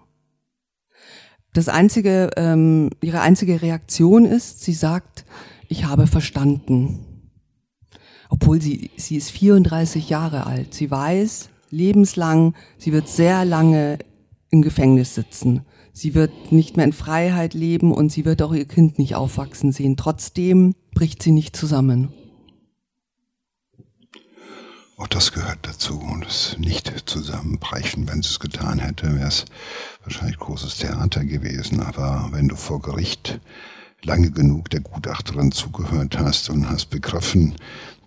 Das 1.52 1.68
einzige, 1.68 2.30
ähm, 2.36 2.90
ihre 3.00 3.20
einzige 3.20 3.60
Reaktion 3.60 4.24
ist, 4.24 4.62
sie 4.62 4.72
sagt, 4.72 5.24
ich 5.68 5.84
habe 5.84 6.06
verstanden. 6.06 7.30
Obwohl 8.28 8.62
sie, 8.62 8.90
sie 8.96 9.16
ist 9.16 9.32
34 9.32 10.08
Jahre 10.08 10.46
alt. 10.46 10.74
Sie 10.74 10.90
weiß, 10.90 11.50
lebenslang, 11.70 12.54
sie 12.78 12.92
wird 12.92 13.08
sehr 13.08 13.44
lange 13.44 13.98
im 14.50 14.62
Gefängnis 14.62 15.16
sitzen. 15.16 15.62
Sie 15.92 16.14
wird 16.14 16.52
nicht 16.52 16.76
mehr 16.76 16.86
in 16.86 16.92
Freiheit 16.92 17.52
leben 17.52 17.92
und 17.92 18.12
sie 18.12 18.24
wird 18.24 18.42
auch 18.42 18.54
ihr 18.54 18.64
Kind 18.64 18.98
nicht 19.00 19.16
aufwachsen 19.16 19.72
sehen. 19.72 19.96
Trotzdem 19.96 20.74
bricht 20.94 21.20
sie 21.20 21.32
nicht 21.32 21.56
zusammen. 21.56 22.12
Auch 24.96 25.08
das 25.08 25.32
gehört 25.32 25.58
dazu. 25.62 25.98
Und 25.98 26.24
das 26.24 26.56
nicht 26.58 26.92
zusammenbrechen, 27.08 28.08
wenn 28.08 28.22
sie 28.22 28.28
es 28.28 28.40
getan 28.40 28.78
hätte, 28.78 29.16
wäre 29.16 29.28
es 29.28 29.44
wahrscheinlich 30.02 30.38
großes 30.38 30.78
Theater 30.78 31.24
gewesen. 31.24 31.80
Aber 31.80 32.28
wenn 32.30 32.48
du 32.48 32.56
vor 32.56 32.80
Gericht 32.80 33.40
lange 34.02 34.30
genug 34.30 34.70
der 34.70 34.80
Gutachterin 34.80 35.50
zugehört 35.50 36.18
hast 36.18 36.50
und 36.50 36.68
hast 36.68 36.90
begriffen, 36.90 37.56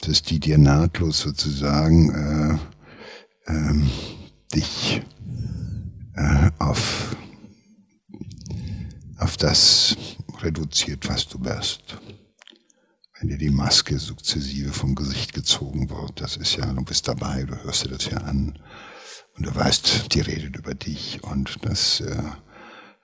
dass 0.02 0.22
die 0.22 0.40
dir 0.40 0.58
nahtlos 0.58 1.20
sozusagen 1.20 2.60
äh, 3.48 3.52
ähm, 3.52 3.90
dich 4.54 5.02
äh, 6.16 6.52
auf, 6.60 7.16
auf 9.18 9.38
das 9.38 9.98
reduziert, 10.42 11.10
was 11.10 11.28
du 11.28 11.40
bist. 11.40 11.98
Wenn 13.20 13.30
dir 13.30 13.38
die 13.38 13.50
Maske 13.50 13.98
sukzessive 13.98 14.72
vom 14.72 14.94
Gesicht 14.94 15.34
gezogen 15.34 15.90
wird, 15.90 16.22
das 16.22 16.38
ist 16.38 16.56
ja, 16.56 16.66
du 16.72 16.84
bist 16.84 17.08
dabei, 17.08 17.44
du 17.44 17.56
hörst 17.64 17.86
dir 17.86 17.90
das 17.90 18.06
ja 18.06 18.18
an 18.18 18.60
und 19.36 19.46
du 19.46 19.56
weißt, 19.56 20.14
die 20.14 20.22
redet 20.22 20.56
über 20.56 20.76
dich 20.76 21.24
und 21.24 21.58
das 21.64 22.02
äh, 22.02 22.16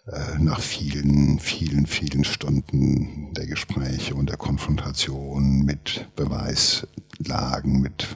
äh, 0.05 0.38
nach 0.38 0.59
vielen, 0.59 1.39
vielen, 1.39 1.88
vielen 1.88 2.26
Stunden 2.26 3.34
der 3.34 3.47
Gespräche 3.47 4.16
und 4.16 4.30
der 4.30 4.38
Konfrontation 4.38 5.64
mit 5.64 6.09
Beweislagen, 6.16 7.82
mit, 7.82 8.07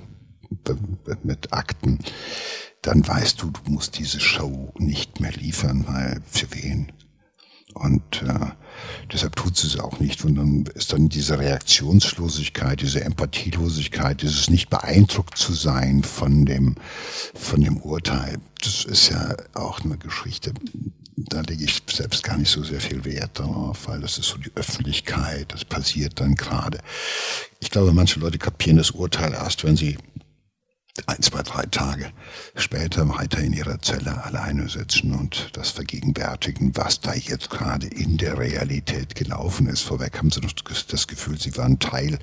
mit 1.23 1.53
Akten, 1.53 1.99
dann 2.81 3.07
weißt 3.07 3.41
du, 3.41 3.51
du 3.51 3.71
musst 3.71 3.97
diese 3.97 4.19
Show 4.19 4.73
nicht 4.77 5.19
mehr 5.19 5.31
liefern, 5.31 5.85
weil 5.87 6.21
für 6.29 6.47
wen? 6.53 6.91
Und 7.77 8.23
äh, 8.23 8.47
deshalb 9.11 9.35
tut 9.35 9.55
sie 9.57 9.67
es 9.67 9.79
auch 9.79 9.99
nicht. 9.99 10.23
Und 10.25 10.35
dann 10.35 10.65
ist 10.75 10.93
dann 10.93 11.09
diese 11.09 11.39
Reaktionslosigkeit, 11.39 12.81
diese 12.81 13.03
Empathielosigkeit, 13.03 14.21
dieses 14.21 14.49
nicht 14.49 14.69
beeindruckt 14.69 15.37
zu 15.37 15.53
sein 15.53 16.03
von 16.03 16.45
dem, 16.45 16.75
von 17.33 17.61
dem 17.61 17.77
Urteil. 17.77 18.39
Das 18.63 18.85
ist 18.85 19.09
ja 19.09 19.35
auch 19.53 19.81
eine 19.81 19.97
Geschichte, 19.97 20.53
da 21.15 21.41
lege 21.41 21.65
ich 21.65 21.81
selbst 21.91 22.23
gar 22.23 22.37
nicht 22.37 22.51
so 22.51 22.63
sehr 22.63 22.79
viel 22.79 23.03
Wert 23.03 23.39
darauf, 23.39 23.87
weil 23.87 24.01
das 24.01 24.17
ist 24.17 24.27
so 24.27 24.37
die 24.37 24.51
Öffentlichkeit, 24.55 25.51
das 25.51 25.65
passiert 25.65 26.19
dann 26.19 26.35
gerade. 26.35 26.79
Ich 27.59 27.71
glaube, 27.71 27.91
manche 27.91 28.19
Leute 28.19 28.37
kapieren 28.37 28.77
das 28.77 28.91
Urteil 28.91 29.33
erst, 29.33 29.63
wenn 29.63 29.75
sie 29.75 29.97
ein, 31.05 31.21
zwei, 31.21 31.43
drei 31.43 31.63
Tage 31.65 32.11
später 32.55 33.07
weiter 33.09 33.39
in 33.39 33.53
ihrer 33.53 33.79
Zelle 33.81 34.23
alleine 34.23 34.67
sitzen 34.69 35.13
und 35.13 35.49
das 35.53 35.69
vergegenwärtigen, 35.71 36.75
was 36.75 37.01
da 37.01 37.13
jetzt 37.13 37.49
gerade 37.49 37.87
in 37.87 38.17
der 38.17 38.37
Realität 38.37 39.15
gelaufen 39.15 39.67
ist. 39.67 39.81
Vorweg 39.81 40.17
haben 40.17 40.31
sie 40.31 40.41
noch 40.41 40.53
das 40.53 41.07
Gefühl, 41.07 41.39
sie 41.39 41.55
waren 41.57 41.79
Teil 41.79 42.17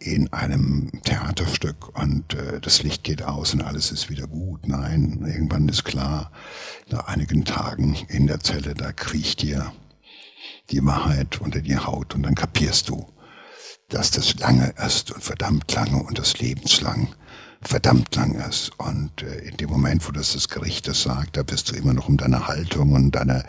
in 0.00 0.32
einem 0.32 0.90
Theaterstück 1.04 1.96
und 1.98 2.34
äh, 2.34 2.60
das 2.60 2.82
Licht 2.82 3.04
geht 3.04 3.22
aus 3.22 3.54
und 3.54 3.62
alles 3.62 3.90
ist 3.90 4.10
wieder 4.10 4.26
gut. 4.26 4.68
Nein, 4.68 5.24
irgendwann 5.26 5.68
ist 5.68 5.84
klar, 5.84 6.30
nach 6.90 7.06
einigen 7.06 7.44
Tagen 7.44 7.96
in 8.08 8.26
der 8.26 8.40
Zelle, 8.40 8.74
da 8.74 8.92
kriecht 8.92 9.42
dir 9.42 9.72
die 10.70 10.84
Wahrheit 10.84 11.40
unter 11.40 11.60
die 11.60 11.76
Haut 11.76 12.14
und 12.14 12.22
dann 12.22 12.34
kapierst 12.34 12.88
du, 12.88 13.06
dass 13.88 14.10
das 14.10 14.34
lange 14.38 14.74
ist 14.84 15.10
und 15.10 15.22
verdammt 15.22 15.72
lange 15.72 16.02
und 16.02 16.18
das 16.18 16.38
lebenslang 16.38 17.14
verdammt 17.64 18.14
lang 18.14 18.34
ist. 18.48 18.70
Und 18.78 19.22
äh, 19.22 19.48
in 19.48 19.56
dem 19.56 19.70
Moment, 19.70 20.06
wo 20.06 20.12
das 20.12 20.32
das 20.32 20.48
Gericht 20.48 20.86
das 20.88 21.02
sagt, 21.02 21.36
da 21.36 21.42
bist 21.42 21.70
du 21.70 21.76
immer 21.76 21.92
noch 21.92 22.08
um 22.08 22.16
deine 22.16 22.46
Haltung 22.46 22.92
und 22.92 23.12
deine, 23.12 23.44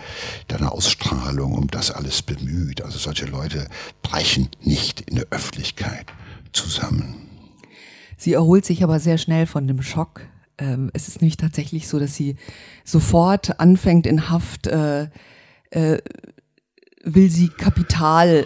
deine 0.48 0.72
Ausstrahlung, 0.72 1.54
um 1.54 1.68
das 1.68 1.92
alles 1.92 2.22
bemüht. 2.22 2.82
Also 2.82 2.98
solche 2.98 3.26
Leute 3.26 3.68
brechen 4.02 4.50
nicht 4.62 5.02
in 5.02 5.16
der 5.16 5.28
Öffentlichkeit 5.32 6.08
zusammen. 6.54 7.16
Sie 8.18 8.34
erholt 8.34 8.66
sich 8.66 8.84
aber 8.84 9.00
sehr 9.00 9.18
schnell 9.18 9.46
von 9.46 9.68
dem 9.68 9.82
Schock. 9.82 10.22
Ähm, 10.58 10.90
es 10.94 11.08
ist 11.08 11.22
nicht 11.22 11.40
tatsächlich 11.40 11.88
so, 11.88 12.00
dass 12.00 12.16
sie 12.16 12.38
sofort 12.86 13.60
anfängt 13.60 14.08
in 14.08 14.30
Haft, 14.30 14.68
äh, 14.68 15.10
äh, 15.72 15.98
will 17.04 17.30
sie 17.30 17.50
Kapital 17.50 18.46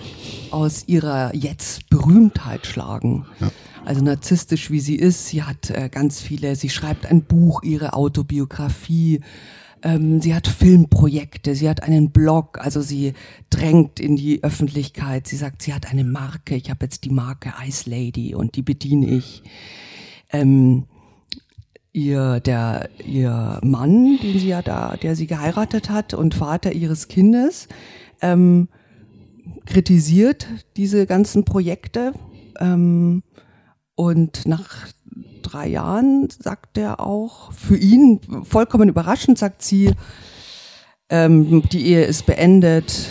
aus 0.49 0.87
ihrer 0.87 1.33
jetzt 1.35 1.87
Berühmtheit 1.89 2.65
schlagen. 2.65 3.25
Ja 3.39 3.51
also 3.89 4.03
narzisstisch 4.03 4.69
wie 4.69 4.79
sie 4.79 4.95
ist. 4.95 5.25
Sie 5.25 5.41
hat 5.41 5.71
äh, 5.71 5.89
ganz 5.89 6.21
viele, 6.21 6.55
sie 6.55 6.69
schreibt 6.69 7.07
ein 7.07 7.23
Buch, 7.23 7.63
ihre 7.63 7.93
Autobiografie. 7.93 9.21
Ähm, 9.81 10.21
sie 10.21 10.35
hat 10.35 10.47
Filmprojekte, 10.47 11.55
sie 11.55 11.67
hat 11.67 11.81
einen 11.81 12.11
Blog, 12.11 12.59
also 12.63 12.81
sie 12.81 13.13
drängt 13.49 13.99
in 13.99 14.15
die 14.15 14.43
Öffentlichkeit. 14.43 15.25
Sie 15.25 15.37
sagt, 15.37 15.63
sie 15.63 15.73
hat 15.73 15.89
eine 15.89 16.03
Marke. 16.03 16.53
Ich 16.55 16.69
habe 16.69 16.85
jetzt 16.85 17.03
die 17.03 17.09
Marke 17.09 17.51
Ice 17.67 17.89
Lady 17.89 18.35
und 18.35 18.55
die 18.55 18.61
bediene 18.61 19.07
ich. 19.07 19.41
Ähm, 20.31 20.85
ihr 21.91 22.39
der 22.41 22.91
ihr 23.03 23.59
Mann, 23.63 24.19
den 24.21 24.37
sie 24.37 24.49
ja 24.49 24.61
da, 24.61 24.97
der 24.97 25.15
sie 25.15 25.25
geheiratet 25.25 25.89
hat 25.89 26.13
und 26.13 26.35
Vater 26.35 26.73
ihres 26.73 27.07
Kindes, 27.07 27.67
ähm, 28.21 28.67
kritisiert 29.65 30.45
diese 30.77 31.07
ganzen 31.07 31.43
Projekte. 31.43 32.13
Ähm, 32.59 33.23
und 33.99 34.47
nach 34.47 34.87
drei 35.41 35.67
Jahren 35.67 36.29
sagt 36.29 36.77
er 36.77 37.01
auch, 37.01 37.51
für 37.51 37.75
ihn 37.75 38.21
vollkommen 38.45 38.87
überraschend, 38.87 39.37
sagt 39.37 39.61
sie, 39.61 39.91
ähm, 41.09 41.63
die 41.67 41.85
Ehe 41.85 42.05
ist 42.05 42.25
beendet. 42.25 43.09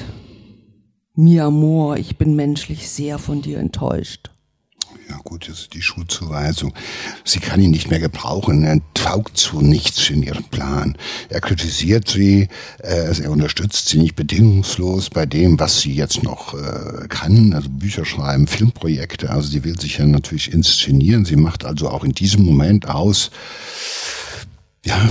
Mi 1.14 1.40
amor, 1.40 1.98
ich 1.98 2.16
bin 2.16 2.36
menschlich 2.36 2.88
sehr 2.88 3.18
von 3.18 3.42
dir 3.42 3.58
enttäuscht. 3.58 4.30
Ja 5.08 5.16
gut, 5.24 5.48
das 5.48 5.60
ist 5.60 5.74
die 5.74 5.80
Schuldzuweisung. 5.80 6.74
Sie 7.24 7.38
kann 7.38 7.62
ihn 7.62 7.70
nicht 7.70 7.88
mehr 7.88 7.98
gebrauchen. 7.98 8.62
Er 8.64 8.78
taugt 8.92 9.38
zu 9.38 9.62
nichts 9.62 10.10
in 10.10 10.22
ihrem 10.22 10.44
Plan. 10.44 10.98
Er 11.30 11.40
kritisiert 11.40 12.08
sie, 12.08 12.48
äh, 12.82 13.18
er 13.22 13.30
unterstützt 13.30 13.88
sie 13.88 13.98
nicht 13.98 14.16
bedingungslos 14.16 15.08
bei 15.08 15.24
dem, 15.24 15.58
was 15.58 15.80
sie 15.80 15.94
jetzt 15.94 16.22
noch 16.22 16.52
äh, 16.52 17.08
kann. 17.08 17.54
Also 17.54 17.70
Bücher 17.70 18.04
schreiben, 18.04 18.46
Filmprojekte. 18.46 19.30
Also 19.30 19.48
sie 19.48 19.64
will 19.64 19.80
sich 19.80 19.96
ja 19.96 20.04
natürlich 20.04 20.52
inszenieren. 20.52 21.24
Sie 21.24 21.36
macht 21.36 21.64
also 21.64 21.88
auch 21.88 22.04
in 22.04 22.12
diesem 22.12 22.44
Moment 22.44 22.88
aus, 22.88 23.30
ja, 24.88 25.10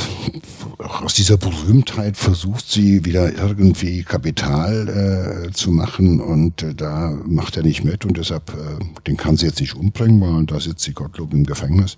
aus 0.80 1.14
dieser 1.14 1.38
Berühmtheit 1.38 2.18
versucht 2.18 2.68
sie 2.68 3.06
wieder 3.06 3.32
irgendwie 3.32 4.04
Kapital 4.04 5.46
äh, 5.50 5.52
zu 5.52 5.70
machen 5.70 6.20
und 6.20 6.64
äh, 6.64 6.74
da 6.74 7.16
macht 7.26 7.58
er 7.58 7.64
nicht 7.64 7.84
mit 7.84 8.04
und 8.04 8.18
deshalb, 8.18 8.50
äh, 8.56 8.84
den 9.06 9.18
kann 9.18 9.38
sie 9.38 9.46
jetzt 9.46 9.62
nicht 9.62 9.76
umbringen, 9.76 10.20
weil 10.20 10.46
da 10.46 10.60
sitzt 10.60 10.84
sie 10.84 10.94
Gottlob 10.94 11.32
im 11.32 11.46
Gefängnis. 11.46 11.96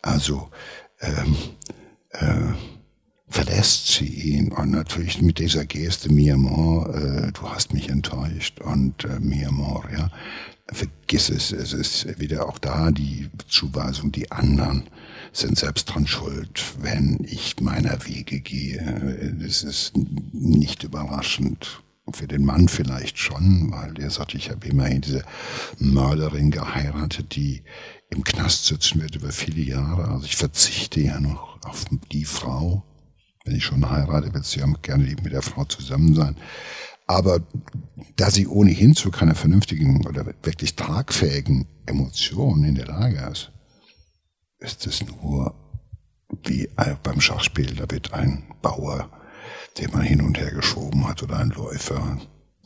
Also 0.00 0.48
ähm, 1.00 1.36
äh, 2.10 2.52
verlässt 3.26 3.88
sie 3.88 4.06
ihn 4.06 4.52
und 4.52 4.70
natürlich 4.70 5.20
mit 5.20 5.40
dieser 5.40 5.64
Geste, 5.64 6.12
mi 6.12 6.30
amor, 6.30 6.94
äh, 6.94 7.32
du 7.32 7.48
hast 7.48 7.74
mich 7.74 7.88
enttäuscht 7.88 8.60
und 8.60 9.04
äh, 9.04 9.18
mi 9.18 9.44
amor, 9.44 9.82
ja, 9.92 10.08
vergiss 10.70 11.30
es, 11.30 11.50
es 11.50 11.72
ist 11.72 12.20
wieder 12.20 12.48
auch 12.48 12.58
da 12.58 12.92
die 12.92 13.28
Zuweisung, 13.48 14.12
die 14.12 14.30
anderen 14.30 14.84
sind 15.32 15.58
selbst 15.58 15.86
dran 15.86 16.06
schuld, 16.06 16.62
wenn 16.80 17.18
ich 17.24 17.60
meiner 17.60 18.04
Wege 18.06 18.40
gehe. 18.40 18.78
Es 19.44 19.62
ist 19.62 19.96
nicht 20.32 20.84
überraschend. 20.84 21.82
Für 22.10 22.26
den 22.26 22.42
Mann 22.42 22.68
vielleicht 22.68 23.18
schon, 23.18 23.70
weil 23.70 24.00
er 24.00 24.10
sagt, 24.10 24.34
ich 24.34 24.48
habe 24.48 24.66
immerhin 24.66 25.02
diese 25.02 25.24
Mörderin 25.78 26.50
geheiratet, 26.50 27.36
die 27.36 27.62
im 28.08 28.24
Knast 28.24 28.64
sitzen 28.64 29.02
wird 29.02 29.14
über 29.14 29.30
viele 29.30 29.60
Jahre. 29.60 30.08
Also 30.08 30.24
ich 30.24 30.36
verzichte 30.36 31.02
ja 31.02 31.20
noch 31.20 31.58
auf 31.64 31.84
die 32.10 32.24
Frau. 32.24 32.82
Wenn 33.44 33.56
ich 33.56 33.64
schon 33.64 33.90
heirate, 33.90 34.32
wird 34.32 34.46
sie 34.46 34.60
ja 34.60 34.66
gerne 34.80 35.04
mit 35.04 35.32
der 35.32 35.42
Frau 35.42 35.64
zusammen 35.64 36.14
sein. 36.14 36.36
Aber 37.06 37.40
da 38.16 38.30
sie 38.30 38.46
ohnehin 38.46 38.94
zu 38.94 39.10
keiner 39.10 39.34
vernünftigen 39.34 40.06
oder 40.06 40.26
wirklich 40.42 40.76
tragfähigen 40.76 41.66
Emotion 41.86 42.64
in 42.64 42.74
der 42.74 42.86
Lage 42.86 43.28
ist, 43.32 43.50
ist 44.58 44.86
es 44.86 45.04
nur 45.06 45.54
wie 46.44 46.68
beim 47.02 47.20
Schachspiel, 47.20 47.74
da 47.74 47.90
wird 47.90 48.12
ein 48.12 48.44
Bauer, 48.60 49.10
den 49.78 49.90
man 49.92 50.02
hin 50.02 50.20
und 50.20 50.38
her 50.38 50.50
geschoben 50.50 51.06
hat, 51.06 51.22
oder 51.22 51.38
ein 51.38 51.50
Läufer, 51.50 52.18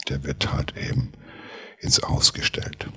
der 0.08 0.24
wird 0.24 0.52
halt 0.52 0.76
eben 0.76 1.12
ins 1.78 2.02
Ausgestellt. 2.02 2.88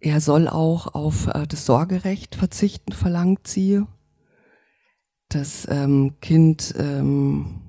Er 0.00 0.20
soll 0.20 0.48
auch 0.48 0.94
auf 0.94 1.26
äh, 1.26 1.46
das 1.46 1.66
Sorgerecht 1.66 2.34
verzichten, 2.34 2.92
verlangt 2.92 3.46
sie. 3.46 3.82
Das 5.28 5.68
ähm, 5.70 6.16
Kind, 6.22 6.74
ähm, 6.78 7.60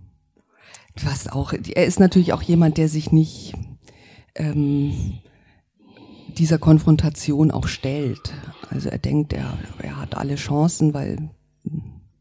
was 0.95 1.27
auch, 1.27 1.53
er 1.53 1.85
ist 1.85 1.99
natürlich 1.99 2.31
auch 2.33 2.41
jemand, 2.41 2.77
der 2.77 2.87
sich 2.87 3.11
nicht 3.11 3.53
ähm, 4.35 5.19
dieser 6.37 6.57
Konfrontation 6.57 7.51
auch 7.51 7.67
stellt. 7.67 8.33
Also 8.69 8.89
er 8.89 8.97
denkt, 8.97 9.33
er, 9.33 9.57
er 9.81 9.97
hat 9.99 10.15
alle 10.15 10.35
Chancen, 10.35 10.93
weil 10.93 11.29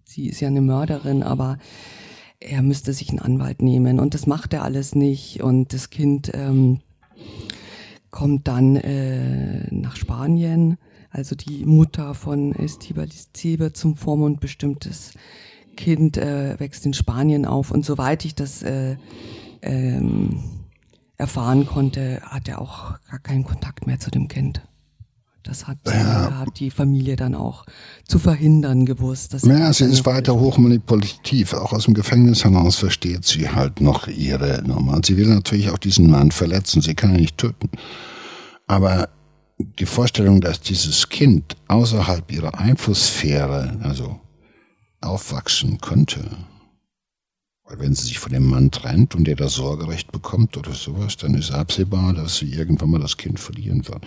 sie 0.04 0.28
ist 0.28 0.40
ja 0.40 0.48
eine 0.48 0.60
Mörderin, 0.60 1.22
aber 1.22 1.58
er 2.40 2.62
müsste 2.62 2.92
sich 2.92 3.10
einen 3.10 3.18
Anwalt 3.18 3.62
nehmen. 3.62 4.00
Und 4.00 4.14
das 4.14 4.26
macht 4.26 4.52
er 4.52 4.64
alles 4.64 4.94
nicht. 4.94 5.42
Und 5.42 5.72
das 5.72 5.90
Kind 5.90 6.30
ähm, 6.34 6.80
kommt 8.10 8.48
dann 8.48 8.76
äh, 8.76 9.72
nach 9.72 9.96
Spanien, 9.96 10.78
also 11.10 11.34
die 11.34 11.64
Mutter 11.64 12.14
von 12.14 12.54
Estibalis 12.54 13.28
wird 13.42 13.76
zum 13.76 13.96
Vormund 13.96 14.40
bestimmtes 14.40 15.12
Kind 15.76 16.16
äh, 16.16 16.58
wächst 16.58 16.86
in 16.86 16.94
Spanien 16.94 17.44
auf. 17.46 17.70
Und 17.70 17.84
soweit 17.84 18.24
ich 18.24 18.34
das 18.34 18.62
äh, 18.62 18.96
ähm, 19.62 20.59
erfahren 21.20 21.66
konnte, 21.66 22.20
hat 22.24 22.48
er 22.48 22.60
auch 22.60 22.94
gar 23.10 23.20
keinen 23.20 23.44
Kontakt 23.44 23.86
mehr 23.86 24.00
zu 24.00 24.10
dem 24.10 24.26
Kind. 24.26 24.62
Das 25.42 25.66
hat, 25.66 25.78
ja. 25.86 26.38
hat 26.38 26.60
die 26.60 26.70
Familie 26.70 27.16
dann 27.16 27.34
auch 27.34 27.64
zu 28.06 28.18
verhindern 28.18 28.84
gewusst. 28.84 29.32
Dass 29.32 29.42
ja, 29.44 29.72
sie 29.72 29.84
ist 29.84 30.04
weiter 30.04 30.38
hochmanipulativ. 30.38 31.54
Auch 31.54 31.72
aus 31.72 31.86
dem 31.86 31.94
Gefängnis 31.94 32.44
heraus 32.44 32.76
versteht 32.76 33.24
sie 33.24 33.48
halt 33.48 33.80
noch 33.80 34.06
ihre 34.06 34.62
Nummer. 34.66 35.00
Sie 35.04 35.16
will 35.16 35.28
natürlich 35.28 35.70
auch 35.70 35.78
diesen 35.78 36.10
Mann 36.10 36.30
verletzen. 36.30 36.82
Sie 36.82 36.94
kann 36.94 37.14
ihn 37.14 37.20
nicht 37.20 37.38
töten. 37.38 37.70
Aber 38.66 39.08
die 39.58 39.86
Vorstellung, 39.86 40.40
dass 40.42 40.60
dieses 40.60 41.08
Kind 41.08 41.56
außerhalb 41.68 42.30
ihrer 42.30 42.58
Einflusssphäre, 42.58 43.78
also 43.82 44.20
aufwachsen 45.00 45.80
könnte, 45.80 46.20
wenn 47.78 47.94
sie 47.94 48.06
sich 48.06 48.18
von 48.18 48.32
dem 48.32 48.46
Mann 48.48 48.70
trennt 48.70 49.14
und 49.14 49.24
der 49.24 49.36
das 49.36 49.54
Sorgerecht 49.54 50.12
bekommt 50.12 50.56
oder 50.56 50.72
sowas, 50.72 51.16
dann 51.16 51.34
ist 51.34 51.50
absehbar, 51.50 52.12
dass 52.12 52.38
sie 52.38 52.52
irgendwann 52.52 52.90
mal 52.90 53.00
das 53.00 53.16
Kind 53.16 53.38
verlieren 53.38 53.86
wird. 53.88 54.04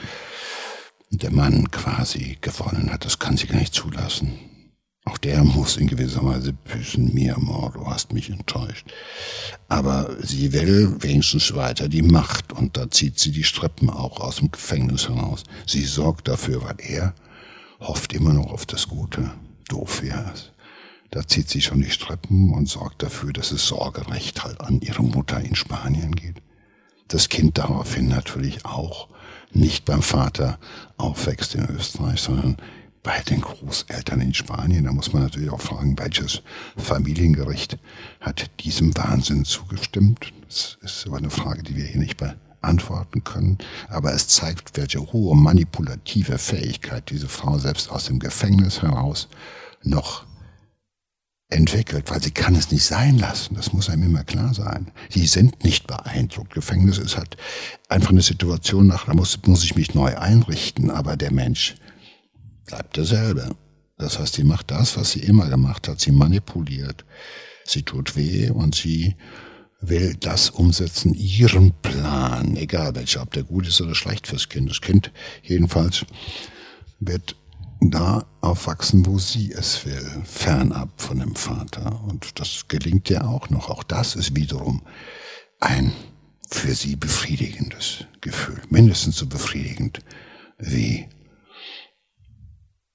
Und 1.12 1.24
der 1.24 1.32
Mann 1.32 1.70
quasi 1.72 2.38
gewonnen 2.42 2.92
hat, 2.92 3.06
das 3.06 3.20
kann 3.20 3.38
sie 3.38 3.48
gar 3.48 3.60
nicht 3.60 3.74
zulassen. 3.74 4.34
Auch 5.06 5.18
der 5.18 5.44
muss 5.44 5.76
in 5.76 5.88
gewisser 5.88 6.24
Weise 6.24 6.54
büßen, 6.54 7.14
mir, 7.14 7.36
Amor, 7.36 7.72
du 7.74 7.86
hast 7.86 8.14
mich 8.14 8.30
enttäuscht. 8.30 8.88
Aber 9.68 10.16
sie 10.22 10.54
will 10.54 10.96
wenigstens 11.00 11.54
weiter 11.56 11.90
die 11.90 12.02
Macht 12.02 12.54
und 12.54 12.78
da 12.78 12.90
zieht 12.90 13.20
sie 13.20 13.32
die 13.32 13.44
Strippen 13.44 13.90
auch 13.90 14.22
aus 14.22 14.38
dem 14.38 14.50
Gefängnis 14.50 15.10
heraus. 15.10 15.44
Sie 15.68 15.84
sorgt 15.84 16.30
dafür, 16.30 16.64
weil 16.64 16.78
er 16.80 17.14
hofft 17.82 18.14
immer 18.14 18.32
noch 18.32 18.54
auf 18.54 18.66
das 18.66 18.88
Gute. 18.88 19.32
Doof 19.68 20.02
wäre 20.02 20.32
es. 20.34 20.53
Da 21.14 21.28
zieht 21.28 21.48
sie 21.48 21.62
schon 21.62 21.80
die 21.80 21.92
Strippen 21.92 22.56
und 22.56 22.68
sorgt 22.68 23.04
dafür, 23.04 23.34
dass 23.34 23.52
es 23.52 23.68
Sorgerecht 23.68 24.44
halt 24.44 24.60
an 24.62 24.82
ihre 24.82 25.04
Mutter 25.04 25.40
in 25.40 25.54
Spanien 25.54 26.16
geht. 26.16 26.42
Das 27.08 27.30
Kind 27.30 27.60
daraufhin 27.60 28.08
natürlich 28.08 28.66
auch 28.66 29.10
nicht 29.52 29.86
beim 29.86 30.02
Vater 30.02 30.58
aufwächst 30.98 31.54
in 31.54 31.70
Österreich, 31.70 32.20
sondern 32.20 32.58
bei 33.04 33.22
den 33.30 33.42
Großeltern 33.42 34.22
in 34.22 34.34
Spanien. 34.34 34.86
Da 34.86 34.92
muss 34.92 35.14
man 35.14 35.22
natürlich 35.22 35.52
auch 35.52 35.62
fragen, 35.62 36.00
welches 36.00 36.42
Familiengericht 36.78 37.78
hat 38.20 38.50
diesem 38.62 38.98
Wahnsinn 38.98 39.46
zugestimmt? 39.46 40.34
Das 40.48 40.80
ist 40.82 41.06
aber 41.06 41.18
eine 41.18 41.30
Frage, 41.30 41.62
die 41.62 41.76
wir 41.76 41.86
hier 41.86 42.02
nicht 42.02 42.18
beantworten 42.18 43.24
können. 43.24 43.60
Aber 43.88 44.16
es 44.16 44.30
zeigt, 44.30 44.76
welche 44.78 45.14
hohe 45.14 45.38
manipulative 45.38 46.40
Fähigkeit 46.40 47.12
diese 47.12 47.30
Frau 47.30 47.60
selbst 47.60 47.92
aus 47.92 48.06
dem 48.06 48.18
Gefängnis 48.18 48.82
heraus 48.82 49.28
noch 49.84 50.26
entwickelt, 51.54 52.10
weil 52.10 52.22
sie 52.22 52.32
kann 52.32 52.56
es 52.56 52.72
nicht 52.72 52.84
sein 52.84 53.18
lassen. 53.20 53.56
Das 53.56 53.74
muss 53.74 53.90
einem 53.90 54.04
immer 54.04 54.24
klar 54.24 54.54
sein. 54.54 54.92
Die 55.14 55.28
sind 55.28 55.64
nicht 55.64 55.88
beeindruckt. 55.88 56.54
Gefängnis 56.54 56.98
ist 56.98 57.18
halt 57.18 57.38
einfach 57.90 58.10
eine 58.10 58.22
Situation 58.22 58.88
nach, 58.88 59.06
da 59.06 59.14
muss, 59.14 59.40
muss 59.46 59.64
ich 59.64 59.76
mich 59.76 59.94
neu 59.94 60.18
einrichten, 60.18 60.90
aber 60.90 61.16
der 61.16 61.32
Mensch 61.32 61.76
bleibt 62.66 62.98
derselbe. 62.98 63.56
Das 63.98 64.20
heißt, 64.20 64.34
sie 64.34 64.44
macht 64.44 64.72
das, 64.72 64.98
was 64.98 65.12
sie 65.12 65.20
immer 65.20 65.48
gemacht 65.48 65.88
hat. 65.88 66.00
Sie 66.00 66.12
manipuliert. 66.12 67.06
Sie 67.66 67.84
tut 67.84 68.16
weh 68.18 68.50
und 68.50 68.76
sie 68.76 69.16
will 69.80 70.16
das 70.20 70.50
umsetzen, 70.50 71.14
ihren 71.14 71.74
Plan, 71.82 72.56
egal 72.56 72.96
welcher, 72.96 73.22
ob 73.22 73.32
der 73.32 73.44
gut 73.44 73.68
ist 73.68 73.82
oder 73.82 73.96
schlecht 73.96 74.28
fürs 74.28 74.50
Kind. 74.50 74.70
Das 74.70 74.82
Kind 74.82 75.12
jedenfalls 75.44 76.06
wird 77.00 77.36
da 77.92 78.26
aufwachsen, 78.42 79.06
wo 79.06 79.18
sie 79.18 79.52
es 79.52 79.86
will, 79.86 80.22
fernab 80.26 80.90
von 81.02 81.20
dem 81.20 81.36
Vater. 81.36 82.04
Und 82.04 82.40
das 82.40 82.68
gelingt 82.68 83.10
ja 83.10 83.26
auch 83.26 83.50
noch. 83.50 83.70
Auch 83.70 83.84
das 83.84 84.16
ist 84.16 84.36
wiederum 84.36 84.82
ein 85.60 85.94
für 86.50 86.76
sie 86.76 86.96
befriedigendes 86.96 88.06
Gefühl. 88.22 88.62
Mindestens 88.70 89.18
so 89.18 89.28
befriedigend 89.28 90.00
wie 90.58 91.08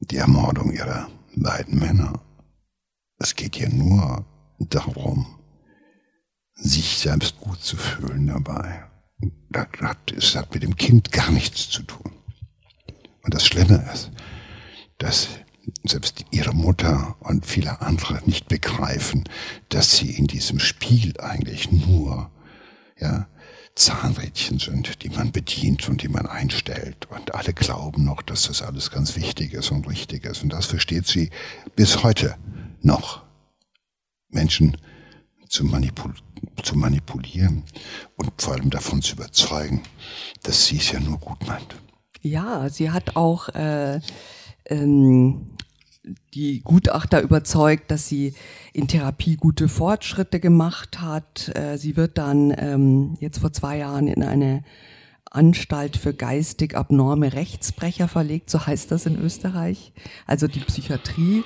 die 0.01 0.17
Ermordung 0.17 0.73
ihrer 0.73 1.09
beiden 1.35 1.79
Männer. 1.79 2.21
Es 3.19 3.35
geht 3.35 3.57
hier 3.57 3.69
nur 3.69 4.25
darum, 4.59 5.39
sich 6.55 6.99
selbst 6.99 7.39
gut 7.41 7.61
zu 7.61 7.77
fühlen 7.77 8.27
dabei. 8.27 8.85
Das 9.51 9.67
hat, 9.81 10.13
das 10.15 10.37
hat 10.37 10.53
mit 10.55 10.63
dem 10.63 10.77
Kind 10.77 11.11
gar 11.11 11.31
nichts 11.31 11.69
zu 11.69 11.83
tun. 11.83 12.13
Und 13.23 13.35
das 13.35 13.47
Schlimme 13.47 13.85
ist, 13.93 14.11
dass 14.99 15.29
selbst 15.85 16.25
ihre 16.31 16.55
Mutter 16.55 17.17
und 17.21 17.47
viele 17.47 17.81
andere 17.83 18.21
nicht 18.27 18.49
begreifen, 18.49 19.25
dass 19.69 19.97
sie 19.97 20.11
in 20.11 20.27
diesem 20.27 20.59
Spiel 20.59 21.15
eigentlich 21.21 21.71
nur 21.71 22.31
ja, 22.99 23.29
Zahnrädchen 23.75 24.59
sind, 24.59 25.03
die 25.03 25.11
man 25.11 25.31
bedient 25.31 25.89
und 25.89 26.03
die 26.03 26.09
man 26.09 26.27
einstellt. 26.27 27.07
Und 27.11 27.35
alle 27.35 27.53
glauben 27.53 28.05
noch, 28.05 28.23
dass 28.23 28.43
das 28.45 28.63
alles 28.63 28.91
ganz 28.91 29.15
wichtig 29.15 29.53
ist 29.55 29.71
und 29.71 29.89
richtig 29.89 30.25
ist. 30.25 30.43
Und 30.43 30.53
das 30.53 30.67
versteht 30.67 31.07
sie 31.07 31.31
bis 31.77 32.03
heute 32.03 32.37
noch. 32.81 33.23
Menschen 34.31 34.77
zu, 35.49 35.65
manipul 35.65 36.15
zu 36.63 36.77
manipulieren 36.77 37.65
und 38.17 38.31
vor 38.41 38.55
allem 38.55 38.71
davon 38.71 39.01
zu 39.01 39.15
überzeugen, 39.15 39.83
dass 40.43 40.67
sie 40.67 40.77
es 40.77 40.93
ja 40.93 41.01
nur 41.01 41.19
gut 41.19 41.47
meint. 41.47 41.75
Ja, 42.21 42.69
sie 42.69 42.91
hat 42.91 43.17
auch 43.17 43.49
äh, 43.51 44.01
ähm, 44.69 45.51
die 46.35 46.61
Gutachter 46.61 47.21
überzeugt, 47.21 47.91
dass 47.91 48.09
sie 48.09 48.35
in 48.73 48.89
Therapie 48.89 49.37
gute 49.37 49.69
Fortschritte 49.69 50.41
gemacht 50.41 51.01
hat. 51.01 51.53
Äh, 51.55 51.77
sie 51.77 51.97
wird 51.97 52.19
dann 52.19 52.55
ähm, 52.57 53.17
jetzt 53.21 53.39
vor 53.39 53.53
zwei 53.53 53.79
Jahren 53.79 54.09
in 54.09 54.23
eine 54.23 54.63
Anstalt 55.31 55.97
für 55.97 56.15
geistig 56.15 56.75
abnorme 56.77 57.35
Rechtsbrecher 57.35 58.09
verlegt, 58.09 58.49
so 58.49 58.67
heißt 58.67 58.91
das 58.91 59.05
in 59.05 59.19
Österreich, 59.19 59.93
also 60.27 60.47
die 60.47 60.61
Psychiatrie. 60.61 61.45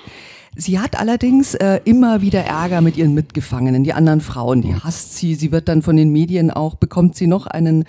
Sie 0.55 0.79
hat 0.79 0.99
allerdings 0.99 1.55
äh, 1.55 1.81
immer 1.85 2.21
wieder 2.21 2.45
Ärger 2.45 2.83
mit 2.83 2.99
ihren 2.99 3.15
Mitgefangenen, 3.15 3.85
die 3.85 3.95
anderen 3.95 4.21
Frauen, 4.21 4.61
die 4.61 4.75
hasst 4.75 5.17
sie. 5.17 5.35
Sie 5.35 5.51
wird 5.51 5.69
dann 5.69 5.81
von 5.81 5.97
den 5.97 6.11
Medien 6.11 6.51
auch, 6.51 6.75
bekommt 6.75 7.17
sie 7.17 7.27
noch 7.27 7.47
einen 7.47 7.85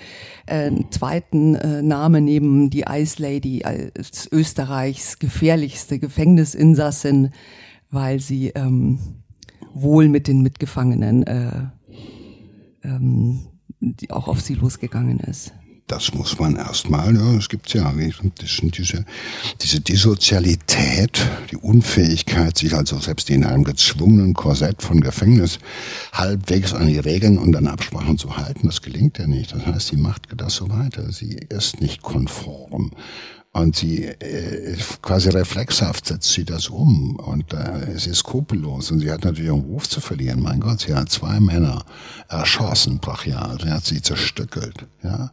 äh, 0.45 0.71
zweiten 0.89 1.55
äh, 1.55 1.81
Namen 1.81 2.23
neben 2.23 2.69
die 2.69 2.85
Ice 2.87 3.21
Lady 3.21 3.63
als 3.65 4.31
Österreichs 4.31 5.19
gefährlichste 5.19 5.99
Gefängnisinsassin, 5.99 7.31
weil 7.91 8.21
sie 8.21 8.49
ähm, 8.55 8.99
wohl 9.73 10.07
mit 10.07 10.27
den 10.27 10.41
Mitgefangenen 10.41 11.23
äh, 11.23 11.51
ähm, 12.83 13.47
die 13.81 14.11
auch 14.11 14.29
auf 14.29 14.39
sie 14.39 14.53
losgegangen 14.53 15.19
ist 15.19 15.53
das 15.87 16.13
muss 16.13 16.39
man 16.39 16.55
erstmal, 16.55 17.15
ja, 17.15 17.35
es 17.35 17.49
gibt 17.49 17.73
ja, 17.73 17.93
das 17.93 18.55
sind 18.55 18.77
diese, 18.77 19.05
diese 19.61 19.81
Dissozialität, 19.81 21.21
die 21.51 21.57
Unfähigkeit, 21.57 22.57
sich 22.57 22.73
also 22.73 22.99
selbst 22.99 23.29
in 23.29 23.43
einem 23.43 23.63
gezwungenen 23.63 24.33
Korsett 24.33 24.81
von 24.81 25.01
Gefängnis 25.01 25.59
halbwegs 26.13 26.73
an 26.73 26.87
die 26.87 26.99
Regeln 26.99 27.37
und 27.37 27.55
an 27.55 27.67
Absprachen 27.67 28.17
zu 28.17 28.37
halten, 28.37 28.67
das 28.67 28.81
gelingt 28.81 29.17
ja 29.19 29.27
nicht. 29.27 29.53
Das 29.53 29.65
heißt, 29.65 29.87
sie 29.87 29.97
macht 29.97 30.27
das 30.35 30.55
so 30.55 30.69
weiter. 30.69 31.11
Sie 31.11 31.37
ist 31.49 31.81
nicht 31.81 32.01
konform. 32.01 32.91
Und 33.55 33.75
sie 33.75 34.05
äh, 34.05 34.75
quasi 35.03 35.29
reflexhaft 35.29 36.07
setzt 36.07 36.33
sie 36.33 36.43
das 36.43 36.69
um 36.69 37.17
und 37.17 37.53
äh, 37.53 37.99
sie 37.99 38.09
ist 38.09 38.17
skrupellos 38.17 38.89
und 38.89 38.99
sie 38.99 39.11
hat 39.11 39.25
natürlich 39.25 39.51
einen 39.51 39.61
Ruf 39.61 39.87
zu 39.87 40.01
verlieren. 40.01 40.41
Mein 40.41 40.59
Gott, 40.59 40.79
sie 40.79 40.95
hat 40.95 41.09
zwei 41.09 41.39
Männer 41.39 41.85
erschossen, 42.33 42.99
brachial, 42.99 43.59
sie 43.61 43.71
hat 43.71 43.85
sie 43.85 44.01
zerstückelt, 44.01 44.85
ja 45.03 45.31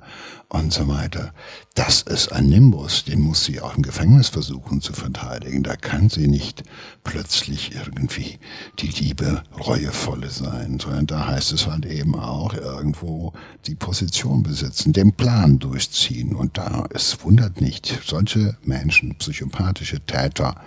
und 0.50 0.72
so 0.72 0.88
weiter. 0.88 1.32
Das 1.74 2.02
ist 2.02 2.32
ein 2.32 2.48
Nimbus, 2.48 3.04
den 3.04 3.20
muss 3.20 3.44
sie 3.44 3.60
auch 3.60 3.76
im 3.76 3.82
Gefängnis 3.82 4.28
versuchen 4.28 4.80
zu 4.80 4.92
verteidigen. 4.92 5.62
Da 5.62 5.76
kann 5.76 6.10
sie 6.10 6.26
nicht 6.26 6.64
plötzlich 7.04 7.74
irgendwie 7.74 8.38
die 8.80 8.88
liebe, 8.88 9.44
reuevolle 9.64 10.28
sein, 10.28 10.80
sondern 10.80 11.06
da 11.06 11.28
heißt 11.28 11.52
es 11.52 11.68
halt 11.68 11.86
eben 11.86 12.16
auch 12.16 12.52
irgendwo 12.52 13.32
die 13.66 13.76
Position 13.76 14.42
besitzen, 14.42 14.92
den 14.92 15.12
Plan 15.12 15.60
durchziehen. 15.60 16.34
Und 16.34 16.58
da, 16.58 16.86
es 16.92 17.22
wundert 17.22 17.60
nicht, 17.60 18.00
solche 18.04 18.56
Menschen, 18.64 19.14
psychopathische 19.18 20.00
Täter, 20.00 20.60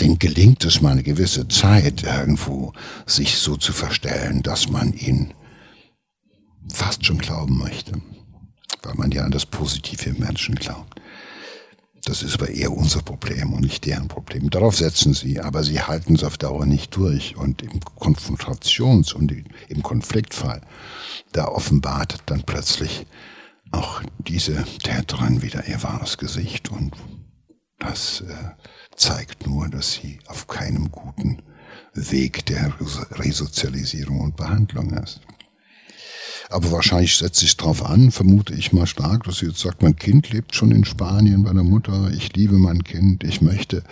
denen 0.00 0.18
gelingt 0.18 0.64
es 0.64 0.80
mal 0.82 0.92
eine 0.92 1.04
gewisse 1.04 1.46
Zeit 1.46 2.02
irgendwo, 2.02 2.72
sich 3.06 3.36
so 3.36 3.56
zu 3.56 3.72
verstellen, 3.72 4.42
dass 4.42 4.68
man 4.68 4.92
ihn 4.92 5.32
fast 6.72 7.04
schon 7.04 7.18
glauben 7.18 7.58
möchte 7.58 7.92
weil 8.86 8.94
man 8.94 9.10
ja 9.10 9.24
an 9.24 9.32
das 9.32 9.46
Positive 9.46 10.10
im 10.10 10.20
Menschen 10.20 10.54
glaubt. 10.54 11.00
Das 12.04 12.22
ist 12.22 12.34
aber 12.34 12.50
eher 12.50 12.70
unser 12.70 13.02
Problem 13.02 13.52
und 13.52 13.62
nicht 13.62 13.84
deren 13.84 14.06
Problem. 14.06 14.48
Darauf 14.48 14.76
setzen 14.76 15.12
sie, 15.12 15.40
aber 15.40 15.64
sie 15.64 15.80
halten 15.80 16.14
es 16.14 16.22
auf 16.22 16.38
Dauer 16.38 16.64
nicht 16.64 16.94
durch. 16.94 17.36
Und 17.36 17.62
im 17.62 17.80
Konfrontations- 17.80 19.12
und 19.12 19.32
im 19.68 19.82
Konfliktfall, 19.82 20.60
da 21.32 21.48
offenbart 21.48 22.18
dann 22.26 22.44
plötzlich 22.44 23.06
auch 23.72 24.02
diese 24.18 24.64
Täterin 24.84 25.42
wieder 25.42 25.66
ihr 25.66 25.82
wahres 25.82 26.16
Gesicht. 26.16 26.70
Und 26.70 26.94
das 27.80 28.20
äh, 28.20 28.34
zeigt 28.94 29.44
nur, 29.48 29.68
dass 29.68 29.94
sie 29.94 30.20
auf 30.28 30.46
keinem 30.46 30.92
guten 30.92 31.42
Weg 31.92 32.46
der 32.46 32.72
Resozialisierung 33.18 34.20
und 34.20 34.36
Behandlung 34.36 34.92
ist. 34.92 35.22
Aber 36.50 36.70
wahrscheinlich 36.70 37.16
setzt 37.16 37.40
sich 37.40 37.56
darauf 37.56 37.84
an, 37.84 38.10
vermute 38.10 38.54
ich 38.54 38.72
mal 38.72 38.86
stark, 38.86 39.24
dass 39.24 39.38
sie 39.38 39.46
jetzt 39.46 39.60
sagt, 39.60 39.82
mein 39.82 39.96
Kind 39.96 40.30
lebt 40.30 40.54
schon 40.54 40.70
in 40.70 40.84
Spanien 40.84 41.42
bei 41.44 41.52
der 41.52 41.64
Mutter, 41.64 42.10
ich 42.10 42.34
liebe 42.34 42.54
mein 42.54 42.84
Kind, 42.84 43.24
ich 43.24 43.42
möchte 43.42 43.82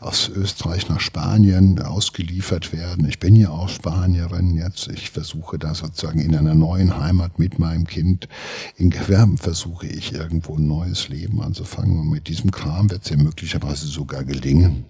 aus 0.00 0.28
Österreich 0.28 0.88
nach 0.88 1.00
Spanien 1.00 1.80
ausgeliefert 1.80 2.72
werden. 2.72 3.08
Ich 3.08 3.18
bin 3.18 3.36
ja 3.36 3.50
auch 3.50 3.68
Spanierin 3.68 4.56
jetzt. 4.56 4.88
Ich 4.88 5.10
versuche 5.10 5.58
da 5.58 5.74
sozusagen 5.74 6.20
in 6.20 6.36
einer 6.36 6.54
neuen 6.54 6.98
Heimat 6.98 7.38
mit 7.38 7.58
meinem 7.58 7.86
Kind 7.86 8.28
in 8.76 8.90
Gewerben 8.90 9.38
versuche 9.38 9.86
ich 9.86 10.12
irgendwo 10.12 10.56
ein 10.56 10.66
neues 10.66 11.08
Leben 11.08 11.40
anzufangen. 11.40 11.98
Und 12.00 12.10
mit 12.10 12.28
diesem 12.28 12.50
Kram 12.50 12.90
wird 12.90 13.04
es 13.04 13.10
ja 13.10 13.16
möglicherweise 13.16 13.86
sogar 13.86 14.24
gelingen, 14.24 14.84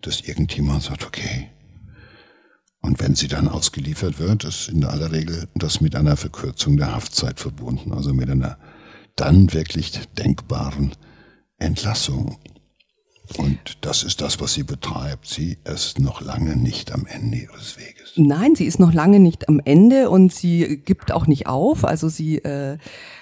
dass 0.00 0.20
irgendjemand 0.20 0.82
sagt, 0.82 1.04
okay, 1.04 1.48
und 2.84 3.00
wenn 3.00 3.14
sie 3.14 3.28
dann 3.28 3.48
ausgeliefert 3.48 4.18
wird, 4.18 4.44
ist 4.44 4.68
in 4.68 4.84
aller 4.84 5.10
Regel 5.10 5.48
das 5.54 5.80
mit 5.80 5.96
einer 5.96 6.18
Verkürzung 6.18 6.76
der 6.76 6.94
Haftzeit 6.94 7.40
verbunden, 7.40 7.94
also 7.94 8.12
mit 8.12 8.28
einer 8.28 8.58
dann 9.16 9.54
wirklich 9.54 9.92
denkbaren 10.18 10.92
Entlassung. 11.56 12.36
Und 13.38 13.58
das 13.80 14.02
ist 14.02 14.20
das, 14.20 14.38
was 14.38 14.52
sie 14.52 14.64
betreibt. 14.64 15.26
Sie 15.26 15.56
ist 15.64 15.98
noch 15.98 16.20
lange 16.20 16.56
nicht 16.56 16.92
am 16.92 17.06
Ende 17.06 17.38
ihres 17.38 17.78
Weges. 17.78 18.12
Nein, 18.16 18.54
sie 18.54 18.66
ist 18.66 18.78
noch 18.78 18.92
lange 18.92 19.18
nicht 19.18 19.48
am 19.48 19.62
Ende 19.64 20.10
und 20.10 20.30
sie 20.34 20.82
gibt 20.84 21.10
auch 21.10 21.26
nicht 21.26 21.46
auf. 21.46 21.86
Also 21.86 22.10
sie 22.10 22.36
äh, 22.40 22.76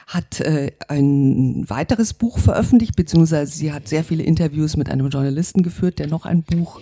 hat 0.08 0.40
äh, 0.40 0.72
ein 0.88 1.70
weiteres 1.70 2.14
Buch 2.14 2.40
veröffentlicht, 2.40 2.96
beziehungsweise 2.96 3.52
sie 3.52 3.72
hat 3.72 3.86
sehr 3.86 4.02
viele 4.02 4.24
Interviews 4.24 4.76
mit 4.76 4.90
einem 4.90 5.08
Journalisten 5.08 5.62
geführt, 5.62 6.00
der 6.00 6.08
noch 6.08 6.26
ein 6.26 6.42
Buch 6.42 6.80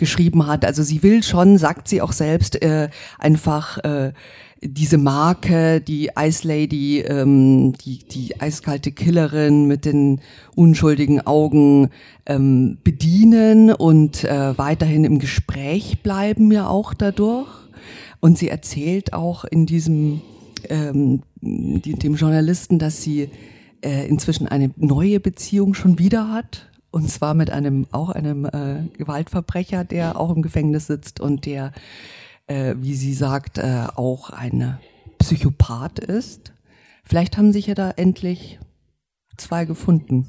geschrieben 0.00 0.48
hat. 0.48 0.64
Also 0.64 0.82
sie 0.82 1.04
will 1.04 1.22
schon, 1.22 1.58
sagt 1.58 1.86
sie 1.86 2.02
auch 2.02 2.10
selbst, 2.10 2.60
äh, 2.60 2.88
einfach 3.18 3.78
äh, 3.84 4.12
diese 4.60 4.98
Marke, 4.98 5.80
die 5.80 6.10
Ice 6.18 6.46
Lady, 6.46 7.00
ähm, 7.00 7.74
die, 7.74 7.98
die 7.98 8.40
eiskalte 8.40 8.90
Killerin 8.90 9.66
mit 9.66 9.84
den 9.84 10.20
unschuldigen 10.56 11.20
Augen 11.20 11.90
ähm, 12.26 12.78
bedienen 12.82 13.72
und 13.72 14.24
äh, 14.24 14.58
weiterhin 14.58 15.04
im 15.04 15.18
Gespräch 15.20 16.02
bleiben 16.02 16.50
ja 16.50 16.66
auch 16.66 16.94
dadurch. 16.94 17.48
Und 18.18 18.36
sie 18.36 18.48
erzählt 18.48 19.12
auch 19.12 19.44
in 19.44 19.64
diesem 19.64 20.20
ähm, 20.68 21.22
die, 21.40 21.94
dem 21.94 22.16
Journalisten, 22.16 22.78
dass 22.78 23.02
sie 23.02 23.30
äh, 23.82 24.06
inzwischen 24.08 24.46
eine 24.48 24.70
neue 24.76 25.20
Beziehung 25.20 25.72
schon 25.72 25.98
wieder 25.98 26.30
hat 26.30 26.69
und 26.90 27.10
zwar 27.10 27.34
mit 27.34 27.50
einem, 27.50 27.86
auch 27.92 28.10
einem 28.10 28.44
äh, 28.44 28.88
Gewaltverbrecher, 28.96 29.84
der 29.84 30.18
auch 30.18 30.34
im 30.34 30.42
Gefängnis 30.42 30.86
sitzt 30.86 31.20
und 31.20 31.46
der, 31.46 31.72
äh, 32.46 32.74
wie 32.78 32.94
sie 32.94 33.14
sagt, 33.14 33.58
äh, 33.58 33.86
auch 33.94 34.30
ein 34.30 34.78
Psychopath 35.18 35.98
ist. 35.98 36.52
Vielleicht 37.04 37.36
haben 37.36 37.52
sich 37.52 37.66
ja 37.66 37.74
da 37.74 37.90
endlich 37.90 38.58
zwei 39.36 39.64
gefunden. 39.64 40.28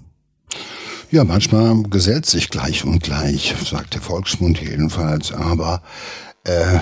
Ja, 1.09 1.23
manchmal 1.23 1.83
gesellt 1.83 2.25
sich 2.25 2.49
gleich 2.49 2.85
und 2.85 3.03
gleich, 3.03 3.55
sagt 3.65 3.95
der 3.95 4.01
Volksmund 4.01 4.61
jedenfalls, 4.61 5.33
aber 5.33 5.83
äh, 6.45 6.79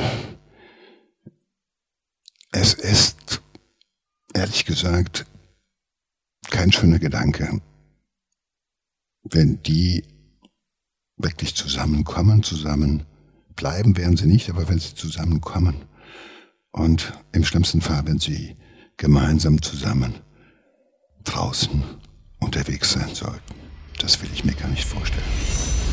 es 2.51 2.73
ist 2.73 3.41
ehrlich 4.33 4.65
gesagt 4.65 5.25
kein 6.49 6.71
schöner 6.71 6.99
Gedanke, 6.99 7.61
wenn 9.23 9.61
die 9.63 10.03
wirklich 11.17 11.55
zusammenkommen, 11.55 12.43
zusammen 12.43 13.05
bleiben 13.55 13.97
werden 13.97 14.17
sie 14.17 14.27
nicht, 14.27 14.49
aber 14.49 14.69
wenn 14.69 14.79
sie 14.79 14.95
zusammenkommen 14.95 15.85
und 16.71 17.13
im 17.33 17.43
schlimmsten 17.43 17.81
Fall, 17.81 18.05
wenn 18.05 18.19
sie 18.19 18.55
gemeinsam 18.97 19.61
zusammen 19.61 20.15
draußen 21.23 21.83
unterwegs 22.39 22.93
sein 22.93 23.13
sollten. 23.13 23.55
Das 23.99 24.21
will 24.21 24.29
ich 24.33 24.45
mir 24.45 24.53
gar 24.53 24.69
nicht 24.69 24.85
vorstellen. 24.85 25.88